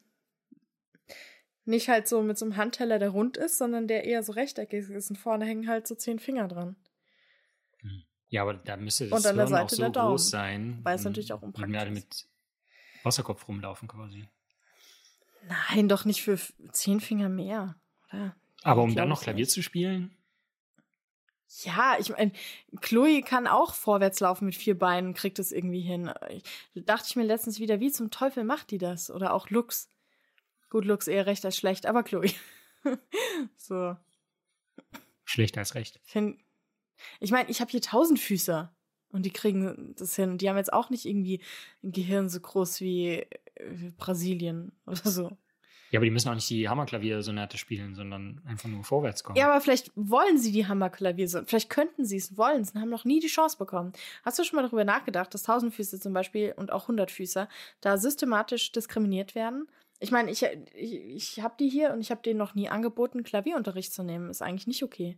nicht 1.66 1.90
halt 1.90 2.08
so 2.08 2.22
mit 2.22 2.38
so 2.38 2.46
einem 2.46 2.58
Handteller, 2.58 3.00
der 3.00 3.10
rund 3.10 3.38
ist, 3.38 3.58
sondern 3.58 3.88
der 3.88 4.06
eher 4.06 4.24
so 4.24 4.34
rechteckig 4.34 4.90
ist 4.90 5.10
und 5.10 5.18
vorne 5.18 5.46
hängen 5.46 5.68
halt 5.68 5.88
so 5.88 5.96
zehn 5.96 6.20
Finger 6.20 6.48
dran. 6.48 6.76
Hm. 7.80 8.04
Ja, 8.30 8.44
aber 8.44 8.54
da 8.56 8.78
müsste 8.78 9.08
das 9.08 9.24
Hirn 9.24 9.54
auch 9.54 9.70
so 9.70 9.92
groß 9.92 10.30
sein. 10.30 10.80
Weil 10.84 10.96
es 10.96 11.04
natürlich 11.04 11.34
auch 11.34 11.42
unpraktisch 11.42 11.84
ist. 11.84 11.92
mit 11.92 12.28
Wasserkopf 13.04 13.48
rumlaufen 13.48 13.88
quasi. 13.88 14.28
Nein, 15.48 15.88
doch 15.88 16.06
nicht 16.06 16.24
für 16.24 16.40
zehn 16.72 17.00
Finger 17.00 17.30
mehr, 17.30 17.76
oder? 18.12 18.36
Aber 18.64 18.82
um 18.82 18.96
dann 18.96 19.10
noch 19.10 19.22
Klavier 19.22 19.42
nicht. 19.42 19.52
zu 19.52 19.62
spielen? 19.62 20.16
Ja, 21.64 21.96
ich 22.00 22.10
meine, 22.10 22.32
Chloe 22.82 23.22
kann 23.22 23.48
auch 23.48 23.76
vorwärts 23.76 24.20
laufen 24.20 24.46
mit 24.46 24.56
vier 24.56 24.78
Beinen, 24.78 25.14
kriegt 25.14 25.38
es 25.38 25.52
irgendwie 25.52 25.82
hin. 25.82 26.12
Da 26.74 26.82
dachte 26.82 27.06
ich 27.08 27.16
mir 27.16 27.24
letztens 27.24 27.60
wieder, 27.60 27.80
wie 27.80 27.92
zum 27.92 28.10
Teufel 28.10 28.44
macht 28.44 28.72
die 28.72 28.80
das? 28.80 29.12
Oder 29.12 29.34
auch 29.34 29.50
Lux. 29.50 29.88
Gut, 30.70 30.86
Lux 30.86 31.08
eher 31.08 31.26
recht 31.26 31.46
als 31.46 31.58
schlecht, 31.58 31.86
aber 31.86 32.04
Chloe. 32.04 32.32
so. 33.58 33.96
Schlechter 35.24 35.60
als 35.60 35.76
recht. 35.76 36.00
Find, 36.04 36.38
ich 37.20 37.32
meine, 37.32 37.50
ich 37.50 37.62
habe 37.62 37.72
hier 37.72 37.82
Tausendfüßer 37.82 38.74
und 39.10 39.26
die 39.26 39.32
kriegen 39.32 39.96
das 39.98 40.16
hin. 40.16 40.38
Die 40.38 40.50
haben 40.50 40.58
jetzt 40.58 40.74
auch 40.74 40.90
nicht 40.90 41.06
irgendwie 41.06 41.42
ein 41.84 41.92
Gehirn 41.92 42.30
so 42.30 42.40
groß 42.40 42.82
wie, 42.82 43.26
wie 43.66 43.92
Brasilien 43.92 44.72
oder 44.86 45.10
so. 45.10 45.38
Ja, 45.92 46.00
aber 46.00 46.06
die 46.06 46.12
müssen 46.12 46.28
auch 46.28 46.36
nicht 46.36 46.50
die 46.50 46.68
Hammerklaviersonate 46.68 47.58
spielen, 47.58 47.96
sondern 47.96 48.42
einfach 48.46 48.68
nur 48.68 48.84
vorwärts 48.84 49.24
kommen. 49.24 49.38
Ja, 49.38 49.50
aber 49.50 49.62
vielleicht 49.62 49.92
wollen 49.96 50.38
sie 50.38 50.52
die 50.52 50.68
Hammerklaviersonate. 50.68 51.48
Vielleicht 51.48 51.70
könnten 51.70 52.04
sie 52.04 52.18
es, 52.18 52.38
wollen 52.38 52.64
es 52.64 52.72
und 52.72 52.82
haben 52.82 52.90
noch 52.90 53.06
nie 53.06 53.20
die 53.22 53.28
Chance 53.28 53.58
bekommen. 53.58 53.94
Hast 54.24 54.38
du 54.38 54.44
schon 54.44 54.58
mal 54.58 54.64
darüber 54.64 54.84
nachgedacht, 54.84 55.34
dass 55.34 55.44
Tausendfüße 55.44 56.00
zum 56.00 56.12
Beispiel 56.12 56.54
und 56.58 56.72
auch 56.72 56.90
Hundertfüßer 56.90 57.48
da 57.82 57.98
systematisch 57.98 58.72
diskriminiert 58.72 59.36
werden? 59.36 59.68
Ich 60.06 60.12
meine, 60.12 60.30
ich, 60.30 60.44
ich, 60.44 60.94
ich 60.94 61.40
habe 61.40 61.56
die 61.60 61.68
hier 61.68 61.92
und 61.92 62.00
ich 62.00 62.12
habe 62.12 62.22
denen 62.22 62.38
noch 62.38 62.54
nie 62.54 62.70
angeboten, 62.70 63.24
Klavierunterricht 63.24 63.92
zu 63.92 64.04
nehmen. 64.04 64.30
Ist 64.30 64.44
eigentlich 64.44 64.68
nicht 64.68 64.84
okay. 64.84 65.18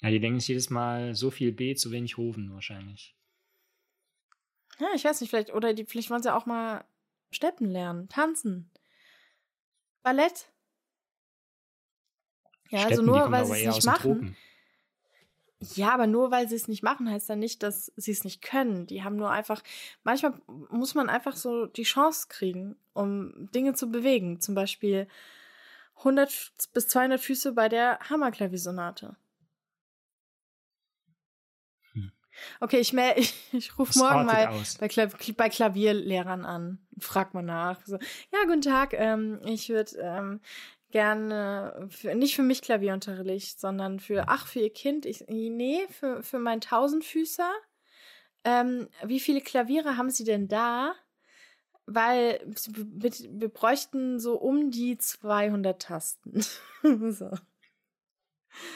Ja, 0.00 0.10
die 0.10 0.18
denken 0.18 0.40
sich 0.40 0.48
jedes 0.48 0.70
Mal 0.70 1.14
so 1.14 1.30
viel 1.30 1.52
B, 1.52 1.76
zu 1.76 1.92
wenig 1.92 2.18
Rufen 2.18 2.52
wahrscheinlich. 2.52 3.14
Ja, 4.80 4.88
ich 4.96 5.04
weiß 5.04 5.20
nicht, 5.20 5.30
vielleicht, 5.30 5.54
oder 5.54 5.72
die, 5.72 5.84
vielleicht 5.84 6.10
wollen 6.10 6.24
sie 6.24 6.34
auch 6.34 6.46
mal 6.46 6.84
steppen 7.30 7.70
lernen, 7.70 8.08
tanzen. 8.08 8.72
Ballett. 10.02 10.52
Ja, 12.70 12.80
also 12.80 12.94
Steppen, 12.94 13.08
also 13.08 13.20
nur 13.20 13.30
weil 13.30 13.44
sie 13.44 13.66
es 13.66 13.76
nicht 13.76 13.86
machen. 13.86 14.36
Ja, 15.74 15.92
aber 15.92 16.06
nur 16.06 16.30
weil 16.30 16.48
sie 16.48 16.56
es 16.56 16.68
nicht 16.68 16.82
machen, 16.82 17.10
heißt 17.10 17.28
ja 17.28 17.36
nicht, 17.36 17.62
dass 17.62 17.92
sie 17.96 18.12
es 18.12 18.24
nicht 18.24 18.42
können. 18.42 18.86
Die 18.86 19.02
haben 19.02 19.16
nur 19.16 19.30
einfach, 19.30 19.62
manchmal 20.02 20.34
muss 20.70 20.94
man 20.94 21.08
einfach 21.08 21.36
so 21.36 21.66
die 21.66 21.82
Chance 21.82 22.26
kriegen, 22.28 22.76
um 22.92 23.50
Dinge 23.52 23.74
zu 23.74 23.90
bewegen. 23.90 24.40
Zum 24.40 24.54
Beispiel 24.54 25.08
100 25.98 26.52
bis 26.72 26.88
200 26.88 27.20
Füße 27.20 27.52
bei 27.52 27.68
der 27.68 27.98
Hammerklaviersonate. 28.10 29.16
Hm. 31.92 32.12
Okay, 32.60 32.78
ich, 32.78 32.92
ich, 33.16 33.34
ich 33.52 33.78
rufe 33.78 33.98
morgen 33.98 34.26
mal 34.26 34.64
bei, 34.78 34.88
Kla 34.88 35.08
bei, 35.36 35.48
Klavierlehrern 35.48 36.44
an. 36.44 36.78
Frag 36.98 37.34
mal 37.34 37.42
nach. 37.42 37.84
So, 37.86 37.98
ja, 38.32 38.44
guten 38.46 38.62
Tag. 38.62 38.92
Ähm, 38.92 39.40
ich 39.44 39.68
würde 39.68 39.96
ähm, 39.98 40.40
gerne, 40.94 41.88
für, 41.90 42.14
nicht 42.14 42.36
für 42.36 42.44
mich 42.44 42.62
Klavierunterricht, 42.62 43.58
sondern 43.58 43.98
für, 43.98 44.28
ach, 44.28 44.46
für 44.46 44.60
ihr 44.60 44.72
Kind. 44.72 45.06
Ich, 45.06 45.24
nee, 45.26 45.88
für, 45.90 46.22
für 46.22 46.38
meinen 46.38 46.60
Tausendfüßer. 46.60 47.50
Ähm, 48.44 48.88
wie 49.02 49.18
viele 49.18 49.40
Klaviere 49.40 49.96
haben 49.96 50.10
Sie 50.10 50.22
denn 50.22 50.46
da? 50.46 50.94
Weil 51.86 52.40
wir, 52.68 53.10
wir 53.10 53.48
bräuchten 53.48 54.20
so 54.20 54.38
um 54.38 54.70
die 54.70 54.96
200 54.96 55.82
Tasten. 55.82 56.40
so. 57.10 57.26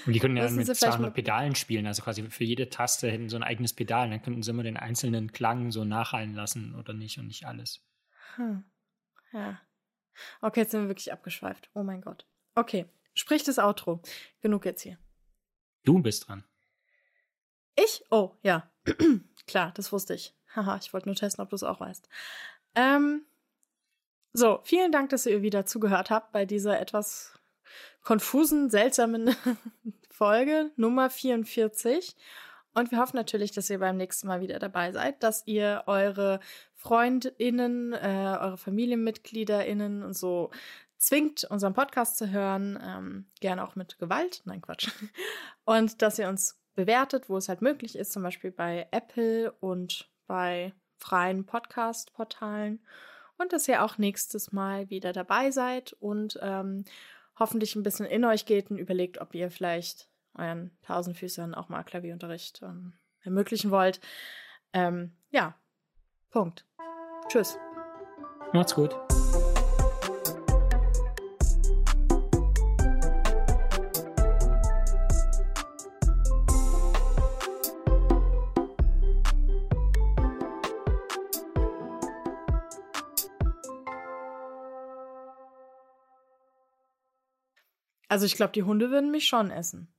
Und 0.05 0.13
die 0.13 0.19
können 0.19 0.37
ja 0.37 0.51
mit 0.51 0.67
200 0.67 1.15
Pedalen 1.15 1.55
spielen, 1.55 1.87
also 1.87 2.03
quasi 2.03 2.29
für 2.31 2.43
jede 2.43 2.69
Taste 2.69 3.13
hätten 3.13 3.29
so 3.29 3.37
ein 3.37 3.45
eigenes 3.45 3.75
Pedal. 3.75 4.11
Dann 4.11 4.23
könnten 4.23 4.43
sie 4.43 4.51
immer 4.51 4.65
den 4.65 4.77
einzelnen 4.77 5.31
Klang 5.31 5.71
so 5.71 5.85
nachhallen 5.85 6.35
lassen 6.35 6.75
oder 6.75 6.95
nicht 6.95 7.21
und 7.21 7.29
nicht 7.29 7.47
alles. 7.47 7.87
Hm. 8.35 8.65
Ja. 9.33 9.61
Okay, 10.41 10.61
jetzt 10.61 10.73
sind 10.73 10.83
wir 10.83 10.89
wirklich 10.89 11.13
abgeschweift. 11.13 11.71
Oh 11.75 11.83
mein 11.83 12.01
Gott. 12.01 12.27
Okay, 12.55 12.87
sprich 13.15 13.45
das 13.45 13.59
Outro. 13.59 14.01
Genug 14.41 14.65
jetzt 14.65 14.83
hier. 14.83 14.99
Du 15.85 16.01
bist 16.01 16.29
dran. 16.29 16.45
Ich? 17.77 18.05
Oh, 18.11 18.33
ja. 18.43 18.71
Klar, 19.47 19.73
das 19.75 19.93
wusste 19.93 20.15
ich. 20.15 20.35
Haha, 20.55 20.77
ich 20.77 20.93
wollte 20.93 21.09
nur 21.09 21.17
testen, 21.17 21.43
ob 21.43 21.51
du 21.51 21.57
es 21.57 21.63
auch 21.63 21.81
weißt. 21.81 22.09
Ähm, 22.75 23.25
so, 24.33 24.61
vielen 24.65 24.93
Dank, 24.93 25.11
dass 25.11 25.27
ihr 25.27 25.43
wieder 25.43 25.67
zugehört 25.67 26.11
habt 26.11 26.33
bei 26.33 26.45
dieser 26.45 26.81
etwas 26.81 27.39
konfusen, 28.03 28.71
seltsamen 28.71 29.35
Folge 30.11 30.71
Nummer 30.77 31.11
44. 31.11 32.17
Und 32.79 32.93
wir 32.93 32.99
hoffen 32.99 33.17
natürlich, 33.17 33.51
dass 33.51 33.71
ihr 33.71 33.81
beim 33.81 33.97
nächsten 33.97 34.29
Mal 34.29 34.41
wieder 34.41 34.61
dabei 34.61 34.93
seid, 34.93 35.25
dass 35.25 35.45
ihr 35.47 35.83
eure 35.87 36.39
FreundInnen, 36.77 37.93
äh, 37.93 38.37
eure 38.41 38.57
FamilienmitgliederInnen 38.57 40.05
und 40.05 40.17
so 40.17 40.53
zwingt, 40.97 41.43
unseren 41.43 41.75
Podcast 41.75 42.19
zu 42.19 42.31
hören. 42.31 42.79
Ähm, 42.81 43.27
gerne 43.41 43.67
auch 43.67 43.75
mit 43.75 43.99
Gewalt. 43.99 44.43
Nein, 44.45 44.63
Quatsch. 44.63 44.91
Und 45.65 46.03
dass 46.03 46.21
ihr 46.21 46.29
uns 46.29 46.61
bewertet, 46.77 47.29
wo 47.29 47.37
es 47.37 47.49
halt 47.49 47.63
möglich 47.63 47.99
ist, 47.99 48.13
zum 48.13 48.23
Beispiel 48.23 48.53
bei 48.53 48.87
Apple 48.93 49.51
und 49.59 50.09
bei 50.29 50.73
freien 50.99 51.47
Podcast-Portalen. 51.47 52.79
Und 53.39 53.53
dass 53.53 53.67
ihr 53.67 53.83
auch 53.83 53.99
nächstes 53.99 54.53
Mal 54.53 54.89
wieder 54.89 55.13
dabei 55.13 55.51
seid 55.51 55.95
und 55.95 56.39
ähm, 56.41 56.85
hoffentlich 57.41 57.75
ein 57.75 57.83
bisschen 57.83 58.07
in 58.07 58.25
euch 58.25 58.47
geht 58.47 58.71
und 58.71 58.79
überlegt, 58.79 59.21
ob 59.21 59.35
ihr 59.35 59.51
vielleicht 59.51 60.09
euren 60.39 60.71
Tausendfüßern 60.83 61.55
auch 61.55 61.69
mal 61.69 61.83
Klavierunterricht 61.83 62.63
ähm, 62.63 62.95
ermöglichen 63.23 63.71
wollt. 63.71 64.01
Ähm, 64.73 65.13
ja, 65.31 65.55
Punkt. 66.31 66.67
Tschüss. 67.29 67.59
Macht's 68.53 68.75
gut. 68.75 68.97
Also 88.11 88.25
ich 88.25 88.37
glaube, 88.37 88.53
die 88.53 88.63
Hunde 88.63 88.91
würden 88.91 89.11
mich 89.11 89.29
schon 89.29 89.51
essen. 89.51 89.95